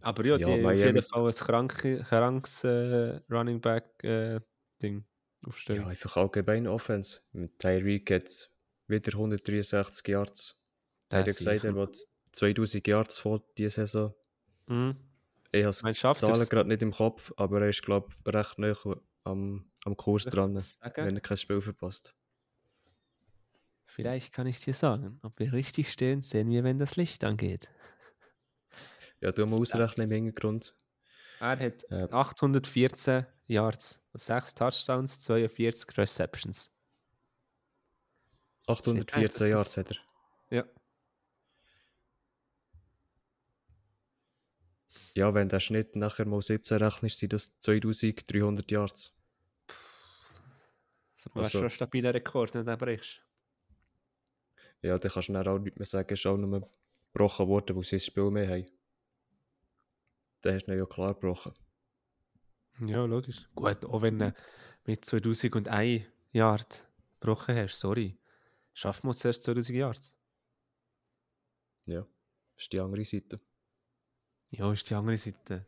Aber 0.00 0.24
ja, 0.24 0.32
Ja, 0.32 0.38
die 0.38 0.44
haben 0.44 0.66
auf 0.66 0.72
jeden 0.74 1.02
Fall 1.02 1.26
ein 1.26 1.32
kranke, 1.32 1.98
krankes 2.04 2.64
äh, 2.64 3.20
Running 3.30 3.60
Back 3.60 4.04
äh, 4.04 4.40
Ding 4.80 5.04
aufstellen. 5.44 5.82
Ja, 5.82 5.88
einfach 5.88 6.16
allgemein 6.16 6.68
Offense. 6.68 7.22
Mit 7.32 7.58
Tyreek 7.58 8.10
hat 8.12 8.50
wieder 8.88 9.12
163 9.12 10.08
Yards. 10.08 10.56
Der 11.10 11.20
hat 11.20 11.26
er 11.28 11.34
gesagt, 11.34 11.64
er 11.64 11.74
will 11.74 11.90
2000 12.32 12.86
Yards 12.86 13.18
vor 13.18 13.42
dieser 13.56 13.86
Saison. 13.86 14.14
Mhm. 14.66 14.96
Ich 15.52 15.64
habe 15.64 15.92
die 15.92 15.94
Zahlen 15.94 16.48
gerade 16.48 16.68
nicht 16.68 16.82
im 16.82 16.92
Kopf, 16.92 17.32
aber 17.36 17.62
er 17.62 17.68
ist, 17.70 17.82
glaube 17.82 18.08
ich, 18.10 18.34
recht 18.34 18.58
nah 18.58 18.74
am, 19.24 19.70
am 19.84 19.96
Kurs 19.96 20.24
dran, 20.24 20.54
wenn 20.54 21.16
er 21.16 21.20
kein 21.20 21.36
Spiel 21.36 21.60
verpasst. 21.60 22.14
Vielleicht 23.86 24.32
kann 24.32 24.46
ich 24.46 24.60
dir 24.60 24.74
sagen, 24.74 25.18
ob 25.22 25.38
wir 25.38 25.52
richtig 25.52 25.90
stehen, 25.90 26.20
sehen 26.20 26.50
wir, 26.50 26.64
wenn 26.64 26.78
das 26.78 26.96
Licht 26.96 27.24
angeht. 27.24 27.70
Ja, 29.22 29.32
du 29.32 29.46
musst 29.46 29.74
ausrechnen 29.74 30.10
im 30.10 30.24
Hintergrund. 30.26 30.74
Er 31.40 31.58
hat 31.58 31.86
Ja. 31.88 32.04
814 32.12 33.24
Yards, 33.46 34.02
6 34.12 34.54
Touchdowns, 34.54 35.22
42 35.22 35.96
Receptions. 35.96 36.70
814 38.66 39.22
dass 39.22 39.34
das- 39.38 39.50
Yards 39.50 39.76
hat 39.76 39.90
er. 39.90 39.96
Ja. 40.50 40.64
Ja, 45.14 45.32
wenn 45.34 45.48
der 45.48 45.60
Schnitt 45.60 45.96
nachher 45.96 46.26
mal 46.26 46.42
17 46.42 46.76
rechnest, 46.78 47.18
sind 47.18 47.32
das 47.32 47.58
2300 47.58 48.70
Yards. 48.70 49.12
Das 49.66 51.26
ist 51.26 51.36
Also- 51.36 51.50
schon 51.50 51.64
ein 51.64 51.70
stabiler 51.70 52.14
Rekord, 52.14 52.54
wenn 52.54 52.64
du 52.66 52.72
den 52.72 52.78
brichst. 52.78 53.22
Ja, 54.82 54.98
dann 54.98 55.10
kannst 55.10 55.28
du 55.28 55.32
dann 55.32 55.46
auch 55.48 55.58
nicht 55.58 55.78
mehr 55.78 55.86
sagen, 55.86 56.12
es 56.12 56.20
ist 56.20 56.26
auch 56.26 56.36
nur 56.36 56.68
gebrochen 57.12 57.48
worden, 57.48 57.76
weil 57.76 57.84
sie 57.84 57.96
das 57.96 58.04
Spiel 58.06 58.30
mehr 58.30 58.48
haben. 58.48 58.66
Dann 60.42 60.54
hast 60.54 60.66
du 60.66 60.72
ihn 60.72 60.78
ja 60.78 60.86
klar 60.86 61.14
gebrochen. 61.14 61.52
Ja, 62.80 63.04
logisch. 63.06 63.48
Gut, 63.54 63.84
auch 63.86 64.02
wenn 64.02 64.18
du 64.18 64.34
mit 64.84 65.04
2001 65.04 66.04
Yard 66.32 66.86
gebrochen 67.20 67.56
hast, 67.56 67.80
sorry. 67.80 68.18
Schaffen 68.76 69.08
wir 69.08 69.14
zuerst 69.14 69.42
2000 69.42 69.74
Yards? 69.78 70.14
Ja, 71.86 72.06
ist 72.58 72.70
die 72.70 72.78
andere 72.78 73.04
Seite. 73.06 73.40
Ja, 74.50 74.70
ist 74.70 74.88
die 74.90 74.94
andere 74.94 75.16
Seite. 75.16 75.64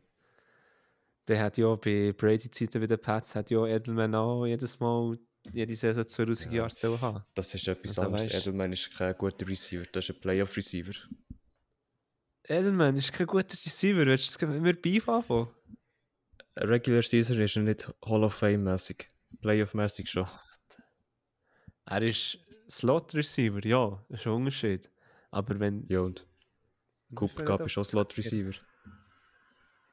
Der 1.27 1.39
hat 1.43 1.57
ja 1.57 1.73
bei 1.75 2.13
Brady-Zeiten 2.13 2.79
wie 2.83 2.87
der 2.87 2.97
Pats, 2.97 3.33
hat 3.35 3.49
ja 3.49 3.65
Edelman 3.65 4.13
auch 4.13 4.45
jedes 4.45 4.79
Mal, 4.79 5.17
jede 5.51 5.75
Saison 5.75 6.07
2000 6.07 6.53
Ja. 6.53 6.59
Yards 6.59 6.79
sollen 6.81 7.01
haben. 7.01 7.23
Das 7.33 7.55
ist 7.55 7.67
etwas 7.67 7.97
Also, 7.97 8.01
anderes. 8.03 8.31
Edelman 8.31 8.73
ist 8.73 8.93
kein 8.95 9.17
guter 9.17 9.47
Receiver, 9.47 9.85
das 9.91 10.07
ist 10.07 10.15
ein 10.15 10.21
Playoff-Receiver. 10.21 10.93
Edelman 12.43 12.95
ist 12.95 13.11
kein 13.11 13.25
guter 13.25 13.57
Receiver, 13.57 14.05
willst 14.05 14.39
du 14.39 14.45
es 14.45 14.61
mir 14.61 14.73
Beef 14.75 15.09
anfangen? 15.09 15.49
Regular 16.57 17.01
Season 17.01 17.39
ist 17.41 17.55
er 17.55 17.63
nicht 17.63 17.87
Hall 18.05 18.23
of 18.23 18.35
Fame-mäßig. 18.35 19.07
Playoff-mäßig 19.41 20.07
schon. 20.07 20.27
Er 21.85 22.01
ist 22.03 22.37
Slot-Receiver, 22.69 23.65
ja, 23.65 24.03
das 24.09 24.21
ist 24.21 24.27
ein 24.27 24.33
Unterschied. 24.33 24.89
Aber 25.31 25.59
wenn... 25.59 25.85
Ja, 25.87 26.01
und 26.01 26.27
Cooper 27.15 27.43
Cup 27.43 27.61
ist 27.61 27.77
auch 27.77 27.83
Slot-Receiver. 27.83 28.51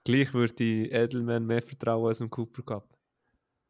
Gleich 0.05 0.33
würde 0.35 0.63
ich 0.63 0.93
Edelman 0.93 1.47
mehr 1.47 1.63
vertrauen 1.63 2.09
als 2.09 2.19
dem 2.19 2.31
Cooper 2.31 2.63
Cup. 2.63 2.97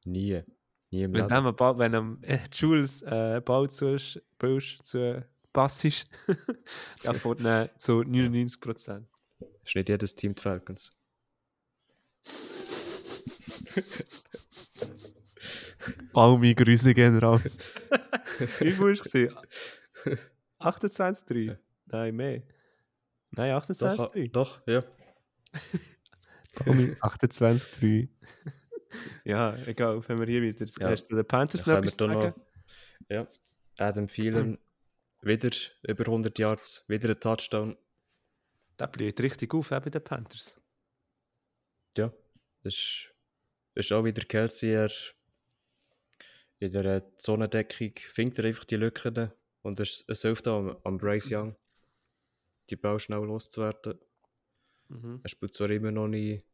Nie. 0.05 0.43
Nie 0.91 1.03
im 1.03 1.13
Wenn, 1.13 1.29
dem 1.29 1.57
Ball, 1.57 1.79
wenn 1.79 1.95
am 1.95 2.19
äh, 2.23 2.39
Jules 2.53 3.03
äh, 3.03 3.41
Ball 3.45 3.69
zu, 3.71 3.97
zu 3.97 5.25
Pass 5.53 5.85
ist, 5.85 6.07
dann 7.03 7.15
fährt 7.15 7.41
er 7.41 7.71
zu 7.79 8.01
99%. 8.01 9.05
ist 9.65 9.75
nicht 9.75 9.89
jedes 9.89 10.15
Team 10.15 10.35
die 10.35 10.43
Falcons. 10.43 10.93
Baumi, 16.13 16.55
Grüße 16.55 16.93
gehen 16.95 17.19
raus. 17.19 17.59
Wie 18.39 18.47
viel 18.47 18.79
war 18.79 18.89
es? 18.89 19.03
gewesen? 19.03 19.37
28,3? 20.61 21.57
Nein, 21.87 22.17
mehr. 22.17 22.43
Nein, 23.31 23.51
Doch, 23.53 23.69
28,3. 23.69 24.31
doch, 24.33 24.67
ja. 24.67 24.83
Baumi, 26.65 26.93
28,3. 27.01 28.09
ja, 29.25 29.55
egal, 29.67 30.01
wenn 30.09 30.19
wir 30.21 30.27
hier 30.27 30.43
wieder 30.43 30.65
das 30.65 30.77
Ja. 30.77 30.89
Gast 30.91 31.11
der 31.11 31.23
Panthers 31.23 31.65
Dann 31.65 31.85
noch 31.85 31.91
sagen. 31.91 32.13
noch. 32.13 32.35
Ja. 33.09 33.27
Adam 33.79 34.09
Thielen, 34.09 34.59
wieder 35.23 35.51
über 35.83 36.05
100 36.07 36.39
Yards, 36.39 36.85
wieder 36.89 37.11
ein 37.11 37.21
Touchdown. 37.21 37.77
Der 38.79 38.87
blüht 38.87 39.21
richtig 39.21 39.53
auf 39.55 39.71
äh, 39.71 39.81
bei 39.81 39.91
den 39.91 40.03
Panthers. 40.03 40.61
Ja, 41.97 42.13
das 42.63 42.75
ist, 42.75 43.15
das 43.75 43.87
ist 43.87 43.93
auch 43.93 44.05
wieder 44.05 44.23
Kelsey. 44.25 44.71
Er 44.73 44.91
in 46.59 46.73
der 46.73 47.17
Zonendeckung 47.17 47.93
findet 47.97 48.39
er 48.39 48.45
einfach 48.47 48.65
die 48.65 48.77
Lücken 48.77 49.31
und 49.63 49.81
es, 49.81 50.05
es 50.09 50.23
hilft 50.23 50.49
auch 50.49 50.59
am, 50.59 50.77
am 50.85 50.99
Bryce 50.99 51.31
Young, 51.33 51.57
die 52.71 52.77
Ball 52.77 52.99
schnell 52.99 53.25
loszuwerden. 53.25 53.99
Mhm. 54.89 55.21
Er 55.23 55.29
spielt 55.29 55.55
zwar 55.55 55.71
immer 55.71 55.91
noch 55.91 56.09
nicht, 56.09 56.45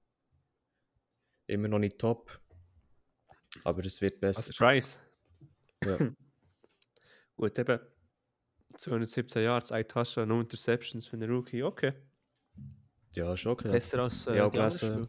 immer 1.46 1.68
noch 1.68 1.78
nicht 1.78 1.98
top, 1.98 2.40
aber 3.64 3.84
es 3.84 4.00
wird 4.00 4.24
Als 4.24 4.36
besser. 4.36 4.54
Price. 4.56 5.00
Ja. 5.84 5.98
Gut, 7.36 7.58
eben 7.58 7.78
217 8.76 9.42
Yards, 9.42 9.72
ein 9.72 9.86
Touchdown, 9.86 10.28
no 10.28 10.40
Interceptions 10.40 11.06
für 11.06 11.16
einen 11.16 11.30
Rookie, 11.30 11.62
okay. 11.62 11.92
Ja, 13.14 13.34
ist 13.34 13.46
okay. 13.46 13.70
Besser 13.70 14.00
als 14.00 14.26
äh, 14.26 14.36
Ja, 14.36 14.48
die 14.48 14.56
gelesen, 14.56 15.08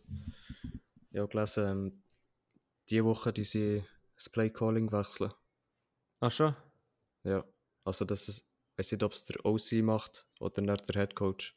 ich 1.12 1.20
habe 1.20 1.28
gelesen, 1.30 1.70
ähm, 1.70 2.04
diese 2.90 3.06
Woche 3.06 3.32
die 3.32 3.46
sie 3.46 3.84
das 4.24 4.30
Play-Calling 4.32 4.92
wechseln. 4.92 5.34
Ach 6.20 6.32
schon? 6.32 6.56
Ja, 7.24 7.44
also 7.84 8.06
das 8.06 8.30
ist, 8.30 8.48
ich 8.72 8.78
weiß 8.80 8.92
nicht, 8.94 9.04
ob 9.04 9.14
es 9.14 9.26
der 9.26 9.46
OC 9.46 9.84
macht 9.84 10.28
oder 10.40 10.62
nicht 10.62 10.88
der 10.90 11.02
Head 11.02 11.16
Coach. 11.16 11.56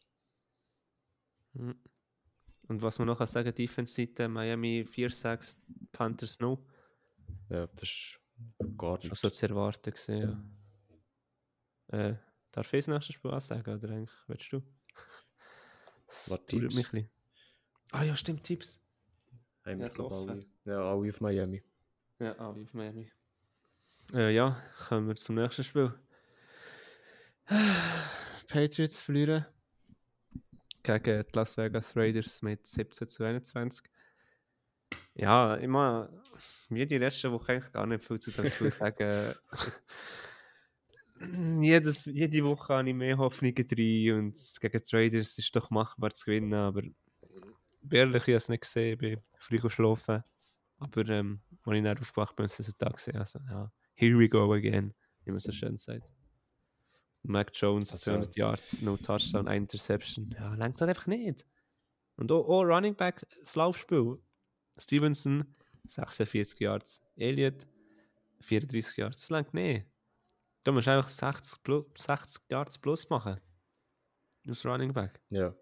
Mhm. 1.52 1.78
Und 2.68 2.82
was 2.82 2.98
man 2.98 3.06
noch 3.06 3.18
kann 3.18 3.28
sagen, 3.28 3.54
Defense-Seite, 3.54 4.28
Miami 4.28 4.84
4-6, 4.88 5.56
Panthers 5.92 6.40
no. 6.40 6.66
Ja, 7.48 7.66
das 7.68 7.82
ist 7.82 8.20
gar 8.76 8.98
nicht. 8.98 9.14
so 9.14 9.30
zu 9.30 9.46
erwarten 9.46 9.92
gewesen, 9.92 10.52
ja. 11.88 11.98
Äh, 12.08 12.16
darf 12.50 12.72
ich 12.72 12.84
das 12.84 12.88
nächste 12.88 13.12
Spiel 13.12 13.30
auch 13.30 13.40
sagen, 13.40 13.72
oder 13.72 13.90
eigentlich, 13.90 14.16
willst 14.26 14.52
du? 14.52 14.62
Das 16.06 16.30
Was, 16.30 16.46
Tipps? 16.46 16.74
mich 16.74 16.86
ein 16.86 16.92
bisschen. 16.92 17.10
Ah 17.92 18.02
ja, 18.02 18.16
stimmt, 18.16 18.42
Tipps. 18.42 18.80
Haben 19.64 19.80
wir, 19.80 19.86
Ja, 19.88 20.04
alle, 20.04 20.46
ja, 20.66 20.90
alle 20.90 21.08
auf 21.08 21.20
Miami. 21.20 21.62
Ja, 22.18 22.32
alle 22.32 22.62
auf 22.62 22.72
Miami. 22.72 23.12
Äh, 24.14 24.34
ja, 24.34 24.60
kommen 24.88 25.08
wir 25.08 25.16
zum 25.16 25.34
nächsten 25.34 25.64
Spiel. 25.64 25.92
Patriots 28.48 29.02
verlieren 29.02 29.46
gegen 30.82 31.24
die 31.24 31.36
Las 31.36 31.56
Vegas 31.56 31.96
Raiders 31.96 32.42
mit 32.42 32.66
17 32.66 33.08
zu 33.08 33.24
21. 33.24 33.90
Ja, 35.14 35.54
immer 35.56 36.08
wie 36.68 36.86
die 36.86 36.98
letzte 36.98 37.32
Woche 37.32 37.52
eigentlich 37.52 37.72
gar 37.72 37.86
nicht 37.86 38.04
viel 38.04 38.18
zu 38.18 38.30
dem 38.30 38.50
Spiel 38.50 38.70
sagen. 38.70 39.34
Jedes, 41.60 42.04
jede 42.04 42.44
Woche 42.44 42.74
habe 42.74 42.88
ich 42.88 42.94
mehr 42.94 43.18
Hoffnungen 43.18 43.66
drin 43.66 44.12
und 44.12 44.38
gegen 44.60 44.82
die 44.84 44.96
Raiders 44.96 45.30
ist 45.30 45.38
es 45.38 45.50
doch 45.50 45.70
machbar 45.70 46.10
zu 46.10 46.26
gewinnen, 46.26 46.54
aber 46.54 46.82
ehrlich, 47.90 48.22
ich 48.22 48.28
habe 48.28 48.32
es 48.36 48.48
nicht 48.48 48.60
gesehen, 48.60 48.92
ich 48.92 48.98
bin 48.98 49.20
früh 49.38 49.58
geschlafen. 49.58 50.22
Aber 50.78 51.08
ähm, 51.08 51.40
als 51.64 51.76
ich 51.76 51.82
dann 51.84 51.98
aufgewacht 51.98 52.36
bin, 52.36 52.46
ist 52.46 52.60
es 52.60 52.68
ein 52.68 52.78
Tag 52.78 52.96
gesehen. 52.96 53.16
Also, 53.16 53.38
ja, 53.48 53.72
here 53.94 54.18
we 54.18 54.28
go 54.28 54.52
again, 54.52 54.94
wie 55.24 55.30
man 55.30 55.40
so 55.40 55.52
schön 55.52 55.76
sagt. 55.76 56.04
Mac 57.22 57.50
Jones, 57.54 57.90
Also- 57.92 58.10
200 58.12 58.36
Yards, 58.36 58.82
no 58.82 58.96
Touchdown, 58.96 59.48
eine 59.48 59.56
Interception. 59.58 60.30
Ja, 60.38 60.54
lenkt 60.54 60.80
halt 60.80 60.90
einfach 60.90 61.06
nicht. 61.06 61.46
Und 62.16 62.30
auch, 62.30 62.46
auch 62.48 62.62
Running 62.62 62.94
Back, 62.94 63.26
das 63.40 63.56
Laufspiel. 63.56 64.18
Stevenson, 64.78 65.54
46 65.86 66.60
Yards. 66.60 67.02
Elliott, 67.16 67.66
34 68.40 68.96
Yards. 68.98 69.20
Das 69.22 69.30
lenkt 69.30 69.54
nicht. 69.54 69.86
Da 70.62 70.72
musst 70.72 70.86
du 70.86 70.92
einfach 70.92 71.08
60, 71.08 71.62
plus, 71.62 71.86
60 71.96 72.42
Yards 72.50 72.78
plus 72.78 73.08
machen. 73.08 73.40
Aus 74.48 74.64
Running 74.66 74.92
Back. 74.92 75.20
Ja. 75.30 75.54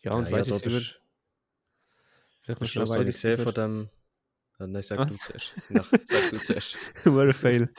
Ja, 0.00 0.14
und 0.14 0.26
ja, 0.26 0.32
weißt 0.32 0.48
ja, 0.48 0.58
du, 0.58 0.80
vielleicht 2.56 2.60
noch 2.60 2.68
Schluss 2.68 2.90
habe 2.90 3.04
ich 3.04 3.14
gesehen 3.14 3.30
Receiver. 3.32 3.52
von 3.52 3.54
dem... 3.54 3.88
Ah, 4.60 4.66
nein, 4.66 4.82
sag 4.82 4.98
Was? 4.98 5.08
du 5.10 5.14
zuerst. 5.16 5.54
Nach, 5.70 5.88
sag 6.06 6.30
du 6.30 6.38
zuerst. 6.38 6.76
What 7.04 7.28
a 7.28 7.32
fail. 7.32 7.72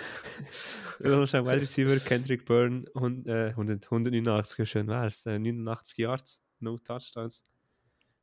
Wir 0.99 1.15
haben 1.15 1.27
schon 1.27 1.45
Wide 1.45 1.61
Receiver, 1.61 1.97
Kendrick 1.99 2.45
Byrne, 2.45 2.85
und, 2.93 3.27
äh, 3.27 3.49
100, 3.49 3.85
189, 3.85 4.59
wie 4.59 4.65
schön 4.65 4.87
wär's. 4.87 5.25
Äh, 5.25 5.39
89 5.39 5.97
Yards, 5.97 6.43
no 6.59 6.77
Touchdowns. 6.77 7.43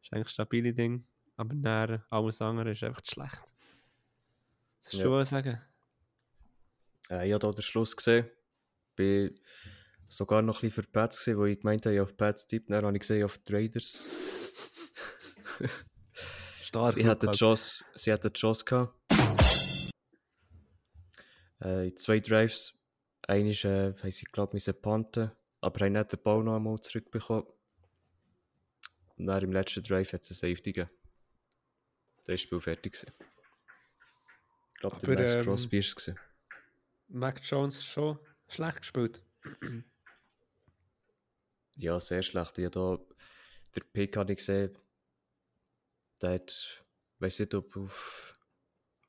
Ist 0.02 0.12
eigentlich 0.12 0.26
ein 0.26 0.28
stabiles 0.30 0.74
Ding. 0.74 1.06
Aber 1.36 1.54
näher 1.54 2.06
alles 2.10 2.40
andere 2.40 2.70
ist 2.70 2.82
einfach 2.82 3.02
schlecht. 3.04 3.44
Das 4.82 4.92
ist 4.92 5.00
Ja. 5.00 5.04
schon 5.04 5.12
was 5.12 5.28
sagen. 5.30 5.60
Äh, 7.10 7.28
ich 7.28 7.34
habe 7.34 7.46
hier 7.46 7.54
den 7.54 7.62
Schluss 7.62 7.96
gesehen. 7.96 8.26
Bin 8.94 9.38
sogar 10.08 10.40
noch 10.40 10.56
ein 10.58 10.60
bisschen 10.68 10.74
für 10.74 10.82
die 10.82 10.92
Pats 10.92 11.18
gesehen, 11.18 11.36
wo 11.38 11.44
ich 11.44 11.58
gemeint 11.60 11.84
habe, 11.84 11.94
ich 11.94 12.00
auf 12.00 12.16
Pats 12.16 12.46
tippt. 12.46 12.70
Dann 12.70 12.84
habe 12.86 12.96
ich 12.96 13.00
gesehen, 13.00 13.24
auf 13.24 13.36
die 13.38 13.52
Raiders. 13.54 14.02
Stark. 16.76 16.94
sie 16.94 17.02
Lukas. 17.02 17.38
Chance, 17.38 17.84
sie 17.94 18.12
hatten 18.12 18.32
Chance 18.34 18.64
gehabt. 18.64 18.94
Äh, 21.62 21.88
in 21.88 21.96
zwei 21.96 22.20
Drives. 22.20 22.74
Eine 23.22 23.50
ist, 23.50 23.64
äh, 23.64 23.94
haben 23.94 24.10
sie, 24.10 24.26
glaube 24.26 24.58
ich, 24.58 24.82
panten, 24.82 25.32
aber 25.60 25.84
haben 25.84 25.94
nicht 25.94 26.12
den 26.12 26.22
Ball 26.22 26.44
noch 26.44 26.56
einmal 26.56 26.78
zurückbekommen. 26.80 27.46
Und 29.16 29.26
dann 29.26 29.42
im 29.42 29.52
letzten 29.52 29.82
Drive 29.82 30.12
hat 30.12 30.22
es 30.22 30.30
eine 30.30 30.52
Safety 30.52 30.72
gegeben. 30.72 30.90
Da 32.24 32.28
war 32.28 32.34
das 32.34 32.40
Spiel 32.42 32.60
fertig. 32.60 32.92
Gewesen. 32.92 33.12
Ich 34.74 34.80
glaube, 34.80 34.98
der 34.98 35.18
Max 35.18 35.34
ähm, 35.34 35.42
Crosby 35.44 35.80
war 35.80 35.96
es. 35.96 36.12
Mac 37.08 37.40
Jones 37.42 37.84
schon 37.84 38.18
schlecht 38.48 38.80
gespielt. 38.80 39.22
Ja, 41.76 41.98
sehr 42.00 42.22
schlecht. 42.22 42.58
Ich 42.58 42.66
habe 42.66 42.70
da 42.70 42.98
der 43.74 43.80
Pick 43.92 44.16
habe 44.16 44.32
ich 44.32 44.38
gesehen. 44.38 44.76
Der 46.22 46.34
hat, 46.34 46.84
weiß 47.18 47.40
nicht, 47.40 47.54
ob 47.54 47.76
auf, 47.76 48.34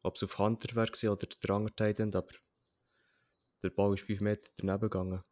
ob 0.02 0.16
es 0.16 0.24
auf 0.24 0.38
Hunter 0.38 0.76
war 0.76 0.88
oder 1.12 1.28
der 1.28 1.50
andere 1.50 1.76
Titan, 1.76 2.14
aber 2.14 2.34
der 3.64 3.70
Ball 3.70 3.94
ist 3.94 4.04
5 4.04 4.22
Meter 4.22 4.50
daneben 4.58 4.82
gegangen. 4.82 5.24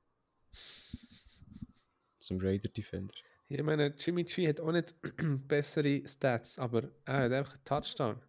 Zum 2.17 2.39
Raider 2.39 2.69
Defender. 2.69 3.13
Ich 3.47 3.61
meine, 3.61 3.93
Jimmy 3.97 4.23
G 4.23 4.47
hat 4.47 4.59
auch 4.59 4.71
nicht 4.71 4.95
bessere 5.47 6.01
Stats, 6.07 6.57
aber 6.57 6.89
er 7.05 7.23
hat 7.23 7.31
einfach 7.31 7.53
einen 7.53 7.63
Touchdown. 7.63 8.19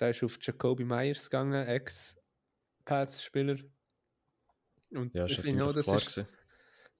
Der 0.00 0.10
ist 0.10 0.22
auf 0.22 0.38
Jacoby 0.40 0.84
Myers 0.84 1.28
gegangen, 1.28 1.66
Ex-Pats-Spieler. 1.66 3.58
Und 4.90 5.14
Ja, 5.14 5.26
ich 5.26 5.38
finde 5.38 5.66
auch, 5.66 5.74
das 5.74 5.86
klar 5.86 5.98
ist, 5.98 6.24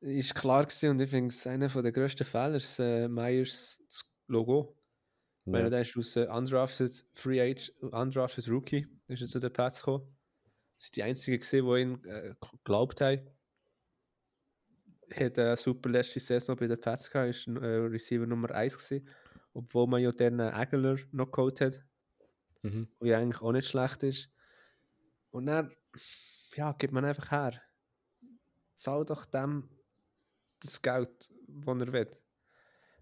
ist 0.01 0.35
klar 0.35 0.65
gewesen 0.65 0.91
und 0.91 1.01
ich 1.01 1.09
finde 1.11 1.33
es 1.33 1.47
einer 1.47 1.69
der 1.69 1.93
grössten 1.93 2.27
Fehler, 2.27 2.57
ist, 2.57 2.79
äh, 2.79 3.09
Myers 3.09 3.83
Logo. 4.27 4.77
Weil 5.45 5.65
Ja, 5.65 5.71
der 5.71 5.81
ist 5.81 5.97
aus 5.97 6.17
äh, 6.17 6.27
undrafted 6.27 7.05
Free 7.13 7.41
Age, 7.41 7.73
undrafted 7.81 8.49
Rookie, 8.49 8.87
ist 9.09 9.23
er 9.23 9.29
zu 9.29 9.41
den 9.41 9.53
Pats 9.53 9.81
gekommen. 9.81 10.07
Das 10.77 10.87
sind 10.87 10.97
die 10.97 11.03
einzigen 11.03 11.39
gesehen, 11.39 11.67
die 11.67 11.81
ihn 11.81 12.05
äh, 12.05 12.35
geglaubt 12.41 13.01
haben. 13.01 13.29
Hat 15.13 15.39
eine 15.39 15.57
super 15.57 15.91
letzte 15.91 16.21
Saison 16.21 16.57
bei 16.57 16.69
den 16.69 16.81
Pats 16.81 17.11
gehabt, 17.11 17.31
ist 17.31 17.49
äh, 17.49 17.51
Receiver 17.51 18.27
Nummer 18.27 18.51
1 18.51 18.79
gewesen. 18.79 19.09
Obwohl 19.53 19.87
man 19.87 20.01
ja 20.01 20.11
dann 20.13 20.39
äh, 20.39 20.45
Aguilar 20.45 20.97
noch 21.11 21.31
geholt 21.31 21.61
hat, 21.61 21.85
mhm. 22.63 22.89
der 23.01 23.09
ja 23.09 23.19
eigentlich 23.19 23.43
auch 23.43 23.53
nicht 23.53 23.69
schlecht 23.69 24.03
ist. 24.05 24.31
Und 25.31 25.47
dann, 25.47 25.73
ja, 26.55 26.73
gibt 26.73 26.93
man 26.93 27.05
einfach 27.05 27.31
her. 27.31 27.61
Zahl 28.75 29.05
doch 29.05 29.25
dem 29.27 29.69
das 30.61 30.81
Geld, 30.81 31.31
das 31.49 31.81
er 31.81 31.93
will. 31.93 32.11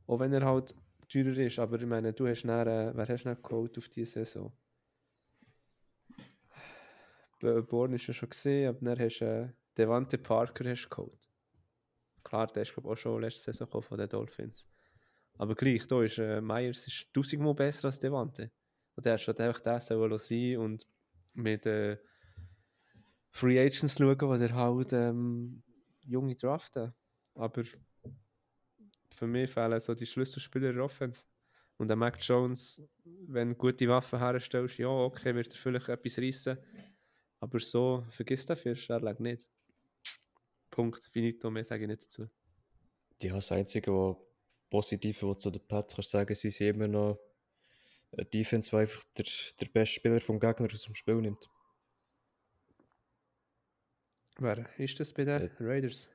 Auch 0.06 0.18
wenn 0.18 0.32
er 0.32 0.44
halt 0.44 0.74
teurer 1.10 1.38
ist. 1.38 1.58
Aber 1.58 1.80
ich 1.80 1.86
meine, 1.86 2.12
du 2.12 2.26
hast 2.26 2.44
dann, 2.44 2.66
äh, 2.66 2.92
wer 2.94 3.08
hast 3.08 3.24
du 3.24 3.36
geholt 3.36 3.76
auf 3.78 3.88
diese 3.88 4.24
Saison? 4.24 4.52
Born 7.40 7.94
ist 7.94 8.06
ja 8.06 8.14
schon 8.14 8.28
gesehen, 8.28 8.68
aber 8.68 8.78
dann 8.82 8.98
hast 8.98 9.20
du 9.20 9.24
äh, 9.24 9.48
Devante 9.76 10.18
Parker 10.18 10.68
hast 10.70 10.90
geholt. 10.90 11.28
Klar, 12.22 12.48
der 12.48 12.62
ist 12.62 12.74
glaube 12.74 12.88
ich 12.88 12.92
auch 12.92 12.96
schon 12.96 13.22
letzte 13.22 13.52
Saison 13.52 13.82
von 13.82 13.98
den 13.98 14.08
Dolphins. 14.08 14.68
Aber 15.38 15.54
gleich, 15.54 15.86
da 15.86 16.02
ist 16.02 16.18
äh, 16.18 16.40
Myers 16.40 16.86
ist 16.86 17.12
tausendmal 17.14 17.54
besser 17.54 17.88
als 17.88 17.98
Devante. 17.98 18.50
Und 18.94 19.06
der 19.06 19.16
hat 19.16 19.40
einfach 19.40 19.60
das 19.60 19.86
sollen 19.86 20.18
sein 20.18 20.58
und 20.58 20.86
mit 21.34 21.64
äh, 21.64 21.96
Free 23.30 23.58
Agents 23.58 23.96
schauen, 23.96 24.38
die 24.38 24.44
er 24.44 24.54
halt 24.54 24.92
ähm, 24.92 25.62
junge 26.02 26.34
draften. 26.34 26.92
Aber 27.34 27.62
für 29.12 29.26
mich 29.26 29.50
fehlen 29.50 29.80
so 29.80 29.94
die 29.94 30.06
Schlüsselspieler 30.06 30.70
in 30.70 30.76
der 30.76 30.84
Offense. 30.84 31.26
Und 31.76 31.88
der 31.88 31.96
Mac 31.96 32.18
Jones, 32.20 32.82
wenn 33.04 33.50
du 33.50 33.54
gute 33.56 33.88
Waffen 33.88 34.18
herstellst, 34.18 34.78
ja, 34.78 34.88
okay, 34.88 35.34
wird 35.34 35.48
er 35.52 35.56
vielleicht 35.58 35.88
etwas 35.88 36.18
reissen. 36.18 36.58
Aber 37.40 37.58
so, 37.58 38.04
vergiss 38.08 38.44
dafür, 38.44 38.76
er 38.88 39.00
legt 39.00 39.20
nicht. 39.20 39.48
Punkt, 40.70 41.02
finito, 41.04 41.50
mehr 41.50 41.64
sage 41.64 41.82
ich 41.84 41.88
nicht 41.88 42.02
dazu. 42.04 42.28
ja, 43.22 43.34
das 43.34 43.52
Einzige, 43.52 43.92
was 43.92 44.16
positiv 44.70 45.22
was 45.22 45.38
zu 45.38 45.50
den 45.50 45.66
Pats 45.66 45.94
kannst 45.94 46.10
sagen, 46.10 46.34
sie 46.34 46.50
sind 46.50 46.68
immer 46.76 46.88
noch 46.88 47.18
eine 48.12 48.26
Defense, 48.26 48.70
die 48.70 48.76
einfach 48.76 49.04
der, 49.16 49.26
der 49.60 49.66
beste 49.66 49.96
Spieler 49.96 50.20
vom 50.20 50.38
Gegner 50.40 50.68
aus 50.72 50.82
dem 50.82 50.94
Spiel 50.94 51.16
nimmt. 51.16 51.50
Wer 54.38 54.68
ist 54.78 54.98
das 54.98 55.12
bei 55.12 55.24
den 55.24 55.42
Äh, 55.42 55.50
Raiders? 55.60 56.08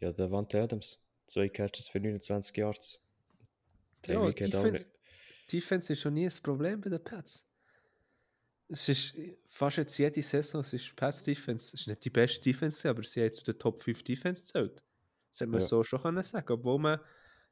Ja, 0.00 0.12
der 0.12 0.30
Vante 0.30 0.60
Adams. 0.60 1.00
Zwei 1.32 1.48
Catches 1.48 1.88
für 1.88 1.98
29 1.98 2.54
Yards. 2.58 3.00
Ja, 4.06 4.18
Tyreek 4.20 4.40
hat 4.42 4.54
auch 4.54 4.62
Defense, 4.64 4.88
Defense 5.50 5.92
ist 5.94 6.00
schon 6.00 6.12
nie 6.12 6.26
ein 6.26 6.42
Problem 6.42 6.78
bei 6.78 6.90
den 6.90 7.02
Pats. 7.02 7.48
Es 8.68 8.86
ist 8.90 9.16
fast 9.46 9.78
jetzt 9.78 9.96
jede 9.96 10.20
Saison, 10.20 10.60
es 10.60 10.74
ist 10.74 10.94
Pats 10.94 11.24
Defense. 11.24 11.68
Es 11.68 11.80
ist 11.80 11.86
nicht 11.88 12.04
die 12.04 12.10
beste 12.10 12.42
Defense, 12.42 12.86
aber 12.88 13.02
sie 13.02 13.24
hat 13.24 13.34
zu 13.34 13.44
den 13.44 13.58
Top 13.58 13.82
5 13.82 14.02
Defense 14.02 14.42
gezählt. 14.42 14.84
Das 15.30 15.40
hätte 15.40 15.50
man 15.50 15.60
Ja. 15.62 15.66
so 15.66 15.82
schon 15.82 16.02
können 16.02 16.22
sagen, 16.22 16.52
obwohl 16.52 16.78
man 16.78 17.00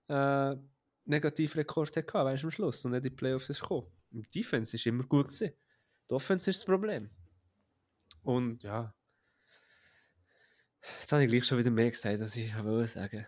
äh, 0.08 0.56
Negativrekord 1.06 1.96
hatte, 1.96 2.12
weißt 2.12 2.42
du, 2.42 2.48
am 2.48 2.50
Schluss 2.50 2.84
und 2.84 2.90
nicht 2.92 2.98
in 2.98 3.02
die 3.04 3.10
Playoffs 3.16 3.48
ist 3.48 3.62
gekommen. 3.62 3.86
Die 4.10 4.22
Defense 4.40 4.76
ist 4.76 4.86
immer 4.86 5.04
gut 5.04 5.28
gewesen. 5.28 5.54
Die 6.10 6.14
Offense 6.14 6.50
ist 6.50 6.60
das 6.60 6.66
Problem. 6.66 7.08
Und 8.22 8.62
ja, 8.62 8.94
jetzt 11.00 11.12
habe 11.12 11.24
ich 11.24 11.30
gleich 11.30 11.44
schon 11.44 11.58
wieder 11.58 11.70
mehr 11.70 11.90
gesagt, 11.90 12.20
als 12.20 12.36
ich 12.36 12.56
wollte 12.64 12.88
sagen. 12.88 13.26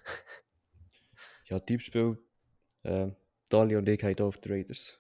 Ja, 1.47 1.61
Tippspiel. 1.61 2.19
Ähm, 2.85 3.15
Dali 3.51 3.77
und 3.77 3.89
ich 3.89 4.03
haben 4.03 4.15
hier 4.15 4.25
auf 4.25 4.39
die 4.39 4.49
Raiders. 4.49 4.99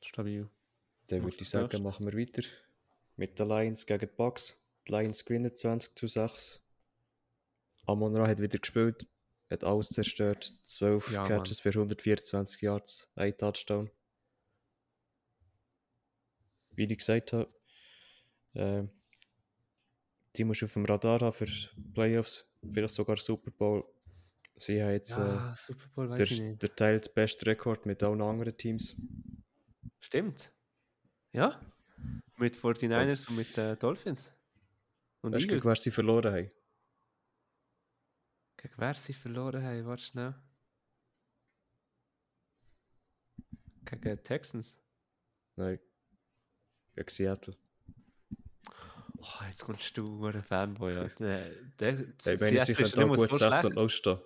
Stabil. 0.00 0.48
Dann 1.08 1.22
würde 1.22 1.36
ich 1.38 1.48
sagen, 1.48 1.82
machen 1.82 2.06
wir 2.06 2.18
weiter. 2.18 2.42
Mit 3.16 3.38
den 3.38 3.48
Lions 3.48 3.84
gegen 3.84 4.00
die 4.00 4.06
Bucks. 4.06 4.56
Die 4.86 4.92
Lions 4.92 5.24
gewinnen 5.24 5.54
20 5.54 5.94
zu 5.94 6.06
6. 6.06 6.62
Amon 7.86 8.16
Ra 8.16 8.26
hat 8.26 8.40
wieder 8.40 8.58
gespielt. 8.58 9.06
Hat 9.50 9.64
alles 9.64 9.88
zerstört. 9.88 10.52
12 10.64 11.12
Ja, 11.12 11.26
Catches 11.28 11.60
für 11.60 11.68
124 11.68 12.62
Yards. 12.62 13.08
Ein 13.14 13.36
Touchdown. 13.36 13.90
Wie 16.70 16.84
ich 16.84 16.98
gesagt 16.98 17.32
habe, 17.32 17.52
ähm, 18.54 18.90
die 20.36 20.44
musst 20.44 20.62
du 20.62 20.66
auf 20.66 20.72
dem 20.72 20.84
Radar 20.84 21.20
haben 21.20 21.32
für 21.32 21.46
Playoffs. 21.92 22.46
Vielleicht 22.72 22.94
sogar 22.94 23.16
Super 23.16 23.50
Bowl. 23.50 23.84
Sie 24.56 24.82
haben 24.82 24.92
jetzt 24.92 25.16
äh, 25.16 25.20
Ja, 25.20 25.54
Super 25.56 25.88
Bowl 25.88 26.20
ich 26.20 26.36
der, 26.38 26.54
der 26.54 26.76
teilt 26.76 27.14
besten 27.14 27.44
Rekord 27.44 27.86
mit 27.86 28.02
allen 28.02 28.22
anderen 28.22 28.56
Teams. 28.56 28.96
Stimmt. 30.00 30.52
Ja. 31.32 31.60
Mit 32.36 32.56
49ers 32.56 33.28
und 33.28 33.36
mit 33.36 33.56
äh, 33.58 33.76
Dolphins. 33.76 34.32
Und 35.22 35.34
Weißt 35.34 35.44
du, 35.44 35.48
gegen 35.48 35.64
wer 35.64 35.76
sie 35.76 35.90
verloren 35.90 36.32
haben? 36.32 36.50
Gegen 38.56 38.74
wer 38.76 38.94
sie 38.94 39.12
verloren 39.12 39.62
haben, 39.62 39.86
warte 39.86 40.02
schnell. 40.02 40.34
Gegen 43.84 44.22
Texans. 44.22 44.78
Nein. 45.56 45.78
Gegen 46.94 47.08
Seattle. 47.08 47.56
Oh, 49.26 49.44
jetzt 49.48 49.64
kommst 49.64 49.96
du, 49.96 50.26
ein 50.26 50.42
Fanboy. 50.42 50.94
Ja. 50.94 51.08
Der, 51.18 51.50
der, 51.80 51.98
Ich 52.34 52.40
meine, 52.40 52.60
sie 52.64 52.74
können 52.74 53.10
auch 53.10 53.16
gut 53.16 53.30
so 53.30 53.38
6 53.38 53.38
schlecht. 53.38 53.64
und 53.64 53.74
0 53.76 53.88
stehen. 53.90 54.18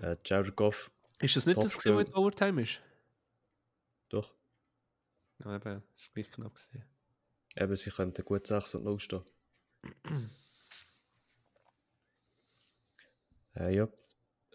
Äh, 0.00 0.16
Jared 0.24 0.56
Goff, 0.56 0.90
Ist 1.18 1.36
das 1.36 1.46
nicht 1.46 1.62
das, 1.62 1.76
gewesen, 1.76 1.96
was 1.96 2.14
Overtime 2.14 2.62
ist? 2.62 2.80
doch. 4.08 4.34
Ja, 5.44 5.56
eben, 5.56 5.82
ist 5.96 6.14
gleich 6.14 6.30
knapp 6.30 6.54
gesehen. 6.54 6.84
Eben, 7.56 7.76
sie 7.76 7.90
könnten 7.90 8.24
gut 8.24 8.46
6 8.46 8.76
und 8.76 8.84
0 8.84 9.00
stehen. 9.00 9.24
äh, 13.56 13.74
ja, 13.74 13.88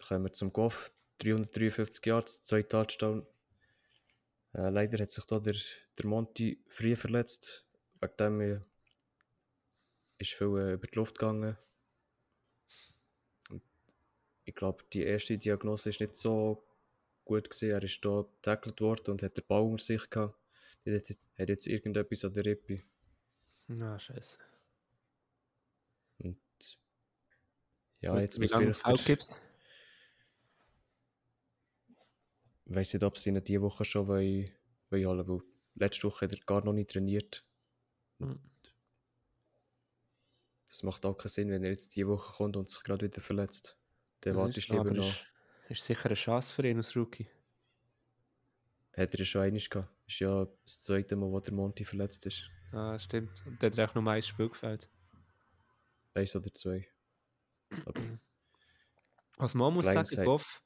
kommen 0.08 0.24
wir 0.24 0.32
zum 0.32 0.52
Goff. 0.52 0.90
353 1.18 2.04
Yards, 2.06 2.42
2 2.44 2.62
Touchdown. 2.62 3.26
Äh, 4.52 4.70
leider 4.70 4.98
hat 5.02 5.10
sich 5.10 5.24
da 5.26 5.38
der, 5.38 5.56
der 5.98 6.06
Monty 6.06 6.62
früh 6.68 6.96
verletzt. 6.96 7.66
Wegen 8.00 8.16
dem 8.18 8.40
äh, 8.40 8.60
ist 10.18 10.32
viel 10.32 10.58
äh, 10.58 10.72
über 10.74 10.86
die 10.86 10.96
Luft 10.96 11.18
gegangen. 11.18 11.56
Und 13.50 13.62
ich 14.44 14.54
glaube, 14.54 14.84
die 14.92 15.02
erste 15.02 15.38
Diagnose 15.38 15.90
ist 15.90 16.00
nicht 16.00 16.16
so 16.16 16.64
gut 17.24 17.48
gewesen. 17.48 17.70
Er 17.70 17.82
ist 17.82 18.04
da 18.04 18.22
getackelt 18.22 18.80
worden 18.80 19.12
und 19.12 19.22
hat 19.22 19.36
den 19.36 19.46
Ball 19.46 19.62
unter 19.62 19.84
sich 19.84 20.10
gehabt. 20.10 20.36
Er 20.84 20.96
hat 20.96 21.08
jetzt, 21.08 21.28
hat 21.38 21.48
jetzt 21.48 21.66
irgendetwas 21.66 22.24
an 22.24 22.32
der 22.32 22.46
Rippe. 22.46 22.82
Na, 23.68 23.98
scheiße. 23.98 24.38
Und 26.18 26.38
ja, 28.00 28.18
jetzt 28.18 28.38
Wie 28.38 28.42
muss 28.42 28.50
lange 28.52 28.74
vielleicht 28.74 29.42
Ich 32.70 32.76
weiß 32.76 32.94
nicht, 32.94 33.02
ob 33.02 33.18
sie 33.18 33.30
ihn 33.30 33.42
diese 33.42 33.62
Woche 33.62 33.84
schon 33.84 34.06
wollen, 34.06 34.48
wollen 34.90 35.04
holen 35.04 35.28
weil 35.28 35.42
letzte 35.74 36.06
Woche 36.06 36.26
hat 36.26 36.32
er 36.32 36.38
gar 36.46 36.64
noch 36.64 36.72
nicht 36.72 36.90
trainiert. 36.90 37.44
Hm. 38.20 38.38
Das 40.68 40.84
macht 40.84 41.04
auch 41.04 41.14
keinen 41.14 41.30
Sinn, 41.30 41.50
wenn 41.50 41.64
er 41.64 41.70
jetzt 41.70 41.96
diese 41.96 42.06
Woche 42.06 42.32
kommt 42.32 42.56
und 42.56 42.68
sich 42.68 42.80
gerade 42.84 43.06
wieder 43.06 43.20
verletzt. 43.20 43.76
Dann 44.20 44.34
Das 44.34 44.40
wartest 44.40 44.58
ist 44.58 44.68
du 44.68 44.74
lieber 44.74 44.92
noch. 44.92 45.04
Ist, 45.04 45.26
ist 45.68 45.84
sicher 45.84 46.06
eine 46.06 46.14
Chance 46.14 46.54
für 46.54 46.68
ihn 46.68 46.76
als 46.76 46.94
Rookie. 46.94 47.26
Hat 48.96 49.14
er 49.14 49.18
ja 49.18 49.24
schon 49.24 49.42
einmal 49.42 49.60
gehabt. 49.60 49.88
Ist 50.06 50.20
ja 50.20 50.46
das 50.62 50.80
zweite 50.80 51.16
Mal, 51.16 51.28
wo 51.28 51.40
der 51.40 51.52
Monty 51.52 51.84
verletzt 51.84 52.24
ist. 52.26 52.48
Ah, 52.70 52.96
stimmt. 53.00 53.44
Und 53.46 53.60
der 53.60 53.72
hat 53.72 53.90
auch 53.90 53.94
noch 53.96 54.06
ein 54.06 54.22
Spiel 54.22 54.48
gefällt. 54.48 54.88
Eins 56.14 56.36
oder 56.36 56.54
zwei. 56.54 56.88
Aber 57.84 58.00
Was 59.38 59.54
man 59.54 59.74
muss 59.74 59.86
sagen. 59.86 60.24
Goff 60.24 60.62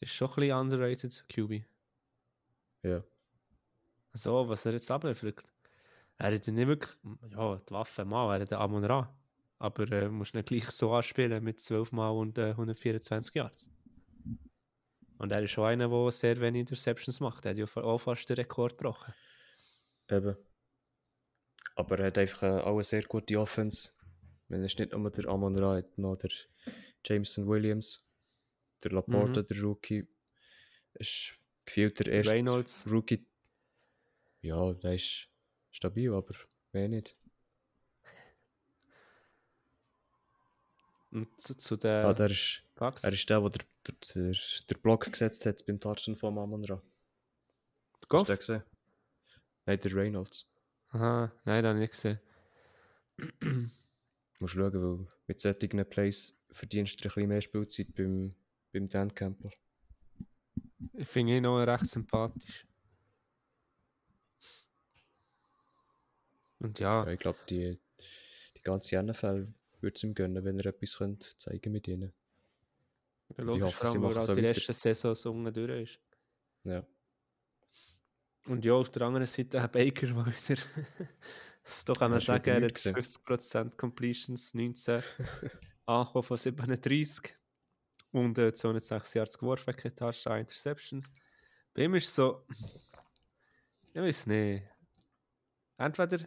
ist 0.00 0.12
schon 0.12 0.28
ein 0.28 0.34
bisschen 0.34 0.56
underrated 0.56 1.24
QB. 1.28 1.64
ja, 2.82 3.02
So, 4.12 4.48
was 4.48 4.66
er 4.66 4.72
jetzt 4.72 4.90
abliefert. 4.90 5.44
Er 6.18 6.34
hat 6.34 6.46
nicht 6.48 6.66
wirklich, 6.68 6.96
ja, 7.30 7.56
die 7.56 7.70
Waffe 7.72 8.04
mal, 8.04 8.34
er 8.34 8.42
hat 8.42 8.50
den 8.50 8.58
Amon 8.58 8.84
Ra. 8.84 9.14
Aber 9.58 9.90
äh, 9.90 10.08
musst 10.08 10.34
nicht 10.34 10.48
gleich 10.48 10.70
so 10.70 10.92
anspielen 10.92 11.42
mit 11.42 11.60
12 11.60 11.92
Mal 11.92 12.10
und 12.10 12.36
äh, 12.38 12.50
124 12.50 13.34
Yards. 13.34 13.70
Und 15.18 15.32
er 15.32 15.42
ist 15.42 15.50
schon 15.50 15.64
einer, 15.64 15.88
der 15.88 16.10
sehr 16.10 16.40
wenig 16.40 16.60
Interceptions 16.60 17.20
macht. 17.20 17.46
Er 17.46 17.52
hat 17.52 17.58
ja 17.58 17.82
auch 17.82 17.98
fast 17.98 18.28
den 18.28 18.36
Rekord 18.36 18.76
gebrochen. 18.76 19.14
eben. 20.10 20.36
Aber 21.74 21.98
er 21.98 22.06
hat 22.06 22.18
einfach 22.18 22.42
äh, 22.42 22.60
auch 22.60 22.74
eine 22.74 22.84
sehr 22.84 23.02
gute 23.02 23.38
Offense. 23.38 23.90
Wenn 24.48 24.62
es 24.62 24.76
nicht 24.78 24.92
nur 24.92 25.10
der 25.10 25.28
Amon 25.28 25.58
Ra 25.58 25.76
hat, 25.76 25.98
noch 25.98 26.16
der 26.16 26.30
Jameson 27.04 27.46
Williams, 27.46 28.05
der 28.88 28.96
Laporte, 28.96 29.44
der 29.44 29.62
Rookie. 29.62 30.06
Ist 30.94 31.34
gefühlt 31.64 31.98
der 32.00 32.06
erste 32.12 32.32
Reynolds. 32.32 32.86
Rookie. 32.90 33.26
Ja, 34.40 34.72
der 34.74 34.94
ist 34.94 35.28
stabil, 35.70 36.12
aber 36.12 36.34
mehr 36.72 36.88
nicht. 36.88 37.16
Und 41.10 41.40
zu, 41.40 41.56
zu 41.56 41.76
den 41.76 42.04
Ah, 42.04 42.12
der 42.14 42.30
ist, 42.30 42.62
Bucks. 42.74 43.04
er 43.04 43.12
ist 43.12 43.28
der, 43.30 43.40
der, 43.40 43.50
der, 43.86 43.94
der, 44.14 44.34
der 44.70 44.74
Block 44.78 45.10
gesetzt 45.10 45.46
hat 45.46 45.64
beim 45.66 45.80
Touchen 45.80 46.16
von 46.16 46.36
Amon 46.38 46.64
Ra. 46.64 46.82
Hast 47.94 48.08
Goff? 48.08 48.26
du 48.26 48.32
den 48.32 48.38
gesehen? 48.38 48.62
Nein, 49.64 49.80
der 49.80 49.94
Reynolds. 49.94 50.46
Aha, 50.90 51.32
nein, 51.44 51.62
das 51.62 51.70
habe 51.70 51.78
ich 51.78 51.90
nicht 51.90 51.92
gesehen. 51.92 52.20
Musst 54.40 54.54
schauen, 54.54 54.72
weil 54.74 55.06
mit 55.26 55.40
solchen 55.40 55.84
Plays 55.88 56.36
verdienst 56.52 57.00
du 57.00 57.04
ein 57.04 57.08
bisschen 57.08 57.28
mehr 57.28 57.40
Spielzeit 57.40 57.94
beim, 57.94 58.34
beim 58.76 58.88
Dan 58.88 59.14
Campbell. 59.14 59.50
Ich 60.92 61.08
finde 61.08 61.36
ihn 61.36 61.42
noch 61.44 61.58
recht 61.58 61.86
sympathisch. 61.86 62.66
Und 66.58 66.78
ja, 66.78 67.04
Ja, 67.04 67.12
ich 67.12 67.18
glaube, 67.18 67.38
die, 67.48 67.78
die 68.54 68.62
ganze 68.62 69.02
NFL 69.02 69.48
würde 69.80 69.94
es 69.94 70.02
ihm 70.02 70.14
gönnen, 70.14 70.44
wenn 70.44 70.58
er 70.58 70.66
etwas 70.66 70.96
könnte 70.96 71.26
zeigen 71.38 71.72
mit 71.72 71.88
ihnen. 71.88 72.12
ja 73.36 73.44
logisch, 73.44 73.62
hoffe, 73.62 73.76
vor 73.76 73.86
allem, 73.86 74.02
weil 74.02 74.08
machen 74.08 74.16
halt 74.18 74.26
so 74.26 74.34
die 74.34 74.40
letzte 74.40 74.72
Saison 74.72 75.14
so 75.14 75.30
unten 75.30 75.54
durch 75.54 75.82
ist. 75.82 76.00
Ja. 76.64 76.86
Und 78.46 78.64
ja, 78.64 78.74
auf 78.74 78.90
der 78.90 79.02
anderen 79.02 79.26
Seite 79.26 79.60
ein 79.60 79.70
Baker, 79.70 80.06
der 80.06 80.26
wieder, 80.26 80.62
das 81.64 81.84
doch 81.84 81.98
kann 81.98 82.10
man 82.10 82.20
sagen, 82.20 82.48
er 82.48 82.54
hat 82.56 82.62
nichts 82.62 82.86
50% 82.86 83.76
Completions, 83.76 84.54
19 84.54 85.02
angekommen 85.86 86.22
von 86.22 86.36
37 86.36 87.35
und 88.12 88.38
äh, 88.38 88.52
206 88.52 89.14
Yards 89.14 89.38
geworfen, 89.38 89.74
keine 89.74 89.94
Touchdown, 89.94 90.40
Interceptions. 90.40 91.10
Bei 91.74 91.82
ihm 91.82 91.94
ist 91.94 92.14
so, 92.14 92.46
ich 93.92 94.00
weiß 94.00 94.26
nicht, 94.26 94.64
entweder 95.76 96.18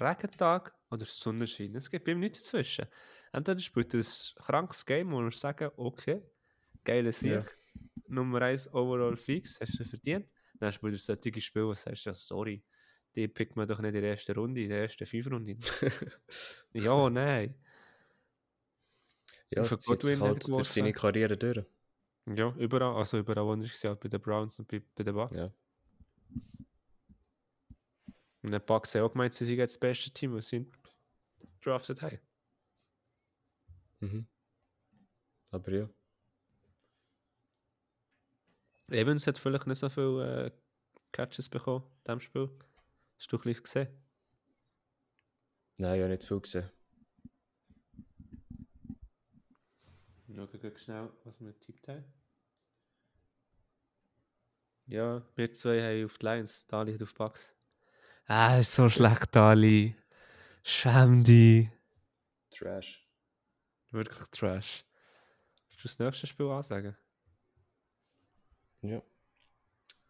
Regentag 0.00 0.74
oder 0.90 1.04
Sonnenschein. 1.04 1.74
Es 1.76 1.90
gibt 1.90 2.04
bei 2.04 2.12
ihm 2.12 2.20
nichts 2.20 2.38
dazwischen. 2.40 2.86
Entweder 3.32 3.60
spielt 3.60 3.94
er 3.94 4.00
ein 4.00 4.44
krankes 4.44 4.84
Game, 4.84 5.12
wo 5.12 5.20
wir 5.20 5.32
sagen, 5.32 5.70
okay, 5.76 6.22
geile 6.84 7.12
Sieg, 7.12 7.32
Ja. 7.32 7.44
Nummer 8.08 8.42
1 8.42 8.72
overall 8.72 9.16
fix, 9.16 9.60
hast 9.60 9.78
du 9.78 9.84
verdient. 9.84 10.32
Dann 10.58 10.72
spielt 10.72 10.94
er 10.94 10.98
solche 10.98 11.40
Spiele, 11.40 11.66
wo 11.66 11.70
du 11.70 11.74
sagst, 11.74 12.06
ja, 12.06 12.14
sorry, 12.14 12.64
die 13.14 13.28
pickt 13.28 13.56
man 13.56 13.68
doch 13.68 13.80
nicht 13.80 13.94
in 13.94 14.00
der 14.02 14.10
ersten 14.10 14.32
Runde, 14.32 14.62
in 14.62 14.70
der 14.70 14.82
ersten 14.82 15.06
fünf 15.06 15.30
Runden. 15.30 15.58
ja, 16.72 17.10
nein. 17.10 17.54
Ja, 19.50 19.64
Für 19.64 19.76
er 19.76 20.20
halt 20.20 20.48
durch 20.48 20.68
seine 20.68 20.92
Karriere 20.92 21.36
durch. 21.36 21.64
Ja, 22.26 22.54
überall, 22.56 22.96
also 22.96 23.18
überall, 23.18 23.44
wo 23.44 23.52
er 23.54 23.60
war, 23.60 23.96
bei 23.96 24.08
den 24.08 24.20
Browns 24.20 24.58
und 24.58 24.68
bei, 24.68 24.82
bei 24.94 25.02
den 25.02 25.14
Bucks. 25.14 25.38
Ja. 25.38 25.50
Und 28.42 28.52
die 28.52 28.58
Bucks 28.58 28.94
haben 28.94 29.02
auch 29.02 29.12
gemeint, 29.12 29.34
sie 29.34 29.46
sind 29.46 29.56
jetzt 29.56 29.76
das 29.76 29.80
beste 29.80 30.10
Team, 30.10 30.34
was 30.34 30.48
sie 30.48 30.70
drafted 31.62 32.02
haben. 32.02 32.18
Mhm. 34.00 34.26
Aber 35.50 35.72
ja. 35.72 35.88
Evans 38.90 39.26
hat 39.26 39.38
vielleicht 39.38 39.66
nicht 39.66 39.78
so 39.78 39.88
viele 39.88 40.46
äh, 40.46 40.50
Catches 41.12 41.48
bekommen 41.48 41.84
in 41.84 42.04
diesem 42.04 42.20
Spiel. 42.20 42.50
Hast 43.16 43.32
du 43.32 43.36
ein 43.36 43.42
bisschen 43.42 43.62
gesehen? 43.62 43.88
Nein, 45.78 45.96
ich 45.96 46.02
habe 46.02 46.10
nicht 46.10 46.24
viel 46.24 46.40
gesehen. 46.40 46.70
Schauen 50.38 50.62
wir 50.62 50.78
schnell, 50.78 51.10
was 51.24 51.40
wir 51.40 51.52
getippt 51.52 51.88
haben. 51.88 52.04
Ja, 54.86 55.20
wir 55.34 55.52
zwei 55.52 55.82
haben 55.82 56.04
auf 56.04 56.16
die 56.16 56.26
Lions, 56.26 56.64
Dali 56.68 56.92
hat 56.92 57.02
auf 57.02 57.12
die 57.12 57.18
Bucks. 57.18 57.56
Ah, 58.26 58.58
ist 58.58 58.72
so 58.72 58.88
schlecht, 58.88 59.34
Dali. 59.34 59.96
Schäm 60.62 61.24
dich. 61.24 61.68
Trash. 62.52 63.04
Wirklich 63.90 64.28
Trash. 64.28 64.84
Willst 65.70 65.84
du 65.84 65.88
das 65.88 65.98
nächste 65.98 66.26
Spiel 66.28 66.46
ansagen? 66.46 66.96
Ja. 68.82 69.02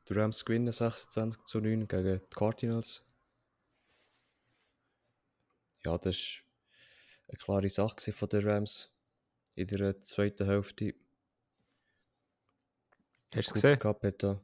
Die 0.08 0.12
Rams 0.12 0.44
gewinnen 0.44 0.70
26 0.70 1.42
zu 1.44 1.58
9 1.58 1.88
gegen 1.88 2.20
die 2.20 2.26
Cardinals. 2.28 3.02
Ja, 5.86 5.96
das 5.96 6.42
war 7.46 7.60
eine 7.60 7.64
klare 7.64 7.68
Sache 7.70 8.12
von 8.12 8.28
den 8.28 8.46
Rams 8.46 8.92
in 9.59 9.66
der 9.66 10.00
zweiten 10.02 10.46
Hälfte. 10.46 10.94
Hast 13.34 13.34
du 13.34 13.38
es 13.38 13.46
Cooper 13.46 13.54
gesehen? 13.54 13.78
Cup 13.80 14.02
hat 14.04 14.22
da. 14.22 14.40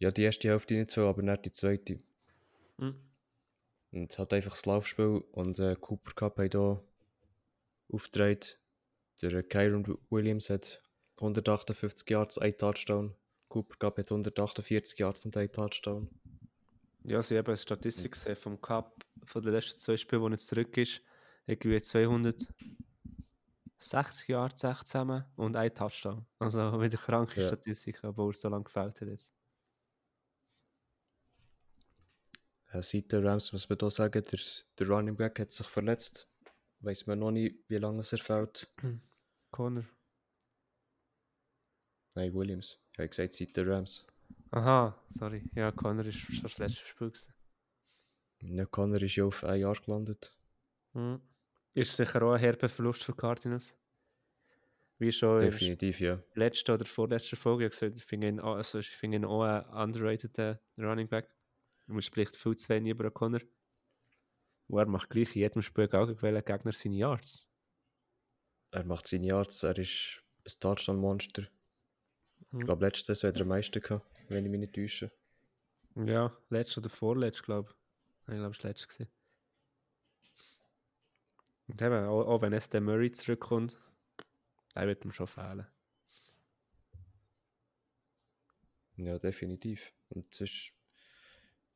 Ja, 0.00 0.10
die 0.10 0.22
erste 0.22 0.48
Hälfte 0.48 0.74
nicht 0.74 0.90
so, 0.90 1.06
aber 1.06 1.22
nicht 1.22 1.44
die 1.44 1.52
zweite. 1.52 2.00
Hm. 2.78 3.00
Und 3.92 4.12
es 4.12 4.18
hat 4.18 4.32
einfach 4.32 4.52
das 4.52 4.66
Laufspiel 4.66 5.22
und 5.32 5.58
äh, 5.60 5.76
Cooper 5.80 6.12
Cup 6.14 6.38
hat 6.38 6.52
hier 6.52 6.82
aufgetragen. 7.88 8.40
Der 9.22 9.42
Kyron 9.42 9.98
Williams 10.10 10.50
hat 10.50 10.82
158 11.16 12.10
Yards, 12.10 12.38
ein 12.38 12.56
Touchdown. 12.56 13.14
Cooper 13.48 13.76
Cup 13.76 13.98
hat 13.98 14.10
148 14.10 14.98
Yards 14.98 15.24
und 15.24 15.36
ein 15.36 15.50
Touchdown. 15.50 16.08
Ja, 17.04 17.22
sie 17.22 17.38
haben 17.38 17.46
eine 17.46 17.56
Statistik 17.56 18.12
gesehen 18.12 18.36
vom 18.36 18.60
Cup 18.60 19.04
von 19.24 19.42
den 19.42 19.52
letzten 19.52 19.78
zwei 19.78 19.96
Spielen, 19.96 20.22
wo 20.22 20.28
er 20.28 20.38
zurück 20.38 20.76
ist. 20.76 21.02
Irgendwie 21.46 21.80
260 23.78 24.28
Yards 24.28 24.64
echt 24.64 24.86
zusammen 24.88 25.24
und 25.36 25.56
ein 25.56 25.74
Touchdown. 25.74 26.26
Also 26.38 26.60
wieder 26.80 26.98
kranke 26.98 27.40
Ja. 27.40 27.48
Statistik, 27.48 28.02
obwohl 28.02 28.32
es 28.32 28.40
so 28.40 28.48
lange 28.48 28.64
gefällt 28.64 29.00
hat 29.00 29.08
jetzt. 29.08 29.34
Äh, 32.70 32.82
seit 32.82 33.10
der 33.12 33.24
Rams 33.24 33.52
muss 33.52 33.68
man 33.68 33.78
da 33.78 33.90
sagen, 33.90 34.24
der, 34.24 34.38
der 34.78 34.88
Running 34.88 35.16
Back 35.16 35.38
hat 35.40 35.50
sich 35.50 35.66
verletzt. 35.66 36.28
Weiß 36.80 37.06
man 37.06 37.18
noch 37.18 37.30
nicht, 37.30 37.56
wie 37.68 37.76
lange 37.78 38.00
es 38.00 38.12
er 38.12 38.18
fällt. 38.18 38.68
Connor. 39.50 39.84
Nein, 42.14 42.34
Williams. 42.34 42.78
Ich 42.92 42.98
habe 42.98 43.08
gesagt, 43.08 43.32
seit 43.32 43.56
der 43.56 43.66
Rams. 43.66 44.06
Aha, 44.50 44.98
sorry. 45.08 45.48
Ja, 45.54 45.72
Connor 45.72 46.04
ist 46.06 46.18
schon 46.18 46.42
das 46.42 46.58
letzte 46.58 46.84
Spiel 46.84 47.10
gewesen. 47.10 47.34
Ja, 48.40 48.66
Connor 48.66 49.02
ist 49.02 49.16
ja 49.16 49.24
auf 49.24 49.44
ein 49.44 49.60
Jahr 49.60 49.74
gelandet. 49.74 50.36
Mhm. 50.92 51.20
Ist 51.78 51.96
sicher 51.96 52.22
auch 52.22 52.32
ein 52.32 52.40
herber 52.40 52.68
Verlust 52.68 53.04
für 53.04 53.14
Cardinals. 53.14 53.76
Wie 54.98 55.12
schon 55.12 55.34
in 55.34 55.38
der 55.40 55.50
Definitiv, 55.50 56.00
ja. 56.00 56.20
letzten 56.34 56.72
oder 56.72 56.84
vorletzten 56.84 57.36
Folge 57.36 57.66
ich 57.66 57.70
gesagt, 57.70 57.96
ich 57.96 58.04
finde 58.04 58.28
ihn, 58.28 58.40
auch- 58.40 58.56
also 58.56 58.78
ich 58.80 58.88
finde 58.88 59.18
ihn 59.18 59.24
auch 59.24 59.42
ein 59.44 59.64
underrated 59.66 60.58
Running 60.76 61.08
Back. 61.08 61.32
Man 61.86 62.02
spricht 62.02 62.34
viel 62.36 62.56
zu 62.56 62.68
wenig 62.70 62.90
über 62.90 63.10
Connor. 63.10 63.40
Und 64.66 64.78
er 64.78 64.86
macht 64.86 65.08
gleich 65.10 65.34
in 65.36 65.42
jedem 65.42 65.62
Spiel 65.62 65.88
gegen 65.88 66.20
welchen 66.20 66.44
Gegner 66.44 66.72
seine 66.72 66.96
Yards. 66.96 67.48
Er 68.72 68.84
macht 68.84 69.06
seine 69.06 69.26
Yards, 69.26 69.62
er 69.62 69.78
ist 69.78 70.22
ein 70.44 70.52
Touchdown-Monster. 70.60 71.42
Mhm. 72.50 72.58
Ich 72.60 72.66
glaube, 72.66 72.84
letzte 72.84 73.14
Saison 73.14 73.28
hat 73.28 73.36
er 73.36 73.42
am 73.42 73.48
meisten 73.48 73.80
gehabt, 73.80 74.04
wenn 74.28 74.44
ich 74.44 74.50
mich 74.50 74.60
nicht 74.60 74.74
täusche. 74.74 75.10
Ja, 75.94 76.36
letztes 76.50 76.78
oder 76.78 76.90
vorletztes, 76.90 77.42
glaube 77.44 77.70
ich. 77.70 77.76
Ich 78.34 78.38
glaube, 78.38 78.50
es 78.56 78.62
war 78.64 78.70
letztes. 78.70 79.06
Und 81.68 81.82
eben, 81.82 82.04
auch, 82.06 82.26
auch 82.26 82.42
wenn 82.42 82.52
es 82.52 82.68
der 82.68 82.80
Murray 82.80 83.12
zurückkommt, 83.12 83.78
der 84.74 84.86
wird 84.86 85.04
ihm 85.04 85.12
schon 85.12 85.26
fehlen. 85.26 85.66
Ja, 88.96 89.18
definitiv. 89.18 89.92
Und 90.08 90.32
sonst, 90.34 90.72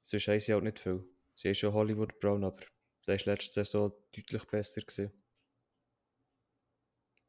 sonst 0.01 0.29
haben 0.29 0.41
sie 0.41 0.53
halt 0.53 0.65
nicht 0.65 0.79
viel. 0.79 1.05
Sie 1.35 1.49
haben 1.49 1.55
schon 1.55 1.73
Hollywood 1.73 2.19
Brown, 2.21 2.43
aber 2.45 2.63
der 3.07 3.19
war 3.19 3.27
letzte 3.27 3.53
Saison 3.53 3.93
deutlich 4.15 4.45
besser. 4.47 4.81
Gewesen. 4.81 5.13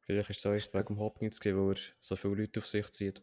Vielleicht 0.00 0.30
ist 0.30 0.44
es 0.44 0.46
auch 0.46 0.74
wegen 0.74 0.86
dem 0.86 0.98
Hopkins, 0.98 1.40
gewesen, 1.40 1.66
weil 1.66 1.76
er 1.76 1.80
so 2.00 2.16
viele 2.16 2.34
Leute 2.34 2.60
auf 2.60 2.66
sich 2.66 2.90
zieht. 2.90 3.22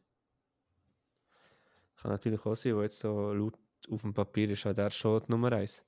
Kann 1.98 2.12
natürlich 2.12 2.44
auch 2.46 2.56
sein, 2.56 2.76
weil 2.76 2.84
jetzt 2.84 3.00
so 3.00 3.34
laut 3.34 3.58
auf 3.90 4.02
dem 4.02 4.14
Papier 4.14 4.50
ist 4.50 4.66
halt 4.66 4.78
er 4.78 4.92
schon 4.92 5.20
die 5.20 5.32
Nummer 5.32 5.52
1. 5.52 5.86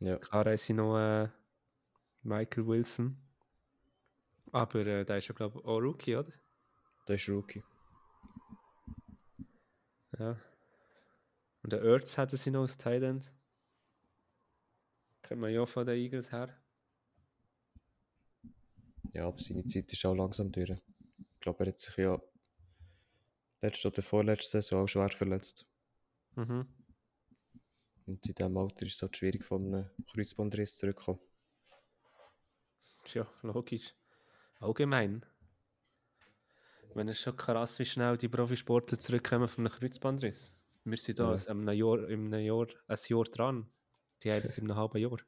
Ja, 0.00 0.18
Klar 0.18 0.44
haben 0.46 0.56
sie 0.56 0.72
noch 0.72 0.98
äh, 0.98 1.28
Michael 2.26 2.66
Wilson. 2.66 3.16
Aber 4.52 4.86
äh, 4.86 5.04
der 5.04 5.18
ist 5.18 5.28
ja, 5.28 5.34
glaube 5.34 5.58
ich, 5.58 5.64
auch 5.64 5.78
Rookie, 5.78 6.16
oder? 6.16 6.32
der 7.06 7.14
ist 7.14 7.28
Rookie. 7.28 7.62
Ja. 10.18 10.40
Und 11.62 11.72
der 11.72 11.82
Ertz 11.82 12.16
hatten 12.18 12.36
sie 12.36 12.50
noch 12.50 12.62
als 12.62 12.76
Thailand. 12.76 13.32
Kennt 15.22 15.40
man 15.40 15.52
ja 15.52 15.66
von 15.66 15.86
den 15.86 15.96
Eagles 15.96 16.32
her. 16.32 16.56
Ja, 19.12 19.26
aber 19.26 19.38
seine 19.38 19.64
Zeit 19.66 19.92
ist 19.92 20.04
auch 20.04 20.14
langsam 20.14 20.52
durch. 20.52 20.70
Ich 20.70 21.40
glaube, 21.40 21.64
er 21.64 21.72
hat 21.72 21.78
sich 21.78 21.96
ja 21.96 22.20
letzte 23.60 23.88
oder 23.88 24.02
vorletzte 24.02 24.60
Saison 24.60 24.84
auch 24.84 24.88
schwer 24.88 25.08
verletzt. 25.10 25.66
Mhm. 26.34 26.66
Und 28.06 28.26
in 28.26 28.34
diesem 28.34 28.56
Alter 28.56 28.86
ist 28.86 28.94
es 28.94 29.02
halt 29.02 29.16
schwierig, 29.16 29.44
von 29.44 29.74
einem 29.74 29.90
Kreuzbandriss 30.12 30.76
zurückzukommen. 30.76 31.20
Ja, 33.14 33.26
logisch. 33.42 33.94
Allgemein. 34.60 35.24
Wenn 36.94 37.08
es 37.08 37.20
schon 37.20 37.36
krass, 37.36 37.78
wie 37.78 37.84
schnell 37.84 38.16
die 38.16 38.28
Profisportler 38.28 38.98
zurückkommen 38.98 39.48
von 39.48 39.66
einem 39.66 39.74
Kreuzbandriss. 39.78 40.64
Wir 40.84 40.96
sind 40.96 41.18
da 41.18 41.34
Ja. 41.34 41.52
in 41.52 41.68
einem 41.68 41.68
Jahr, 41.78 42.08
in 42.08 42.32
einem 42.32 42.44
Jahr, 42.44 42.66
ein 42.86 42.98
Jahr 43.08 43.24
dran. 43.24 43.68
Die 44.22 44.30
haben 44.32 44.42
es 44.42 44.56
in 44.58 44.64
einem 44.64 44.76
halben 44.76 44.98
Jahr. 44.98 45.18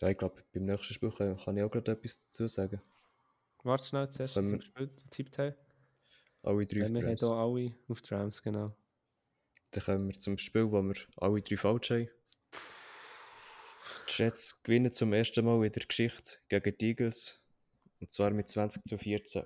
Ja, 0.00 0.08
ich 0.08 0.18
glaube, 0.18 0.42
beim 0.52 0.64
nächsten 0.64 0.92
Spiel 0.94 1.10
kann, 1.10 1.32
ich 1.56 1.62
auch 1.62 1.70
gerade 1.70 1.92
etwas 1.92 2.22
dazu 2.24 2.46
sagen. 2.48 2.80
Warte 3.62 3.84
schnell, 3.84 4.10
zuerst, 4.10 4.36
was 4.36 4.44
Können 4.44 4.46
wir 4.46 4.52
wir- 4.52 4.58
gespielt 4.58 5.10
tippt 5.10 5.38
haben. 5.38 5.54
Alle 6.42 6.66
drei 6.66 6.78
Ja, 6.80 6.84
auf 6.86 6.92
wir 6.92 7.06
haben 7.06 7.16
hier 7.16 7.28
alle 7.28 7.74
auf 7.88 8.00
die 8.02 8.14
Rams, 8.14 8.42
genau. 8.42 8.74
Dann 9.72 9.84
kommen 9.84 10.08
wir 10.08 10.18
zum 10.18 10.36
Spiel, 10.38 10.70
wo 10.70 10.82
wir 10.82 10.94
alle 11.16 11.40
drei 11.42 11.56
falsch 11.56 11.90
haben. 11.90 12.08
Die 14.10 14.22
Jets 14.22 14.62
gewinnen 14.62 14.92
zum 14.92 15.12
ersten 15.12 15.44
Mal 15.44 15.64
in 15.64 15.72
der 15.72 15.86
Geschichte 15.86 16.38
gegen 16.48 16.76
die 16.78 16.88
Eagles. 16.88 17.40
Und 18.00 18.12
zwar 18.12 18.30
mit 18.30 18.48
20 18.48 18.84
zu 18.84 18.98
14. 18.98 19.44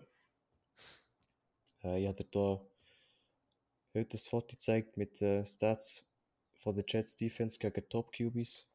Äh, 1.82 2.00
ich 2.00 2.08
habe 2.08 2.24
dir 2.24 2.30
da 2.30 2.60
heute 3.94 4.16
ein 4.16 4.20
Foto 4.20 4.56
gezeigt 4.56 4.96
mit 4.96 5.20
den 5.20 5.44
Stats 5.44 6.04
von 6.54 6.74
der 6.74 6.84
Jets 6.86 7.16
Defense 7.16 7.58
gegen 7.58 7.88
Top 7.88 8.12
QBs. 8.12 8.66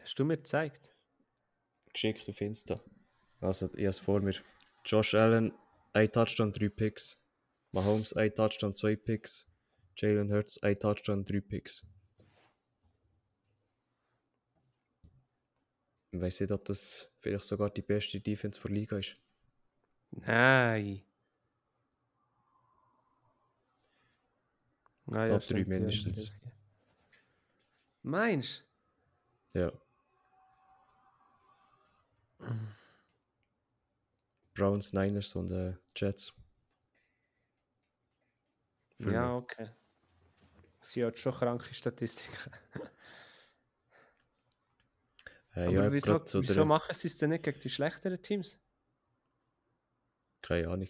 Hast 0.00 0.18
du 0.18 0.24
mir 0.24 0.36
gezeigt? 0.36 0.90
Geschickt 1.92 2.28
auf 2.28 2.40
Insta. 2.40 2.80
Also, 3.40 3.66
ich 3.74 3.80
habe 3.80 3.88
es 3.88 3.98
vor 3.98 4.20
mir. 4.20 4.34
Josh 4.84 5.14
Allen, 5.14 5.52
ein 5.92 6.10
Touchdown, 6.10 6.52
drei 6.52 6.68
Picks. 6.68 7.18
Mahomes, 7.72 8.14
ein 8.14 8.34
Touchdown, 8.34 8.74
zwei 8.74 8.96
Picks. 8.96 9.48
Jalen 9.96 10.32
Hurts, 10.32 10.62
ein 10.62 10.78
Touchdown, 10.78 11.24
drei 11.24 11.40
Picks. 11.40 11.86
Ich 16.14 16.20
weiß 16.20 16.40
nicht, 16.40 16.52
ob 16.52 16.64
das 16.66 17.10
vielleicht 17.20 17.44
sogar 17.44 17.70
die 17.70 17.80
beste 17.80 18.20
Defense 18.20 18.60
der 18.60 18.70
Liga 18.70 18.98
ist. 18.98 19.14
Nein. 20.10 21.02
Ah, 25.06 25.26
Top 25.26 25.42
stimmt, 25.42 25.68
drei 25.68 25.78
mindestens. 25.78 26.26
das- 26.28 26.40
Meinst 28.02 28.64
Ja. 29.54 29.72
Browns, 34.54 34.92
Niners 34.92 35.34
und 35.34 35.50
äh, 35.50 35.74
Jets. 35.96 36.34
du? 38.98 39.04
Für 39.04 39.12
Ja, 39.12 39.36
okay. 39.36 39.70
Sie 40.82 41.02
hat 41.04 41.18
schon 41.18 41.32
kranke 41.32 41.72
Statistiken. 41.72 42.50
Äh, 45.54 45.64
Aber 45.66 45.72
ja, 45.72 45.92
wieso, 45.92 46.20
wieso 46.40 46.54
der- 46.54 46.64
machen 46.64 46.94
sie 46.94 47.08
es 47.08 47.18
denn 47.18 47.30
nicht 47.30 47.44
gegen 47.44 47.60
die 47.60 47.70
schlechteren 47.70 48.20
Teams? 48.22 48.60
Keine 50.40 50.68
Ahnung. 50.68 50.88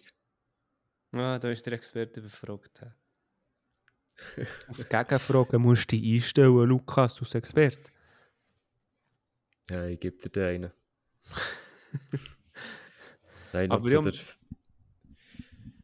Ah, 1.11 1.37
da 1.37 1.49
ist 1.51 1.65
der 1.65 1.73
Experte 1.73 2.21
befragt. 2.21 2.85
Auf 4.67 4.89
Gegenfragen 4.89 5.61
musst 5.61 5.91
du 5.91 5.97
dich 5.97 6.15
einstellen, 6.15 6.67
Lukas, 6.67 7.19
als 7.19 7.35
Experte. 7.35 7.91
Ja, 9.69 9.85
ich 9.85 9.99
gebe 9.99 10.17
dir 10.17 10.29
den 10.29 10.43
einen. 10.43 10.71
Nein, 13.53 13.69
noch 13.69 13.75
Aber 13.77 13.85
zu 13.85 13.93
ja, 13.93 14.01
der 14.01 14.13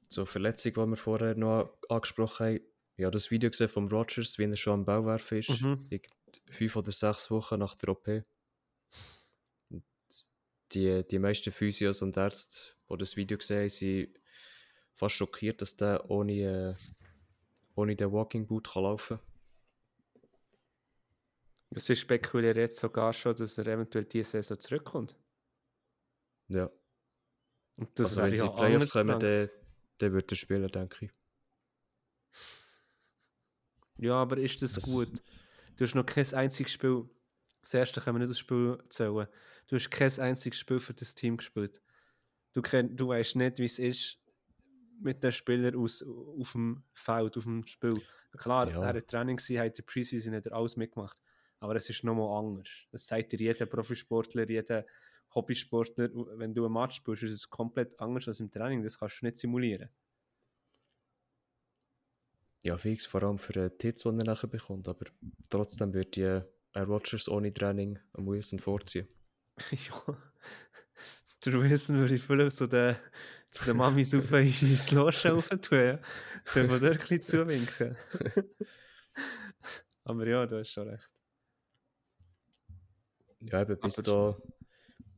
zur 0.09 0.25
Verletzung, 0.25 0.73
die 0.73 0.79
wir 0.87 0.97
vorher 0.97 1.35
noch 1.35 1.77
angesprochen 1.87 2.45
haben. 2.47 2.59
Ich 2.95 3.05
habe 3.05 3.11
das 3.11 3.29
Video 3.31 3.49
gesehen 3.49 3.69
von 3.69 3.87
Rogers, 3.87 4.37
wie 4.39 4.43
er 4.45 4.57
schon 4.57 4.73
am 4.73 4.85
Bauwerfen 4.85 5.37
ist. 5.37 5.61
Mhm. 5.61 5.87
Fünf 6.49 6.75
oder 6.75 6.91
sechs 6.91 7.29
Wochen 7.29 7.59
nach 7.59 7.75
der 7.75 7.89
OP. 7.89 8.07
Die, 10.71 11.03
die 11.07 11.19
meisten 11.19 11.51
Physios 11.51 12.01
und 12.01 12.15
Ärzte, 12.17 12.73
die 12.89 12.97
das 12.97 13.15
Video 13.15 13.37
gesehen 13.37 13.61
haben, 13.61 13.69
sind 13.69 14.19
fast 14.93 15.15
schockiert, 15.15 15.61
dass 15.61 15.75
der 15.75 16.09
ohne, 16.09 16.33
äh, 16.33 16.73
ohne 17.75 17.95
den 17.95 18.11
Walking 18.11 18.45
Boot 18.45 18.71
kann 18.71 18.83
laufen 18.83 19.19
Es 21.71 21.89
ist 21.89 21.99
spekuliert 21.99 22.57
jetzt 22.57 22.77
sogar 22.79 23.13
schon, 23.13 23.35
dass 23.35 23.57
er 23.57 23.67
eventuell 23.67 24.05
diese 24.05 24.31
Saison 24.31 24.59
zurückkommt. 24.59 25.15
kann. 26.49 26.57
Ja. 26.57 26.69
Und 27.77 27.97
das 27.99 28.17
also 28.17 28.21
wenn 28.23 28.31
sie 28.31 28.37
ja 28.37 28.47
Playoffs 28.47 28.91
kommen, 28.91 29.19
dann, 29.19 29.49
dann 29.99 30.13
wird 30.13 30.31
er 30.31 30.35
spielen, 30.35 30.67
denke 30.67 31.05
ich. 31.05 31.11
Ja, 33.97 34.13
aber 34.15 34.37
ist 34.37 34.61
das, 34.61 34.73
Das- 34.73 34.83
gut? 34.85 35.21
Du 35.77 35.85
hast 35.85 35.95
noch 35.95 36.05
kein 36.05 36.25
einziges 36.33 36.73
Spiel. 36.73 37.09
Das 37.61 37.73
erste 37.73 38.01
können 38.01 38.15
wir 38.15 38.19
nicht 38.19 38.31
das 38.31 38.39
Spiel 38.39 38.77
zählen. 38.89 39.27
Du 39.67 39.75
hast 39.75 39.89
kein 39.91 40.19
einziges 40.19 40.59
Spiel 40.59 40.79
für 40.79 40.93
das 40.93 41.13
Team 41.13 41.37
gespielt. 41.37 41.81
Du, 42.53 42.61
kenn, 42.61 42.95
du 42.95 43.09
weißt 43.09 43.35
nicht, 43.35 43.59
wie 43.59 43.65
es 43.65 43.79
ist 43.79 44.19
mit 45.01 45.23
den 45.23 45.31
Spielern 45.31 45.75
aus, 45.75 46.03
auf 46.03 46.51
dem 46.53 46.83
Feld, 46.93 47.37
auf 47.37 47.43
dem 47.43 47.63
Spiel. 47.63 48.01
Klar, 48.37 48.69
Ja. 48.69 48.81
er 48.83 48.95
hat 48.95 49.07
Training 49.07 49.37
hat 49.37 49.77
der 49.77 49.83
Preseason 49.83 50.33
hat 50.35 50.45
er 50.45 50.53
alles 50.53 50.75
mitgemacht. 50.75 51.21
Aber 51.59 51.75
es 51.75 51.89
ist 51.89 52.03
nochmal 52.03 52.37
anders. 52.39 52.87
Das 52.91 53.07
sagt 53.07 53.33
dir 53.33 53.39
jeder 53.39 53.65
Profisportler, 53.65 54.49
jeder, 54.49 54.85
Hobbysportler, 55.35 56.09
wenn 56.39 56.53
du 56.53 56.65
ein 56.65 56.71
Match 56.71 56.95
spielst, 56.97 57.23
ist 57.23 57.31
es 57.33 57.49
komplett 57.49 57.99
anders 57.99 58.27
als 58.27 58.39
im 58.39 58.49
Training. 58.49 58.81
Das 58.81 58.97
kannst 58.97 59.21
du 59.21 59.25
nicht 59.25 59.37
simulieren. 59.37 59.89
Ja, 62.63 62.77
fix, 62.77 63.05
vor 63.05 63.23
allem 63.23 63.37
für 63.37 63.53
den 63.53 63.77
Tits, 63.77 64.03
den 64.03 64.19
er 64.19 64.25
nachher 64.25 64.47
bekommt. 64.47 64.87
Aber 64.87 65.05
trotzdem 65.49 65.93
wird 65.93 66.15
die 66.15 66.41
äh, 66.73 66.81
Rogers 66.81 67.27
ohne 67.29 67.53
Training 67.53 67.99
am 68.13 68.27
Wilson 68.27 68.59
vorziehen. 68.59 69.07
ja. 69.71 70.17
Der 71.45 71.53
Wilson 71.53 71.97
würde 71.99 72.15
ich 72.15 72.21
vielleicht 72.21 72.57
zu 72.57 72.67
der, 72.67 72.99
zu 73.47 73.65
der 73.65 73.73
Mami 73.73 74.01
auf 74.01 74.31
in 74.31 74.45
die 74.87 74.95
Loge 74.95 75.29
rauf 75.29 75.47
tun. 75.61 75.79
Ja. 75.79 75.99
Soll 76.45 76.67
man 76.67 76.79
dort 76.79 76.93
ein 76.93 76.97
bisschen 76.99 77.21
zuwinken. 77.21 77.95
Aber 80.03 80.27
ja, 80.27 80.45
du 80.45 80.59
hast 80.59 80.69
schon 80.71 80.89
recht. 80.89 81.11
Ja, 83.41 83.61
eben, 83.61 83.79
bis, 83.79 83.99
Aber- 83.99 84.37
da, 84.37 84.41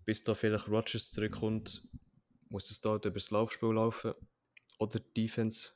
bis 0.05 0.23
da 0.23 0.33
vielleicht 0.35 0.67
Rogers 0.67 1.11
zurückkommt, 1.11 1.83
muss 2.49 2.69
es 2.69 2.81
da 2.81 2.95
über 2.95 3.09
das 3.11 3.31
Laufspiel 3.31 3.69
laufen 3.73 4.13
oder 4.77 4.99
die 4.99 5.23
Defense. 5.23 5.71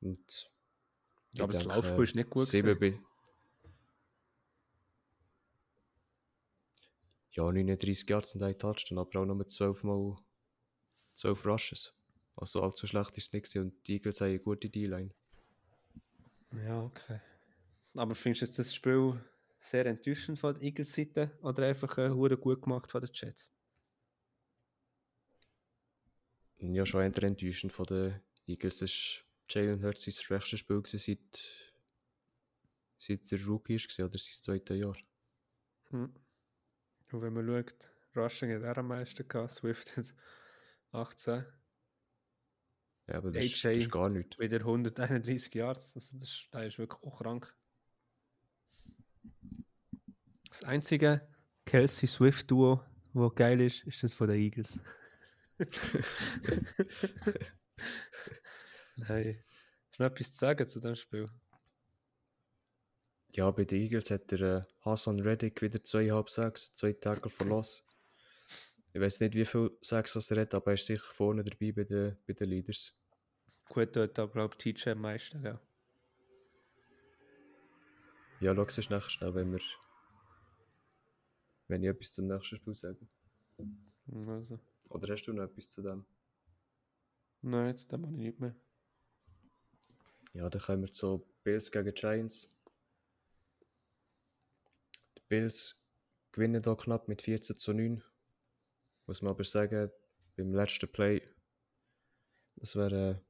Und 0.00 0.50
Ja, 1.32 1.44
aber 1.44 1.52
das 1.52 1.64
Laufspiel 1.64 2.02
ist 2.02 2.14
nicht 2.14 2.30
gut 2.30 2.50
gewesen. 2.50 3.04
Ja, 7.32 7.44
39 7.44 8.08
Yards 8.08 8.34
und 8.34 8.42
ein 8.42 8.58
Touchdown, 8.58 8.98
aber 8.98 9.20
auch 9.20 9.24
nur 9.24 9.46
12 9.46 9.84
Mal 9.84 10.16
12 11.14 11.46
Rushes. 11.46 11.94
Also 12.36 12.62
allzu 12.62 12.86
schlecht 12.86 13.16
ist 13.16 13.28
es 13.28 13.32
nicht 13.32 13.44
gewesen 13.44 13.66
und 13.66 13.86
die 13.86 13.94
Eagles 13.94 14.20
haben 14.20 14.30
eine 14.30 14.40
gute 14.40 14.70
D-Line. 14.70 15.10
Ja, 16.64 16.82
okay. 16.82 17.20
Aber 17.96 18.14
findest 18.14 18.42
du 18.42 18.46
jetzt 18.46 18.58
das 18.58 18.74
Spiel 18.74 19.20
sehr 19.58 19.86
enttäuschend 19.86 20.38
von 20.38 20.54
der 20.54 20.62
Eagles-Seite 20.62 21.30
oder 21.42 21.66
einfach 21.66 21.98
äh, 21.98 22.08
gut 22.08 22.62
gemacht 22.62 22.90
von 22.90 23.00
den 23.00 23.10
Jets? 23.12 23.52
Ja, 26.58 26.84
schon 26.84 27.02
eher 27.02 27.22
enttäuschend 27.22 27.72
von 27.72 27.86
den 27.86 28.20
Eagles. 28.46 28.82
Es 28.82 28.92
ist 28.92 29.24
Jalen 29.48 29.82
Hurts 29.82 30.04
sein 30.04 30.12
schwächstes 30.12 30.60
Spiel 30.60 30.82
gewesen 30.82 30.98
seit, 30.98 31.42
seit 32.98 33.30
der 33.30 33.44
Rookie 33.46 33.76
gewesen, 33.76 34.04
oder 34.04 34.18
sein 34.18 34.34
zweites 34.34 34.78
Jahr. 34.78 34.96
Hm. 35.90 36.14
Und 37.12 37.22
wenn 37.22 37.32
man 37.32 37.46
schaut, 37.46 37.90
Rushing 38.16 38.52
hat 38.54 38.62
er 38.62 38.78
am 38.78 38.88
meisten 38.88 39.26
gehabt, 39.26 39.50
Swift 39.52 39.96
hat 39.96 40.14
18, 40.92 41.44
Ja, 43.08 43.14
aber 43.16 43.30
das, 43.32 43.44
ist, 43.46 43.64
AJ. 43.66 43.78
ist 43.78 43.90
gar 43.90 44.08
nichts. 44.08 44.38
wieder 44.38 44.58
131 44.58 45.54
Yards. 45.54 45.94
Also 45.94 46.18
das, 46.18 46.28
ist- 46.28 46.48
das 46.52 46.66
ist 46.66 46.78
wirklich 46.78 47.02
auch 47.02 47.18
krank. 47.22 47.54
Das 50.48 50.64
einzige 50.64 51.26
Kelsey-Swift-Duo, 51.66 52.84
wo 53.12 53.30
geil 53.30 53.60
ist, 53.60 53.84
ist 53.86 54.02
das 54.02 54.12
von 54.14 54.26
den 54.28 54.40
Eagles. 54.40 54.80
Nein. 58.96 59.42
Du 59.96 60.02
noch 60.02 60.10
etwas 60.10 60.32
zu 60.32 60.38
sagen 60.38 60.66
zu 60.68 60.80
dem 60.80 60.94
Spiel? 60.94 61.26
Ja, 63.32 63.50
bei 63.50 63.64
den 63.64 63.80
Eagles 63.80 64.10
hat 64.10 64.30
der 64.32 64.40
äh, 64.40 64.62
Hassan 64.80 65.20
Reddick 65.20 65.62
wieder 65.62 65.82
zweieinhalb 65.84 66.30
Sacks, 66.30 66.74
zwei 66.74 66.92
Tackle 66.92 67.30
verlassen. 67.30 67.84
Ich 68.92 69.00
weiß 69.00 69.20
nicht, 69.20 69.34
wie 69.34 69.44
viel 69.44 69.70
Sacks 69.82 70.30
er 70.30 70.40
hat, 70.40 70.54
aber 70.54 70.72
er 70.72 70.74
ist 70.74 70.86
sicher 70.86 71.12
vorne 71.12 71.44
dabei 71.44 71.70
bei 71.70 71.84
den, 71.84 72.16
bei 72.26 72.32
den 72.32 72.48
Leaders. 72.48 72.92
Gut, 73.68 73.94
dort 73.94 74.18
da 74.18 74.26
glaube 74.26 74.56
ich 74.58 74.74
TJ 74.74 74.90
am 74.90 75.02
meisten. 75.02 75.44
Ja. 75.44 75.60
Ja, 78.40 78.54
schau 78.54 78.62
es 78.64 78.90
nachher 78.90 79.10
schnell, 79.10 79.34
wenn 79.34 79.52
wir. 79.52 79.60
Wenn 81.68 81.84
ich 81.84 81.90
etwas 81.90 82.12
zum 82.14 82.26
nächsten 82.26 82.56
Spiel 82.56 82.74
sage. 82.74 83.06
Also, 84.26 84.58
Oder 84.88 85.12
hast 85.12 85.22
du 85.26 85.32
noch 85.32 85.44
etwas 85.44 85.70
zu 85.70 85.82
dem? 85.82 86.04
nein, 87.42 87.68
jetzt 87.68 87.92
mache 87.92 88.10
ich 88.12 88.18
nicht 88.18 88.40
mehr. 88.40 88.56
Ja, 90.32 90.48
dann 90.48 90.60
kommen 90.60 90.82
wir 90.82 90.90
zu 90.90 91.24
Bills 91.44 91.70
gegen 91.70 91.94
Giants. 91.94 92.50
Bills 95.30 95.82
gewinnen 96.32 96.60
da 96.60 96.74
knapp 96.74 97.08
mit 97.08 97.22
14 97.22 97.56
zu 97.56 97.72
9. 97.72 98.02
Muss 99.06 99.22
man 99.22 99.30
aber 99.30 99.44
sagen, 99.44 99.90
beim 100.36 100.52
letzten 100.52 100.90
Play, 100.90 101.22
das 102.56 102.76
wäre 102.76 102.96
eine 102.96 103.24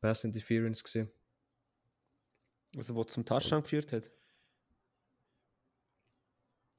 Pass 0.00 0.24
Interference 0.24 0.82
gewesen. 0.82 1.10
Also, 2.76 2.94
wo 2.94 3.04
zum 3.04 3.24
Touchdown 3.24 3.62
geführt 3.62 3.92
hat. 3.92 4.10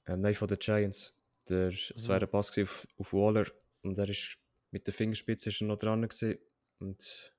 Ähm, 0.08 0.22
nein, 0.22 0.36
von 0.36 0.48
den 0.48 0.58
Giants. 0.58 1.16
Der, 1.50 1.68
Es 1.68 2.08
wäre 2.08 2.26
ein 2.26 2.32
Pass 2.32 2.58
auf, 2.58 2.88
auf 2.98 3.14
Waller 3.14 3.46
und 3.82 3.98
er 3.98 4.10
ist 4.10 4.38
mit 4.72 4.88
der 4.88 4.94
Fingerspitze 4.94 5.50
ist 5.50 5.62
er 5.62 5.68
noch 5.68 5.78
dran 5.78 6.02
gewesen. 6.02 6.40
und 6.80 7.36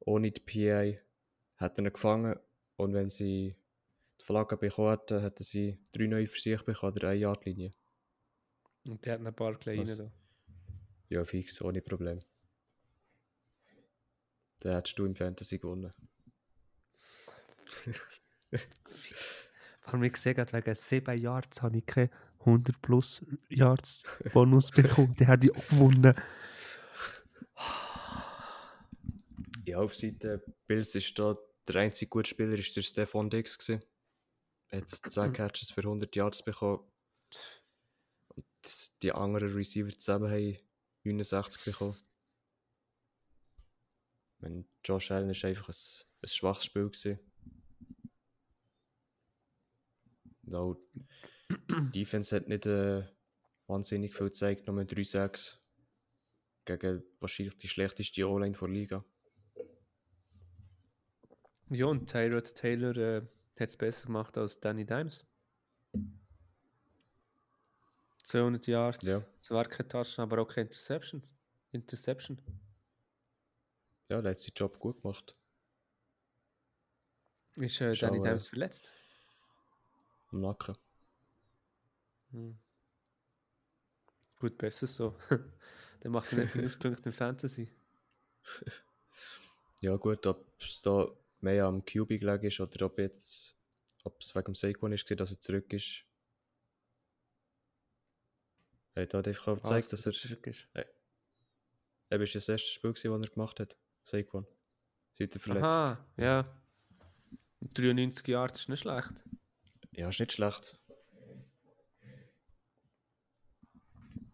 ohne 0.00 0.30
die 0.30 0.40
PI 0.40 0.98
hat 1.56 1.78
er 1.78 1.84
ihn 1.84 1.92
gefangen 1.92 2.38
und 2.76 2.94
wenn 2.94 3.10
sie 3.10 3.57
Flagge 4.28 4.58
bekommen 4.58 4.90
hätten, 4.90 5.22
hätten 5.22 5.42
sie 5.42 5.78
drei 5.90 6.06
neue 6.06 6.26
Versuche 6.26 6.62
bekommen, 6.62 6.92
oder 6.92 7.08
eine 7.08 7.20
Yardlinie. 7.20 7.70
Und 8.84 9.02
der 9.06 9.14
hat 9.14 9.26
ein 9.26 9.34
paar 9.34 9.54
kleine 9.54 9.80
Was? 9.80 9.96
da. 9.96 10.12
Ja, 11.08 11.24
fix, 11.24 11.62
ohne 11.62 11.80
Problem. 11.80 12.20
Dann 14.58 14.74
hättest 14.74 14.98
du 14.98 15.06
im 15.06 15.14
Fantasy 15.14 15.58
gewonnen. 15.58 15.94
Vor 19.80 20.02
ich 20.02 20.12
gesehen 20.12 20.36
habe, 20.36 20.52
wegen 20.52 20.74
7 20.74 21.18
Yards 21.18 21.62
habe 21.62 21.78
ich 21.78 21.86
keine 21.86 22.10
100 22.40 22.82
plus 22.82 23.24
Yards 23.48 24.02
Bonus 24.34 24.70
bekommen. 24.72 25.14
Den 25.14 25.26
hätte 25.26 25.46
ich 25.46 25.56
auch 25.56 25.68
gewonnen. 25.68 26.14
Ja, 29.64 29.78
auf 29.78 29.94
Seite 29.94 30.44
Bills 30.66 30.94
ist 30.94 31.18
da 31.18 31.38
der 31.66 31.76
einzige 31.76 32.10
gute 32.10 32.28
Spieler 32.28 32.58
ist 32.58 32.76
der 32.76 32.82
Stefan 32.82 33.30
Dix 33.30 33.56
gewesen. 33.56 33.82
Hat 34.70 34.90
10 34.90 35.32
Catches 35.32 35.70
für 35.70 35.80
100 35.80 36.14
Yards 36.14 36.42
bekommen. 36.42 36.84
Und 38.28 38.46
die 39.02 39.12
anderen 39.12 39.52
Receiver 39.52 39.90
zusammen 39.96 40.30
haben 40.30 40.56
69 41.04 41.64
bekommen. 41.64 41.96
Wenn 44.40 44.68
Josh 44.84 45.10
Allen 45.10 45.30
ist 45.30 45.44
einfach 45.44 45.68
ein, 45.68 46.22
ein 46.22 46.28
schwaches 46.28 46.64
Spiel 46.64 46.90
gewesen. 46.90 47.18
Und 50.44 50.54
auch 50.54 50.76
die 51.48 51.90
Defense 51.92 52.34
hat 52.36 52.48
nicht 52.48 52.66
äh, 52.66 53.04
wahnsinnig 53.66 54.14
viel 54.14 54.26
gezeigt, 54.26 54.66
nur 54.66 54.80
3-6 54.82 55.56
gegen 56.64 57.02
wahrscheinlich 57.20 57.56
die 57.56 57.68
schlechteste 57.68 58.28
O-Line 58.28 58.56
der 58.56 58.68
Liga. 58.68 59.04
Ja, 61.70 61.86
und 61.86 62.06
Tyrod 62.06 62.54
Taylor 62.54 62.96
äh, 62.96 63.26
hat 63.60 63.68
es 63.68 63.76
besser 63.76 64.06
gemacht 64.06 64.36
als 64.36 64.60
Danny 64.60 64.84
Dimes. 64.84 65.24
200 68.24 68.66
Yards, 68.66 69.06
Ja. 69.06 69.22
zwar 69.40 69.64
kein 69.64 69.88
Touchdown, 69.88 70.24
aber 70.24 70.42
auch 70.42 70.48
keine 70.48 70.66
Interceptions. 70.66 71.34
Interception. 71.72 72.40
Ja, 74.08 74.20
der 74.22 74.32
hat 74.32 74.38
seinen 74.38 74.54
Job 74.54 74.78
gut 74.78 75.00
gemacht. 75.02 75.34
Ist 77.56 77.80
äh, 77.80 77.92
Ist 77.92 78.02
Danny 78.02 78.18
äh, 78.18 78.22
Dimes 78.22 78.48
verletzt? 78.48 78.92
Im 80.32 80.40
Nacken. 80.40 80.76
Hm. 82.30 82.58
Gut, 84.38 84.58
besser 84.58 84.86
so. 84.86 85.16
Der 86.02 86.10
macht 86.10 86.32
nicht 86.32 86.54
Minuspunkte 86.54 87.08
im 87.08 87.12
Fantasy. 87.12 87.70
Ja, 89.80 89.94
gut, 89.94 90.26
ob 90.26 90.44
es 90.60 90.82
da 90.82 91.06
mehr 91.40 91.64
am 91.66 91.84
QB 91.84 92.08
gelegen 92.20 92.46
ist 92.46 92.60
oder 92.60 92.86
ob 92.86 92.98
jetzt, 92.98 93.56
ob 94.04 94.20
es 94.20 94.34
wegen 94.34 94.44
dem 94.46 94.54
Saquon 94.54 94.92
ist, 94.92 95.10
dass 95.10 95.30
er 95.30 95.40
zurück 95.40 95.72
ist. 95.72 96.04
Er 98.94 99.02
hat 99.02 99.14
halt 99.14 99.28
einfach 99.28 99.48
auch 99.48 99.56
gezeigt, 99.62 99.92
dass 99.92 100.06
er. 100.06 100.12
zurück 100.12 100.46
ist. 100.46 100.68
Er 102.10 102.20
ist 102.20 102.34
das 102.34 102.48
erste 102.48 102.68
Spiel, 102.68 102.92
gewesen, 102.92 103.12
das 103.12 103.28
er 103.28 103.34
gemacht 103.34 103.60
hat. 103.60 103.78
Saquon. 104.02 104.46
Seit 105.12 105.34
der 105.34 105.40
Verletzung. 105.40 105.70
Aha, 105.70 106.06
ja. 106.16 106.60
93 107.60 108.26
Yards 108.28 108.60
ist 108.60 108.68
nicht 108.68 108.80
schlecht. 108.80 109.24
Ja, 109.92 110.08
ist 110.08 110.20
nicht 110.20 110.32
schlecht. 110.32 110.78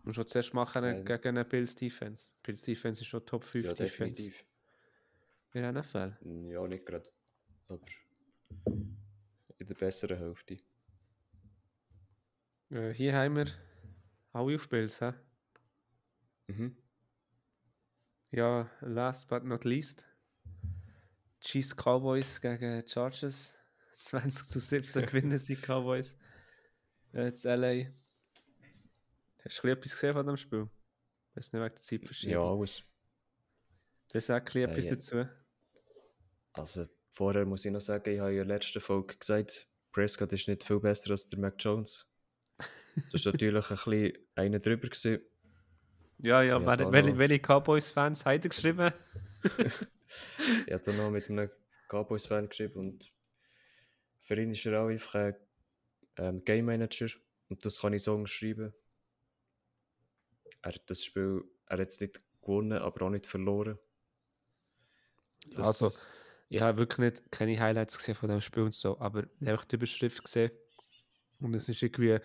Musst 0.02 0.18
du 0.18 0.24
zuerst 0.24 0.52
machen 0.52 0.82
Nein. 0.82 1.04
gegen 1.04 1.28
eine 1.28 1.44
Bills 1.46 1.74
Defense. 1.74 2.32
Bills 2.42 2.60
Defense 2.62 3.00
ist 3.00 3.06
schon 3.08 3.24
Top 3.24 3.42
5 3.44 3.64
Ja, 3.64 3.72
Defense. 3.72 4.22
definitiv. 4.22 4.44
In 5.54 5.62
der 5.62 5.72
NFL. 5.72 6.16
Ja, 6.50 6.66
nicht 6.66 6.84
gerade. 6.84 7.08
Aber 7.68 7.80
in 9.58 9.66
der 9.66 9.74
besseren 9.74 10.18
Hälfte. 10.18 10.56
Äh, 12.70 12.92
hier 12.92 13.14
haben 13.14 13.36
wir 13.36 13.46
alle 14.32 14.56
auf 14.56 14.68
Bills, 14.68 15.00
hä? 15.00 15.12
Mhm. 16.48 16.76
Ja, 18.32 18.68
last 18.80 19.28
but 19.28 19.44
not 19.44 19.64
least. 19.64 20.04
Chiefs 21.40 21.74
Cowboys 21.74 22.40
gegen 22.40 22.86
Chargers. 22.86 23.56
20 23.96 24.48
zu 24.48 24.58
17 24.58 25.06
gewinnen 25.06 25.38
sie 25.38 25.56
Cowboys. 25.56 26.18
Äh, 27.12 27.32
zu 27.32 27.48
LA. 27.54 27.92
Hast 29.44 29.62
du 29.62 29.68
etwas 29.68 29.92
gesehen 29.92 30.14
von 30.14 30.26
dem 30.26 30.36
Spiel? 30.36 30.68
Weiß 31.34 31.52
nicht, 31.52 31.62
wegen 31.62 31.74
der 31.74 31.76
Zeitverschiebung. 31.76 32.32
Ja, 32.32 32.50
alles. 32.50 32.82
Das 34.08 34.26
sagt 34.26 34.46
bisschen 34.46 34.68
Äh, 34.68 34.72
etwas 34.72 34.84
ja. 34.86 34.90
dazu. 35.22 35.43
Also 36.54 36.88
vorher 37.10 37.44
muss 37.44 37.64
ich 37.64 37.72
noch 37.72 37.80
sagen, 37.80 38.12
ich 38.14 38.20
habe 38.20 38.30
in 38.30 38.36
der 38.36 38.44
letzten 38.46 38.80
Folge 38.80 39.16
gesagt, 39.16 39.68
Prescott 39.92 40.32
ist 40.32 40.48
nicht 40.48 40.64
viel 40.64 40.80
besser 40.80 41.10
als 41.10 41.28
der 41.28 41.38
Mac 41.38 41.54
Jones. 41.58 42.10
Das 43.12 43.24
war 43.26 43.32
natürlich 43.32 43.70
ein 43.70 43.76
bisschen 43.76 44.18
einer 44.36 44.58
drüber. 44.60 44.88
Gewesen. 44.88 45.20
Ja, 46.18 46.42
ja, 46.42 46.64
wer- 46.64 46.76
da 46.76 46.92
welche, 46.92 47.18
welche 47.18 47.38
Cowboys-Fans 47.40 48.24
haben 48.24 48.40
geschrieben? 48.40 48.92
Ich 50.66 50.72
habe 50.72 50.82
dann 50.84 50.96
noch 50.96 51.10
mit 51.10 51.28
einem 51.28 51.50
Cowboys-Fan 51.88 52.48
geschrieben 52.48 52.78
und 52.78 53.12
für 54.20 54.40
ihn 54.40 54.52
ist 54.52 54.64
er 54.64 54.80
auch 54.80 54.86
einfach 54.88 55.14
ein 55.16 55.36
ähm, 56.18 56.44
Game 56.44 56.66
Manager 56.66 57.08
und 57.48 57.64
das 57.64 57.80
kann 57.80 57.94
ich 57.94 58.04
so 58.04 58.24
schreiben. 58.26 58.72
Er 60.62 60.72
hat 60.72 60.88
das 60.88 61.04
Spiel, 61.04 61.42
er 61.66 61.78
hat 61.78 61.88
es 61.88 62.00
nicht 62.00 62.22
gewonnen, 62.42 62.78
aber 62.78 63.06
auch 63.06 63.10
nicht 63.10 63.26
verloren. 63.26 63.76
Das- 65.56 65.82
Also, 65.82 65.98
ich 66.54 66.60
habe 66.60 66.78
wirklich 66.78 66.98
nicht, 66.98 67.32
keine 67.32 67.58
Highlights 67.58 67.98
gesehen 67.98 68.14
von 68.14 68.28
dem 68.28 68.40
Spiel 68.40 68.62
und 68.62 68.74
so, 68.74 68.98
aber 69.00 69.24
ich 69.40 69.48
habe 69.48 69.66
die 69.66 69.74
Überschrift 69.74 70.22
gesehen 70.22 70.52
und 71.40 71.52
es 71.54 71.68
ist 71.68 71.82
irgendwie, 71.82 72.20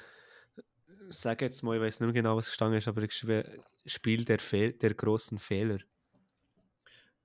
ich 1.09 1.17
sage 1.17 1.45
jetzt 1.45 1.63
mal, 1.63 1.75
ich 1.75 1.81
weiß 1.81 1.99
nicht 1.99 2.05
mehr 2.05 2.13
genau, 2.13 2.37
was 2.37 2.45
gestanden 2.45 2.77
ist, 2.77 2.87
aber 2.87 3.01
irgendwie 3.01 3.59
Spiel 3.87 4.23
der, 4.23 4.37
Fehl 4.37 4.73
der 4.73 4.93
großen 4.93 5.39
Fehler. 5.39 5.79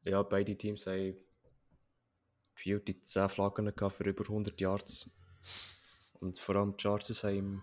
Ja, 0.05 0.23
beide 0.23 0.57
Teams 0.57 0.87
haben 0.87 1.17
gefühlt 2.55 2.89
die 2.89 3.03
10 3.03 3.29
Flaggen 3.29 3.71
für 3.91 4.09
über 4.09 4.25
100 4.25 4.59
Yards. 4.59 5.11
Und 6.21 6.39
vor 6.39 6.57
allem 6.57 6.75
die 6.75 6.83
Chargers 6.83 7.23
haben 7.25 7.37
im 7.37 7.63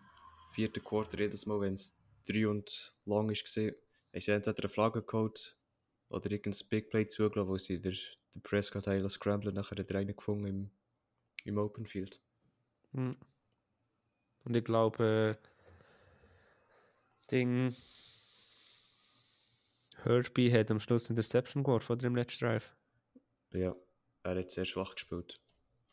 vierten 0.52 0.84
Quarter 0.84 1.18
jedes 1.18 1.48
Mal, 1.48 1.62
wenn 1.62 1.74
es 1.74 1.98
3 2.28 2.48
und 2.48 2.94
lang 3.06 3.28
war, 3.28 3.36
haben 3.36 3.36
sie 3.36 3.76
entweder 4.12 4.60
eine 4.60 4.70
Flagge 4.70 5.02
geholt 5.02 5.58
oder 6.10 6.30
irgendein 6.30 6.68
Big 6.70 6.92
Play 6.92 7.08
zugelassen, 7.08 7.50
wo 7.50 7.58
sie 7.58 7.82
der, 7.82 7.94
der 8.36 8.40
Prescott 8.42 8.88
haben 8.88 9.10
scramblen 9.10 9.56
nachher 9.56 9.78
hat 9.78 9.90
er 9.90 10.00
einen 10.00 10.16
gefunden 10.16 10.48
im, 10.48 10.72
im 11.44 11.58
Open 11.58 11.86
Field. 11.86 12.22
Hm. 12.94 13.18
Und 14.44 14.56
ich 14.56 14.64
glaube, 14.64 15.38
äh, 15.40 15.48
Ding. 17.32 17.76
Herbie 20.04 20.52
hat 20.52 20.72
am 20.72 20.80
Schluss 20.80 21.10
Interception 21.10 21.64
geworfen 21.64 21.94
oder 21.94 22.08
im 22.08 22.16
letzten 22.16 22.46
Drive. 22.46 22.76
Ja, 23.52 23.76
er 24.24 24.36
hat 24.36 24.50
sehr 24.50 24.66
schwach 24.66 24.96
gespielt. 24.96 25.40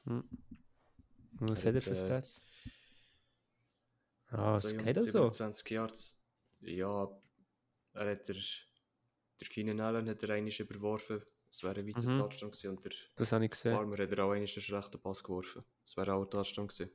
Hm. 0.05 0.25
Was 1.33 1.65
Er 1.65 1.69
hat 1.69 1.75
er 1.75 1.77
hat, 1.77 1.83
für 1.85 1.91
äh, 1.91 2.07
Stats? 2.07 2.43
Ah, 4.31 4.55
es 4.57 4.77
geht 4.77 4.97
also. 4.97 5.11
227 5.11 5.71
Yards. 5.71 6.23
Ja, 6.61 7.09
er 7.95 8.11
hat 8.11 8.29
der, 8.29 8.37
der 9.41 9.49
Keenan 9.49 9.81
Allen 9.81 10.09
hat 10.09 10.23
er 10.23 10.31
einmal 10.31 10.53
überworfen. 10.53 11.23
Es 11.51 11.63
wäre 11.63 11.81
ein 11.81 11.87
weiter 11.87 12.01
Mhm. 12.09 12.19
Touchdown 12.19 12.51
gewesen 12.51 12.71
und 12.71 12.85
der 12.85 12.93
Das 13.17 13.33
habe 13.33 13.45
ich 13.45 13.51
gesehen. 13.51 13.75
Farmer 13.75 13.97
hat 13.99 14.19
auch 14.19 14.33
einen 14.33 14.47
schlechten 14.47 15.01
Pass 15.01 15.23
geworfen. 15.25 15.65
Es 15.85 15.97
wäre 15.97 16.13
auch 16.15 16.25
ein 16.25 16.31
Touchdown 16.31 16.69
gewesen. 16.69 16.91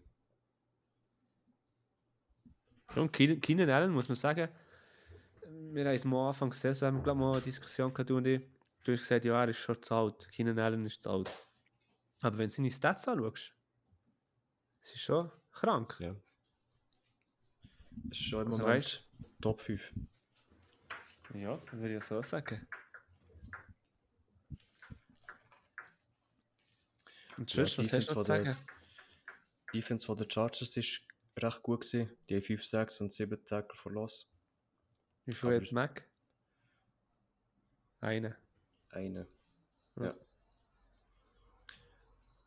Und 2.96 3.12
Keenan 3.12 3.70
Allen, 3.70 3.92
muss 3.92 4.08
man 4.08 4.16
sagen, 4.16 4.50
wir 5.72 5.86
haben 5.86 5.96
es 5.96 6.06
mal 6.06 6.22
am 6.22 6.28
Anfang 6.28 6.50
gesehen, 6.52 6.74
so 6.74 6.86
haben 6.86 6.98
wir 6.98 7.04
glaube 7.04 7.20
mal 7.20 7.34
eine 7.34 7.42
Diskussion 7.42 7.92
gehabt, 7.92 8.10
du 8.10 8.18
und 8.18 8.28
ich. 8.28 8.42
Du 8.84 8.92
hast 8.92 9.00
gesagt, 9.00 9.26
ja, 9.26 9.42
er 9.42 9.50
ist 9.50 9.58
schon 9.58 9.82
zu 9.82 9.96
alt. 9.96 10.30
Keenan 10.30 10.60
Allen 10.60 10.86
ist 10.86 11.02
zu 11.02 11.10
alt. 11.10 11.32
Aber 12.22 12.38
wenn 12.38 12.50
du 12.50 12.54
seine 12.54 12.70
Stats 12.70 13.08
anschaust, 13.08 13.54
es 14.82 14.94
ist 14.94 15.02
schon 15.02 15.32
krank. 15.52 15.98
Ja. 16.00 16.16
Es 18.12 18.20
ist 18.20 18.26
schon 18.26 18.42
im 18.42 18.48
Also 18.48 18.62
Moment 18.64 19.08
Top 19.42 19.62
5. 19.62 19.94
Ja, 21.34 21.60
würde 21.72 21.98
ich 21.98 22.04
so 22.04 22.22
sagen. 22.22 22.68
Und 27.38 27.54
Ja, 27.54 27.64
tschüss, 27.64 27.78
was 27.78 27.88
Defense 27.88 27.98
hast 27.98 28.10
du 28.10 28.14
zu 28.16 28.24
sagen? 28.24 28.58
Die 29.72 29.78
Defense 29.78 30.06
von 30.06 30.18
der 30.18 30.28
Chargers 30.30 30.78
ist 30.78 31.02
recht 31.38 31.64
gut 31.64 31.82
gewesen. 31.82 32.16
Die 32.30 32.36
haben 32.36 32.44
5 32.44 32.66
6 32.66 33.02
und 33.02 33.12
7 33.12 33.46
Tackle 33.46 33.92
Loss. 33.92 34.30
Wie 35.26 35.34
viel 35.34 35.56
hat 35.56 35.72
Mac? 35.72 36.08
Eine. 38.02 38.36
Einen. 38.90 39.28
Ja. 39.96 40.06
Ja. 40.06 40.16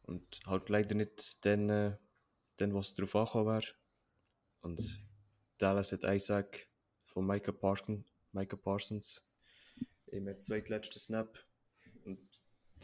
Und 0.03 0.41
halt 0.47 0.69
leider 0.69 0.95
nicht 0.95 1.45
den, 1.45 1.69
äh, 1.71 1.97
den 2.61 2.75
was 2.75 2.95
drauf 2.95 3.17
angekommen 3.17 3.47
wäre. 3.47 3.75
Und 4.61 5.03
Dallas 5.59 5.93
hat 5.93 6.21
Sack 6.21 6.69
von 7.07 7.27
Micah, 7.27 7.53
Parson, 7.53 8.05
Micah 8.33 8.57
Parsons 8.57 9.27
im 10.07 10.41
zweitletzten 10.41 11.01
Snap. 11.01 11.39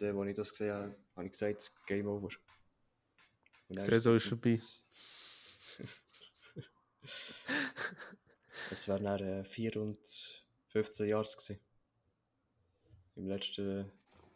Der, 0.01 0.15
wo 0.15 0.25
ich 0.25 0.35
das 0.35 0.51
gesehen 0.51 0.73
habe, 0.75 0.97
habe 1.17 1.27
ich 1.27 1.33
gesagt, 1.33 1.73
Game 1.87 2.07
Over. 2.07 2.29
Er 3.69 3.81
Saison 3.81 4.17
ist 4.17 4.29
vorbei. 4.29 4.59
Es 8.71 8.87
wären 8.89 9.05
dann 9.05 9.21
äh, 9.21 9.45
4 9.45 9.77
und 9.77 9.99
15 10.69 11.09
Jahre 11.09 11.25
gewesen. 11.25 11.59
Im 13.17 13.27
letzten 13.27 13.91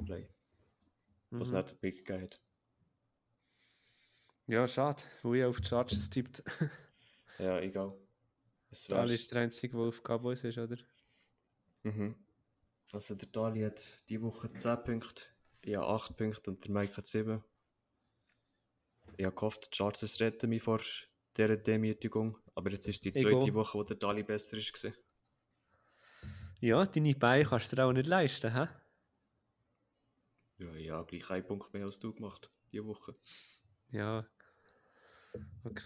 Play. 0.04 0.28
Was 1.30 1.50
Mhm. 1.50 1.56
nicht 1.56 1.70
den 1.70 1.78
Pick 1.78 2.04
gegeben 2.04 2.22
hat. 2.24 2.40
Ja, 4.48 4.68
schade, 4.68 5.02
wo 5.22 5.34
ich 5.34 5.44
auf 5.44 5.60
die 5.60 5.68
Chargers 5.68 6.10
tippt. 6.10 6.42
Ja, 7.38 7.60
egal. 7.60 7.94
Es 8.70 8.86
Dali 8.86 9.14
ist 9.14 9.30
der 9.30 9.42
Einzige, 9.42 9.76
der 9.76 9.86
auf 9.86 10.02
Cowboys 10.02 10.42
ist, 10.44 10.56
oder? 10.56 10.78
Mhm. 11.82 12.14
Also 12.92 13.14
der 13.14 13.28
Dali 13.28 13.60
hat 13.60 14.08
die 14.08 14.22
Woche 14.22 14.50
10 14.50 14.84
Punkte, 14.84 15.24
ich 15.66 15.74
habe 15.74 15.88
8 15.88 16.16
Punkte 16.16 16.50
und 16.50 16.64
der 16.64 16.70
Mike 16.70 16.96
hat 16.96 17.06
7. 17.06 17.42
Ich 19.16 19.24
habe 19.24 19.34
gehofft, 19.34 19.68
die 19.72 19.76
Chargers 19.76 20.20
retten 20.20 20.48
mich 20.48 20.62
vor 20.62 20.80
dieser 21.36 21.56
Demütigung, 21.56 22.38
aber 22.54 22.70
jetzt 22.70 22.86
ist 22.88 23.04
die 23.04 23.12
zweite. 23.12 23.52
Woche, 23.52 23.78
wo 23.78 23.82
der 23.82 23.96
Dali 23.96 24.22
besser 24.22 24.56
ist. 24.56 24.72
Gewesen. 24.72 24.96
Ja, 26.60 26.86
deine 26.86 27.14
Beine 27.16 27.44
kannst 27.44 27.72
du 27.72 27.76
dir 27.76 27.84
auch 27.84 27.92
nicht 27.92 28.06
leisten, 28.06 28.54
hä? 28.54 28.68
Ja, 30.58 30.74
ich 30.74 30.90
habe 30.90 31.06
gleich 31.06 31.30
einen 31.30 31.46
Punkt 31.46 31.72
mehr 31.74 31.84
als 31.84 31.98
du 31.98 32.14
gemacht, 32.14 32.48
diese 32.70 32.86
Woche. 32.86 33.16
Ja. 33.90 34.24
Okay. 35.64 35.84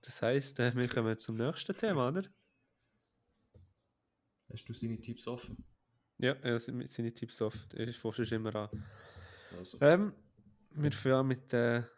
Das 0.00 0.22
heisst, 0.22 0.58
äh, 0.60 0.74
wir 0.74 0.88
kommen 0.88 1.16
zum 1.18 1.36
nächsten 1.36 1.76
Thema, 1.76 2.08
oder? 2.08 2.24
Hast 4.50 4.66
du 4.66 4.72
seine 4.72 5.00
Tipps 5.00 5.28
offen? 5.28 5.62
Ja, 6.22 6.36
ja 6.42 6.58
sind 6.58 6.88
seine 6.88 7.12
Tipps 7.12 7.42
oft. 7.42 7.74
Ich 7.74 8.00
du 8.00 8.34
immer 8.34 8.54
an. 8.54 8.84
Also, 9.58 9.78
Ähm, 9.80 10.14
wir 10.70 10.92
fangen 10.92 11.26
mit 11.26 11.52
der 11.52 11.90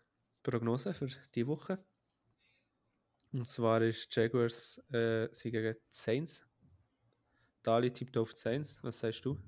Prognose 0.42 0.92
für 0.92 1.08
die 1.34 1.46
Woche. 1.46 1.78
Und 3.32 3.46
zwar 3.46 3.82
ist 3.82 4.14
Jaguars 4.14 4.78
äh, 4.92 5.28
sie 5.32 5.50
gegen 5.50 5.74
die 5.74 5.80
Saints. 5.88 6.46
Dali 7.62 7.92
tippt 7.92 8.16
auf 8.16 8.32
die 8.32 8.40
Saints. 8.40 8.82
Was 8.82 9.00
sagst 9.00 9.24
du? 9.24 9.38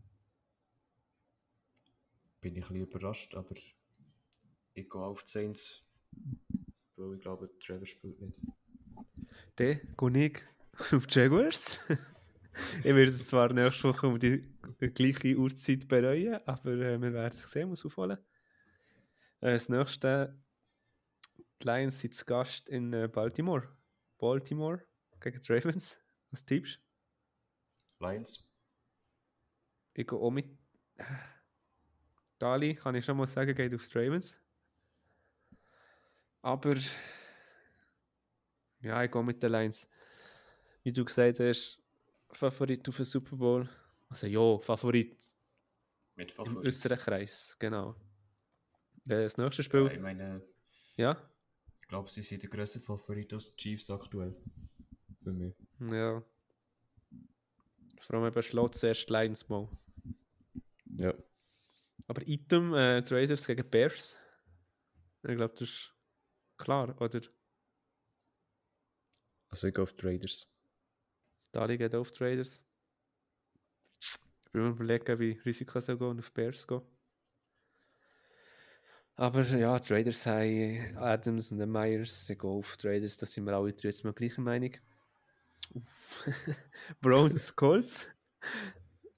bin 2.47 2.55
ich 2.55 2.71
ein 2.71 2.75
bisschen 2.75 2.87
überrascht, 2.87 3.35
aber 3.35 3.57
ich 3.57 3.77
gehe 4.75 4.87
auf 4.93 5.25
die 5.25 5.31
Saints, 5.31 5.83
weil 6.95 7.15
ich 7.15 7.21
glaube, 7.21 7.51
Trevor 7.59 7.87
spielt 7.87 8.21
nicht. 8.21 8.39
Dann 9.57 9.81
gehe 9.97 10.27
ich 10.27 10.93
auf 10.93 11.09
die 11.09 11.19
Jaguars. 11.19 11.81
ich 12.79 12.95
werde 12.95 13.11
es 13.11 13.27
zwar 13.27 13.53
nächste 13.53 13.85
Woche 13.85 14.07
um 14.07 14.19
die 14.19 14.43
gleiche 14.95 15.37
Uhrzeit 15.37 15.87
bereuen, 15.89 16.41
aber 16.47 16.73
äh, 16.73 17.01
wir 17.01 17.13
werden 17.13 17.33
es 17.33 17.51
sehen, 17.51 17.69
muss 17.69 17.85
aufholen. 17.85 18.19
Äh, 19.41 19.53
das 19.53 19.69
nächste, 19.69 20.39
die 21.61 21.67
Lions 21.67 22.01
sind 22.01 22.15
zu 22.15 22.25
Gast 22.25 22.69
in 22.69 22.93
äh, 22.93 23.09
Baltimore. 23.09 23.69
Baltimore 24.19 24.85
gegen 25.21 25.41
die 25.41 25.53
Ravens. 25.53 26.01
Was 26.31 26.45
tippst? 26.45 26.81
Lions? 28.01 28.49
Ich 29.95 30.07
gehe 30.07 30.19
auch 30.19 30.31
mit. 30.31 30.47
Dali, 32.39 32.75
kann 32.75 32.95
ich 32.95 33.05
schon 33.05 33.17
mal 33.17 33.27
sagen, 33.27 33.55
geht 33.55 33.75
auf 33.75 33.89
die 33.89 33.99
Ravens. 33.99 34.41
Aber. 36.43 36.77
Ja, 38.81 39.03
ich 39.03 39.11
gehe 39.11 39.23
mit 39.23 39.43
den 39.43 39.53
Lions. 39.53 39.89
Wie 40.83 40.93
du 40.93 41.05
gesagt 41.05 41.41
hast, 41.41 41.83
Favorit 42.37 42.89
auf 42.89 42.97
den 42.97 43.05
Super 43.05 43.37
Bowl. 43.37 43.69
Also 44.09 44.27
ja, 44.27 44.59
Favorit 44.59 45.35
Mit 46.15 46.31
im 46.31 46.37
Favorit. 46.37 46.67
äußeren 46.67 46.99
Kreis, 46.99 47.57
genau. 47.59 47.95
Das 49.05 49.37
nächste 49.37 49.63
Ja, 49.63 49.65
ich 49.65 49.67
Spiel. 49.67 50.01
meine, 50.01 50.43
Ja? 50.97 51.31
ich 51.81 51.89
glaube, 51.89 52.11
sie 52.11 52.23
sind 52.23 52.43
der 52.43 52.51
grösste 52.51 52.81
Favorit 52.81 53.33
aus 53.35 53.55
Chiefs 53.57 53.91
aktuell. 53.91 54.37
Für 55.23 55.33
mich. 55.33 55.55
Ja. 55.81 56.23
Vor 58.01 58.17
allem 58.17 58.27
eben 58.33 58.43
schlägt 58.43 58.75
zuerst 58.77 59.09
Lions 59.11 59.49
mal. 59.49 59.69
Ja. 60.97 61.15
Aber 62.09 62.23
Item, 62.27 62.75
äh, 62.75 63.03
die 63.03 63.15
Raiders 63.15 63.47
gegen 63.47 63.69
Bears. 63.69 64.19
Ich 65.23 65.37
glaube, 65.37 65.55
das 65.55 65.63
ist 65.63 65.95
klar, 66.57 66.85
oder? 66.97 67.31
Also 69.49 69.67
ich 69.69 69.75
gehe 69.75 69.83
auf 69.83 69.93
die 69.93 70.07
Dali 71.57 71.79
geht 71.79 71.95
auf 71.95 72.11
die 72.11 72.23
Raiders. 72.23 72.63
Ich 73.99 74.53
bin 74.53 74.63
mir 74.63 74.69
überlegen, 74.69 75.19
wie 75.19 75.41
Risiko 75.45 75.81
soll 75.81 75.97
gehen 75.97 76.09
und 76.09 76.19
auf 76.19 76.31
Bears 76.33 76.67
gehen. 76.67 76.83
Aber 79.15 79.41
ja, 79.43 79.79
die 79.79 79.93
Raiders 79.95 80.27
haben 80.27 80.97
Adams 80.99 81.53
und 81.53 81.67
Myers, 81.67 82.27
sie 82.27 82.37
gehen 82.37 82.51
auf 82.51 82.77
die 82.77 82.89
Raiders, 82.89 83.17
da 83.17 83.25
sind 83.25 83.47
wir 83.47 83.55
alle 83.55 83.73
drei 83.73 83.89
jetzt 83.89 84.05
mal 84.05 84.13
gleicher 84.13 84.43
Meinung. 84.43 84.73
Browns, 87.01 87.57
Colts. 87.57 88.07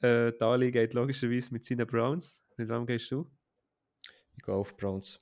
Äh, 0.00 0.32
Dali 0.34 0.70
geht 0.70 0.94
logischerweise 0.94 1.52
mit 1.52 1.64
seinen 1.64 1.88
Browns. 1.88 2.44
Mit 2.56 2.68
wem 2.68 2.86
gehst 2.86 3.10
du? 3.10 3.28
Ich 4.36 4.44
gehe 4.44 4.54
auf 4.54 4.76
Browns. 4.76 5.18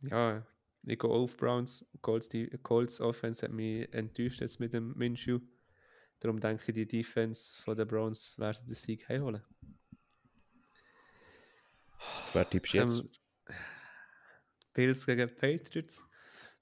Ja, 0.00 0.46
ich 0.86 0.98
gehe 0.98 1.10
auf 1.10 1.36
Browns. 1.36 1.86
Colts, 2.02 2.28
die 2.28 2.48
Colts 2.62 3.00
Offense 3.00 3.46
hat 3.46 3.52
mich 3.52 3.92
enttäuscht 3.92 4.40
jetzt 4.40 4.60
mit 4.60 4.72
dem 4.72 4.96
Minshew. 4.96 5.40
Darum 6.20 6.40
denke 6.40 6.64
ich, 6.68 6.74
die 6.74 6.86
Defense 6.86 7.60
von 7.62 7.76
den 7.76 7.86
Browns 7.86 8.38
werden 8.38 8.66
den 8.66 8.74
Sieg 8.74 9.08
heimholen. 9.08 9.42
Wer 12.32 12.48
tippst 12.48 12.74
jetzt? 12.74 13.00
Ähm, 13.00 13.10
Bills 14.72 15.06
gegen 15.06 15.34
Patriots. 15.34 16.02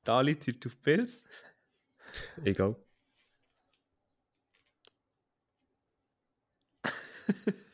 Dali 0.05 0.37
tippt 0.37 0.67
auf 0.67 0.77
Bills. 0.79 1.27
Egal. 2.45 2.77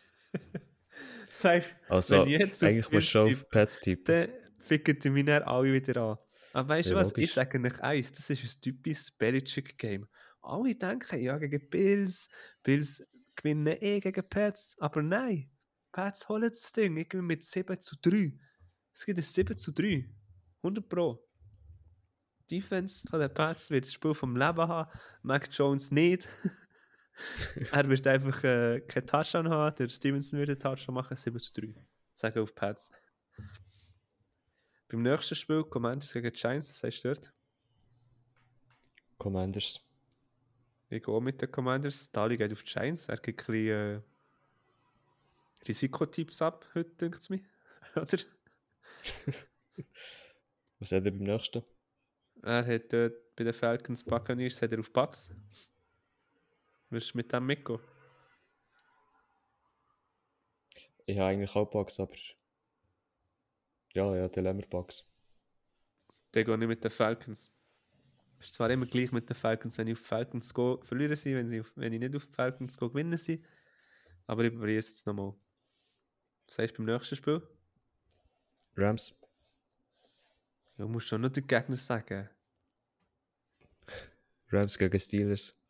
Also, 1.88 2.16
wenn 2.16 2.28
ich 2.28 2.40
jetzt 2.40 2.64
auf 2.64 2.68
eigentlich 2.68 2.90
musst 2.90 3.12
Bills 3.12 3.12
du 3.12 3.20
auf 3.20 3.48
Pets 3.50 3.78
tippen. 3.78 4.04
dann 4.04 4.28
ficken 4.58 4.98
die 4.98 5.10
mich 5.10 5.28
alle 5.28 5.72
wieder 5.72 6.02
an. 6.02 6.18
Aber 6.58 6.70
weißt 6.70 6.90
du 6.90 6.94
Ja, 6.94 7.00
was? 7.00 7.10
Ich 7.10 7.16
logisch. 7.16 7.34
sage 7.34 7.60
euch 7.60 7.80
eins, 7.82 8.12
das 8.12 8.30
ist 8.30 8.42
ein 8.42 8.60
typisches 8.60 9.12
Belichick-Game. 9.12 10.08
Alle 10.42 10.74
denken, 10.74 11.22
ja, 11.22 11.38
gegen 11.38 11.70
Bills, 11.70 12.28
Bills 12.64 13.06
gewinnen 13.36 13.76
eh 13.80 14.00
gegen 14.00 14.28
Pats, 14.28 14.76
aber 14.80 15.00
nein, 15.00 15.52
Pats 15.92 16.28
holen 16.28 16.48
das 16.48 16.72
Ding, 16.72 16.96
ich 16.96 17.08
gewinne 17.08 17.28
mit 17.28 17.44
7 17.44 17.80
zu 17.80 17.94
3. 18.00 18.36
Es 18.92 19.06
gibt 19.06 19.18
ein 19.18 19.22
7 19.22 19.56
zu 19.56 19.70
3. 19.70 20.10
100 20.62 20.88
Pro. 20.88 21.24
Die 22.50 22.56
Defense 22.56 23.06
von 23.08 23.20
den 23.20 23.32
Pats 23.32 23.70
wird 23.70 23.84
das 23.84 23.92
Spiel 23.92 24.14
vom 24.14 24.34
Leben 24.34 24.66
haben, 24.66 24.90
Mac 25.22 25.48
Jones 25.52 25.92
nicht. 25.92 26.28
er 27.70 27.88
wird 27.88 28.04
einfach 28.08 28.42
äh, 28.42 28.80
keinen 28.80 29.06
Touchdown 29.06 29.48
haben, 29.48 29.76
der 29.76 29.88
Stevenson 29.88 30.40
wird 30.40 30.48
einen 30.48 30.58
Touchdown 30.58 30.96
machen, 30.96 31.16
7 31.16 31.38
zu 31.38 31.52
3. 31.52 31.72
Sagen 32.14 32.40
auf 32.40 32.52
Pats. 32.52 32.90
Beim 34.88 35.02
nächsten 35.02 35.34
Spiel, 35.34 35.64
Commanders 35.64 36.12
gegen 36.12 36.32
Giants, 36.32 36.70
was 36.70 36.80
sagst 36.80 37.04
du 37.04 37.08
dort? 37.08 37.32
Commanders. 39.18 39.80
Ich 40.88 41.02
gehe 41.02 41.14
auch 41.14 41.20
mit 41.20 41.42
den 41.42 41.50
Commanders. 41.50 42.10
Dali 42.10 42.38
geht 42.38 42.52
auf 42.52 42.62
die 42.62 42.72
Giants. 42.72 43.08
Er 43.08 43.18
gibt 43.18 43.40
ein 43.40 43.46
bisschen 43.46 43.68
äh, 43.68 44.00
Risikotipps 45.66 46.40
ab, 46.40 46.66
heute 46.74 46.90
denkt 46.96 47.18
es 47.18 47.28
mir. 47.28 47.40
Oder? 47.96 48.18
Was 50.78 50.92
hat 50.92 51.04
er 51.04 51.10
beim 51.10 51.18
nächsten? 51.18 51.62
Er 52.42 52.66
hat 52.66 52.92
dort 52.92 53.34
bei 53.36 53.44
den 53.44 53.52
Falcons 53.52 54.02
Buccaneers 54.04 54.62
hat 54.62 54.72
er 54.72 54.80
auf 54.80 54.92
Bucks. 54.92 55.34
Willst 56.90 57.12
du 57.12 57.18
mit 57.18 57.32
dem 57.32 57.46
mitgehen? 57.46 57.80
Ich 61.06 61.18
habe 61.18 61.28
eigentlich 61.28 61.54
auch 61.54 61.68
Bugs, 61.68 62.00
aber. 62.00 62.14
Ja, 63.98 64.14
ja, 64.14 64.28
der 64.28 64.44
Lämmer 64.44 64.62
Bugs. 64.62 65.04
Dann 66.30 66.44
gehe 66.44 66.54
ich 66.54 66.68
mit 66.68 66.84
den 66.84 66.90
Falcons. 66.92 67.50
Ist 68.38 68.54
zwar 68.54 68.70
immer 68.70 68.86
gleich 68.86 69.10
mit 69.10 69.28
den 69.28 69.34
Falcons, 69.34 69.76
wenn 69.76 69.88
ich 69.88 69.94
auf 69.94 70.02
die 70.02 70.06
Falcons 70.06 70.54
gehe, 70.54 70.78
verlieren 70.82 71.16
sie, 71.16 71.34
wenn, 71.34 71.48
sie 71.48 71.58
auf, 71.58 71.72
wenn 71.74 71.92
ich 71.92 71.98
nicht 71.98 72.14
auf 72.14 72.26
die 72.26 72.32
Falcons 72.32 72.78
gehe, 72.78 72.88
gewinnen 72.88 73.18
sie. 73.18 73.42
Aber 74.28 74.44
ich 74.44 74.52
probiere 74.52 74.78
es 74.78 74.90
jetzt 74.90 75.04
nochmal. 75.04 75.34
Was 76.46 76.58
du 76.58 76.74
beim 76.74 76.86
nächsten 76.86 77.16
Spiel? 77.16 77.42
Rams. 78.76 79.12
Ja, 80.76 80.84
du 80.84 80.88
musst 80.88 81.08
schon 81.08 81.20
nur 81.20 81.30
den 81.30 81.48
Gegner 81.48 81.76
sagen. 81.76 82.28
Rams 84.52 84.78
gegen 84.78 85.00
Steelers. 85.00 85.60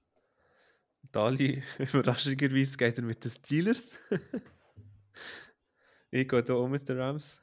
Dali, 1.13 1.63
überraschenderweise 1.79 2.77
geht 2.77 2.99
er 2.99 3.05
mit 3.05 3.25
den 3.25 3.31
Steelers. 3.31 3.99
ich 6.11 6.29
gehe 6.29 6.45
hier 6.45 6.55
auch 6.55 6.69
mit 6.69 6.87
den 6.87 7.01
Rams. 7.01 7.41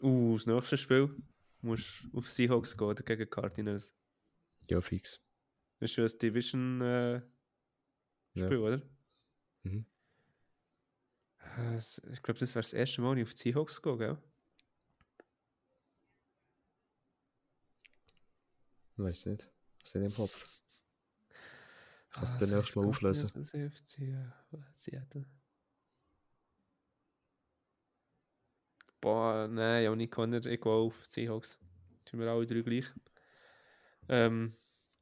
Uh, 0.00 0.36
das 0.36 0.46
nächste 0.46 0.76
Spiel. 0.76 1.08
Du 1.60 1.66
musst 1.66 2.06
auf 2.12 2.28
Seahawks 2.28 2.76
gehen 2.76 2.86
oder 2.88 3.02
gegen 3.02 3.28
Cardinals. 3.28 3.96
Ja, 4.70 4.80
fix. 4.80 5.20
Das 5.80 5.90
ist 5.90 5.94
schon 5.94 6.04
das 6.04 6.18
Division-Spiel, 6.18 7.22
Ja. 8.34 8.48
oder? 8.58 8.82
Mhm. 9.64 9.84
Äh, 11.40 11.76
Ich 11.78 12.22
glaube, 12.22 12.38
das 12.40 12.54
wäre 12.54 12.62
das 12.62 12.72
erste 12.72 13.00
Mal, 13.00 13.10
wo 13.16 13.18
ich 13.20 13.24
auf 13.24 13.34
die 13.34 13.38
Seahawks 13.42 13.82
gehe, 13.82 13.96
gell? 13.98 14.18
Weiß 18.96 19.26
nicht. 19.26 19.48
Was 19.80 19.94
ist 19.94 20.02
im 20.02 20.12
Kopf? 20.14 20.60
Kannst 22.10 22.34
Ah, 22.34 22.38
du 22.38 22.44
den 22.46 22.50
das 22.50 22.58
nächstes 22.58 22.76
Mal 22.76 22.86
auflösen? 22.86 23.44
FC, 23.44 23.98
äh, 24.02 24.26
Seattle. 24.72 25.24
Boah, 29.00 29.46
nein, 29.48 29.84
ja 29.84 29.94
nicht 29.94 30.12
Connor, 30.12 30.44
ich 30.44 30.60
gehe 30.60 30.72
auf 30.72 30.94
Seahawks. 31.08 31.58
Tun 32.04 32.20
wir 32.20 32.28
alle 32.28 32.46
drei 32.46 32.62
gleich. 32.62 32.86
Ähm, 34.08 34.56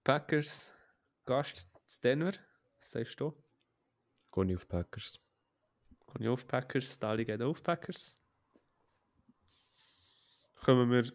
Packers, 0.04 0.74
Gast 1.24 1.70
zu 1.86 2.00
Denver. 2.00 2.32
Was 2.78 2.90
sagst 2.90 3.20
du? 3.20 3.32
Gehe 4.32 4.44
ich 4.46 4.56
auf 4.56 4.68
Packers. 4.68 5.18
Gehe 6.14 6.26
ich 6.26 6.28
auf 6.28 6.46
Packers, 6.46 6.98
Dali 6.98 7.24
geht 7.24 7.40
auf 7.40 7.62
Packers. 7.62 8.14
Kommen 10.56 10.90
wir 10.90 11.12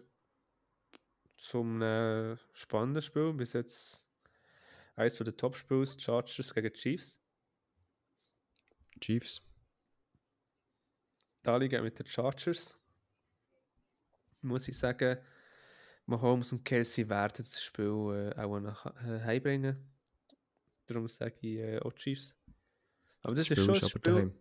zum 1.38 1.82
äh, 1.82 2.38
spannenden 2.54 3.02
Spiel. 3.02 3.34
Bis 3.34 3.54
jetzt 3.54 4.08
eines 4.96 5.18
der 5.18 5.36
Top-Spiels, 5.36 6.02
Chargers 6.02 6.54
gegen 6.54 6.74
Chiefs. 6.74 7.22
Chiefs. 9.00 9.42
Dali 11.44 11.68
geht 11.68 11.82
mit 11.82 11.98
den 11.98 12.06
Chargers. 12.06 12.78
Muss 14.42 14.68
ich 14.68 14.78
sagen, 14.78 15.18
Mahomes 16.06 16.52
und 16.52 16.64
Kelsey 16.66 17.08
werden 17.10 17.34
das 17.38 17.62
Spiel 17.62 18.34
äh, 18.36 18.40
auch 18.40 18.60
nach 18.60 18.86
äh, 19.06 19.20
heimbringen. 19.22 19.78
Darum 20.88 21.08
sage 21.08 21.36
ich 21.42 21.58
äh, 21.58 21.80
auch 21.80 21.94
Chiefs. 21.94 22.36
Aber 23.22 23.36
das, 23.36 23.50
ist 23.50 23.64
schon 23.64 23.76
ein 23.76 23.82
Spiel. 23.82 24.02
daheim. 24.02 24.34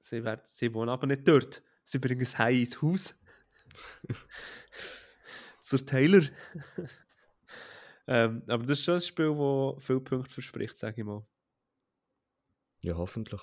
Sie, 0.00 0.24
werden, 0.24 0.42
sie 0.44 0.72
wohnen 0.72 0.88
aber 0.88 1.06
nicht 1.06 1.26
dort. 1.26 1.62
Sie 1.82 1.98
bringen 1.98 2.22
es 2.22 2.38
heim 2.38 2.54
ins 2.54 2.80
Haus. 2.80 3.14
Zur 5.60 5.84
Taylor. 5.84 6.22
ähm, 8.06 8.42
aber 8.46 8.64
das 8.64 8.78
ist 8.78 8.84
schon 8.84 8.94
ein 8.94 9.00
Spiel, 9.00 9.34
das 9.34 9.84
viele 9.84 10.00
Punkte 10.00 10.32
verspricht, 10.32 10.76
sage 10.76 11.00
ich 11.00 11.06
mal. 11.06 11.26
Ja, 12.82 12.96
hoffentlich. 12.96 13.42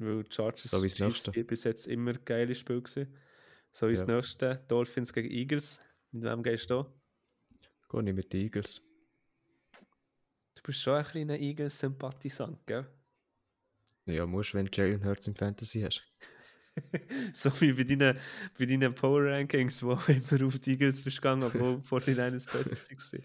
Weil 0.00 0.24
Chargers 0.30 0.64
So 0.64 0.82
das 0.82 0.94
Chiefs 0.94 1.30
bis 1.46 1.64
jetzt 1.64 1.86
immer 1.86 2.14
geile 2.14 2.54
Spiel 2.54 2.80
gewesen. 2.80 3.14
So 3.70 3.86
wie 3.88 3.92
das 3.92 4.06
Ja. 4.08 4.16
nächste, 4.16 4.64
Dolphins 4.66 5.12
gegen 5.12 5.30
Eagles. 5.30 5.80
Mit 6.10 6.24
wem 6.24 6.42
gehst 6.42 6.70
du 6.70 6.74
da? 6.82 6.94
Gehe 7.90 8.08
ich 8.08 8.14
mit 8.14 8.32
den 8.32 8.40
Eagles. 8.40 8.80
Du 10.54 10.62
bist 10.62 10.80
schon 10.80 10.94
ein 10.94 11.04
kleiner 11.04 11.38
Eagles-Sympathisant, 11.38 12.66
gell? 12.66 12.86
Ja, 14.06 14.26
musst, 14.26 14.54
wenn 14.54 14.66
du 14.66 14.72
Jalen 14.72 15.04
Hurts 15.04 15.26
im 15.26 15.34
Fantasy 15.36 15.82
hast. 15.82 16.02
so 17.34 17.50
wie 17.60 17.72
bei 17.72 17.84
deinen, 17.84 18.18
bei 18.58 18.64
deinen 18.66 18.94
Power 18.94 19.26
Rankings, 19.26 19.82
wo 19.82 19.92
immer 20.08 20.46
auf 20.46 20.58
die 20.60 20.72
Eagles 20.72 21.02
bist 21.02 21.18
gegangen, 21.18 21.42
obwohl 21.42 21.80
vor 21.84 22.00
den 22.00 22.18
eines 22.18 22.46
besser 22.46 22.94
waren. 22.94 23.24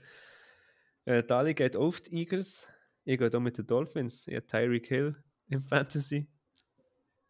Äh, 1.05 1.23
Dali 1.23 1.53
geht 1.53 1.75
auf 1.75 2.01
die 2.01 2.15
Eagles. 2.17 2.67
Ich 3.05 3.17
gehe 3.17 3.29
da 3.29 3.39
mit 3.39 3.57
den 3.57 3.65
Dolphins. 3.65 4.27
Ich 4.27 4.35
habe 4.35 4.47
Tyreek 4.47 4.87
Hill 4.87 5.15
im 5.47 5.61
Fantasy. 5.61 6.27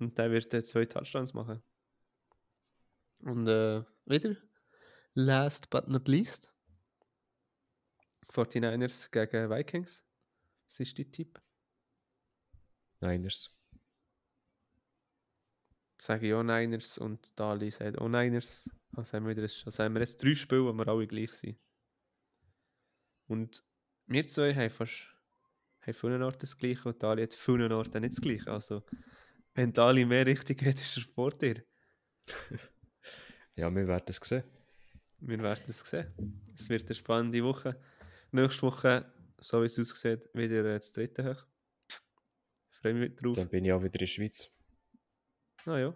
Und 0.05 0.19
der 0.19 0.29
wird 0.29 0.53
äh, 0.53 0.63
zwei 0.63 0.85
Touchdowns 0.85 1.33
machen. 1.33 1.63
Und 3.23 3.47
äh, 3.47 3.83
wieder, 4.05 4.35
last 5.15 5.71
but 5.71 5.87
not 5.87 6.07
least, 6.07 6.53
49ers 8.31 9.09
gegen 9.09 9.49
Vikings. 9.49 10.05
Was 10.67 10.79
ist 10.79 10.99
dein 10.99 11.11
Tipp? 11.11 11.41
Niners. 13.01 13.51
sage 15.97 16.27
ich 16.27 16.33
auch 16.35 16.43
Niners 16.43 16.99
und 16.99 17.39
Dali 17.39 17.71
sagt 17.71 17.97
auch 17.97 18.07
Niners. 18.07 18.69
Also 18.95 19.13
haben 19.13 19.25
wir, 19.25 19.35
wieder, 19.35 19.41
also 19.65 19.83
haben 19.83 19.95
wir 19.95 20.01
jetzt 20.01 20.23
drei 20.23 20.35
Spiele, 20.35 20.65
wo 20.65 20.73
wir 20.73 20.87
alle 20.87 21.07
gleich 21.07 21.31
sind. 21.31 21.57
Und 23.25 23.63
wir 24.05 24.27
zwei 24.27 24.53
haben 24.53 24.69
fast 24.69 25.07
haben 25.81 25.93
vielen 25.95 26.21
Orten 26.21 26.41
das 26.41 26.55
Gleiche 26.55 26.89
und 26.89 27.01
Dali 27.01 27.23
hat 27.23 27.33
vielen 27.33 27.71
Orten 27.71 28.01
nicht 28.01 28.13
das 28.13 28.21
Gleiche. 28.21 28.51
Also, 28.51 28.83
wenn 29.55 29.73
Dali 29.73 30.05
mehr 30.05 30.25
richtig 30.25 30.61
hat, 30.63 30.75
ist 30.75 30.97
er 30.97 31.03
vor 31.03 31.31
dir. 31.31 31.63
Ja, 33.57 33.73
wir 33.73 33.87
werden 33.87 34.03
es 34.09 34.17
sehen. 34.17 34.43
Wir 35.21 35.39
werden 35.39 35.63
es 35.69 35.79
sehen. 35.79 36.13
Es 36.53 36.67
wird 36.67 36.87
eine 36.87 36.93
spannende 36.93 37.41
Woche. 37.41 37.79
nächste 38.31 38.63
Woche, 38.63 39.13
so 39.39 39.61
wie 39.61 39.67
es 39.67 39.79
aussieht, 39.79 40.29
wieder 40.33 40.65
äh, 40.65 40.77
das 40.77 40.91
dritte 40.91 41.23
hoch. 41.23 41.45
Freue 42.67 42.95
mich 42.95 43.15
drauf. 43.15 43.37
Dann 43.37 43.47
bin 43.47 43.63
ich 43.63 43.71
auch 43.71 43.81
wieder 43.81 43.93
in 43.93 43.99
der 43.99 44.07
Schweiz. 44.07 44.51
Ah 45.65 45.77
ja. 45.77 45.95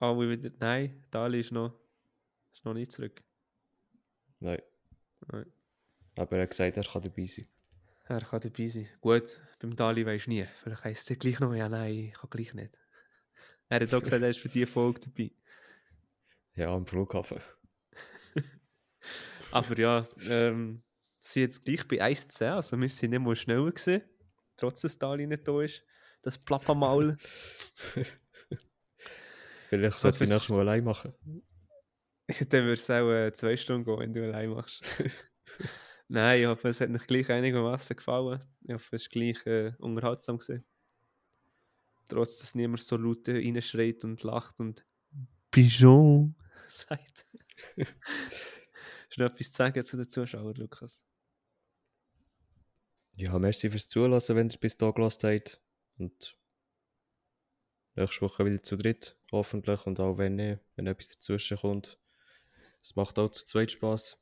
Aber 0.00 0.28
wieder. 0.28 0.50
Nein, 0.58 1.04
Dali 1.12 1.38
ist 1.38 1.52
noch, 1.52 1.78
ist 2.52 2.64
noch 2.64 2.74
nicht 2.74 2.90
zurück. 2.90 3.22
Nein. 4.40 4.60
Nein. 5.28 5.52
Aber 6.16 6.36
er 6.36 6.42
hat 6.42 6.50
gesagt, 6.50 6.76
er 6.76 6.82
kann 6.82 7.02
dabei 7.02 7.26
sein. 7.26 7.46
Er 8.12 8.20
kann 8.20 8.40
dabei 8.40 8.66
sein. 8.66 8.88
Gut, 9.00 9.40
beim 9.58 9.74
Dali 9.74 10.04
du 10.04 10.30
nie. 10.30 10.44
Vielleicht 10.44 10.84
heisst 10.84 11.10
es 11.10 11.18
gleich 11.18 11.40
noch, 11.40 11.54
ja 11.54 11.68
nein, 11.68 11.94
ich 11.94 12.12
kann 12.12 12.30
gleich 12.30 12.52
nicht. 12.54 12.78
Er 13.68 13.80
hat 13.80 13.94
auch 13.94 14.02
gesagt, 14.02 14.22
er 14.22 14.28
ist 14.28 14.40
für 14.40 14.50
diese 14.50 14.66
Folge 14.66 15.00
dabei. 15.00 15.30
Ja, 16.54 16.74
am 16.74 16.84
Flughafen. 16.84 17.40
Aber 19.50 19.78
ja, 19.78 20.06
ähm, 20.28 20.82
sie 21.18 21.40
jetzt 21.40 21.64
gleich 21.64 21.88
bei 21.88 22.02
1 22.02 22.28
zu 22.28 22.38
10, 22.38 22.48
also 22.48 22.78
wir 22.78 22.88
sind 22.90 23.12
nicht 23.12 23.20
mal 23.20 23.34
schneller 23.34 23.70
gewesen, 23.70 24.02
trotz 24.58 24.82
dass 24.82 24.98
Dali 24.98 25.26
nicht 25.26 25.48
da 25.48 25.62
ist. 25.62 25.86
Das 26.20 26.36
Plappamaul. 26.36 27.16
Vielleicht 29.70 29.98
sollte 29.98 30.16
ich 30.16 30.20
das 30.20 30.30
nächstes 30.30 30.50
Mal 30.50 30.60
allein 30.60 30.84
machen. 30.84 31.14
Dann 32.26 32.64
würde 32.64 32.72
es 32.74 32.90
auch 32.90 33.10
äh, 33.10 33.32
zwei 33.32 33.56
Stunden 33.56 33.84
gehen, 33.84 33.98
wenn 33.98 34.12
du 34.12 34.22
allein 34.22 34.50
machst. 34.50 34.84
Nein, 36.12 36.42
ich 36.42 36.46
hoffe, 36.46 36.68
es 36.68 36.78
hat 36.78 36.90
euch 36.90 37.06
gleich 37.06 37.30
einigermaßen 37.30 37.96
gefallen. 37.96 38.38
Ich 38.60 38.74
hoffe, 38.74 38.96
es 38.96 39.06
war 39.06 39.08
gleich 39.12 39.46
äh, 39.46 39.72
unterhaltsam 39.78 40.36
gewesen. 40.36 40.62
Trotz, 42.06 42.38
dass 42.38 42.54
niemand 42.54 42.82
so 42.82 42.98
laut 42.98 43.26
reinschreit 43.26 44.04
und 44.04 44.22
lacht 44.22 44.60
und 44.60 44.84
Pigeon 45.50 46.34
sagt. 46.68 47.26
Hast 47.78 49.16
du 49.16 49.22
noch 49.22 49.30
etwas 49.30 49.52
zu 49.52 49.56
sagen 49.56 49.84
zu 49.86 49.96
den 49.96 50.06
Zuschauern, 50.06 50.54
Lukas? 50.56 51.02
Ja, 53.14 53.38
merci 53.38 53.70
fürs 53.70 53.88
Zulassen, 53.88 54.36
wenn 54.36 54.50
ihr 54.50 54.58
bis 54.58 54.76
da 54.76 54.90
gelassen 54.90 55.30
habt. 55.30 55.62
Und 55.96 56.36
nächste 57.94 58.20
Woche 58.20 58.44
wieder 58.44 58.62
zu 58.62 58.76
dritt, 58.76 59.16
hoffentlich. 59.32 59.86
Und 59.86 59.98
auch 59.98 60.18
wenn 60.18 60.36
nicht, 60.36 60.60
wenn 60.76 60.86
etwas 60.88 61.08
dazwischen 61.08 61.56
kommt. 61.56 61.98
Es 62.82 62.96
macht 62.96 63.18
auch 63.18 63.30
zu 63.30 63.46
zweit 63.46 63.72
Spaß. 63.72 64.18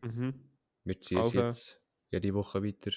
Mhm. 0.00 0.53
Wir 0.84 1.00
ziehen 1.00 1.18
es 1.18 1.32
jetzt 1.32 1.80
jede 2.10 2.34
Woche 2.34 2.62
weiter. 2.62 2.90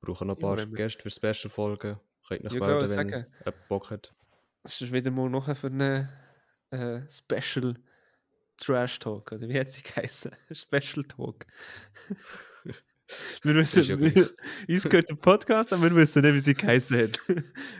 Brauchen 0.00 0.28
noch 0.28 0.36
ein 0.36 0.40
Ja, 0.42 0.46
paar 0.48 0.56
wir- 0.58 0.66
Gäste 0.76 1.02
für 1.02 1.10
Special-Folgen. 1.10 2.00
Könnt 2.26 2.40
ihr 2.44 2.44
Ja, 2.44 2.44
noch 2.44 2.50
genau, 2.52 2.66
melden, 2.66 2.80
wenn 2.80 2.88
sagen. 3.10 3.26
jemand 3.44 3.68
Bock 3.68 3.90
hat. 3.90 4.14
Es 4.62 4.80
ist 4.80 4.92
wieder 4.92 5.10
mal 5.10 5.28
noch 5.30 5.54
für 5.56 5.66
einen 5.68 6.08
äh, 6.70 7.02
Special 7.10 7.74
Trash 8.56 8.98
Talk, 8.98 9.32
oder 9.32 9.48
wie 9.48 9.58
hat 9.58 9.70
sie 9.70 9.82
geheißen? 9.82 10.32
Special 10.52 11.04
Talk. 11.04 11.46
wir 13.42 13.56
ist 13.56 13.76
ja 13.76 13.96
gleich. 13.96 14.14
uns 14.68 14.84
gehört 14.84 15.08
der 15.10 15.14
Podcast, 15.16 15.72
aber 15.72 15.82
wir 15.84 15.96
wissen 15.96 16.22
nicht, 16.22 16.34
wie 16.34 16.38
sie 16.38 16.54
geheißen 16.54 16.98
hat. 16.98 17.18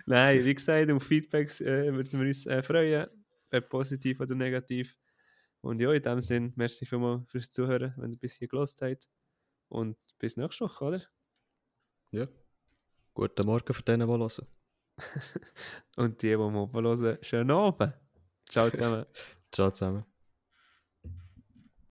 Nein, 0.06 0.44
wie 0.44 0.54
gesagt, 0.54 0.90
um 0.90 1.00
Feedbacks 1.00 1.60
äh, 1.60 1.92
würden 1.92 2.18
wir 2.20 2.26
uns 2.26 2.46
äh, 2.46 2.62
freuen, 2.62 3.06
ob 3.52 3.68
positiv 3.68 4.20
oder 4.20 4.34
negativ. 4.34 4.96
Und 5.62 5.80
ja, 5.80 5.92
in 5.92 6.02
dem 6.02 6.20
Sinn, 6.20 6.52
merci 6.56 6.86
vielmals 6.86 7.28
fürs 7.30 7.50
Zuhören, 7.50 7.94
wenn 7.98 8.12
ihr 8.12 8.18
bis 8.18 8.36
hier 8.36 8.48
gelost 8.48 8.80
habt. 8.82 9.08
Und 9.68 9.96
bis 10.18 10.36
nächste 10.36 10.64
Woche, 10.64 10.84
oder? 10.84 11.02
Ja. 12.10 12.26
Guten 13.14 13.46
Morgen 13.46 13.74
für 13.74 13.82
denen, 13.82 14.08
die 14.08 14.14
hören. 14.14 14.46
Und 15.96 16.22
die, 16.22 16.28
die 16.28 16.36
mal 16.36 16.68
hören, 16.72 17.18
schönen 17.22 17.50
Abend. 17.50 17.94
Ciao 18.48 18.70
zusammen. 18.70 19.06
Ciao 19.52 19.70
zusammen. 19.70 20.04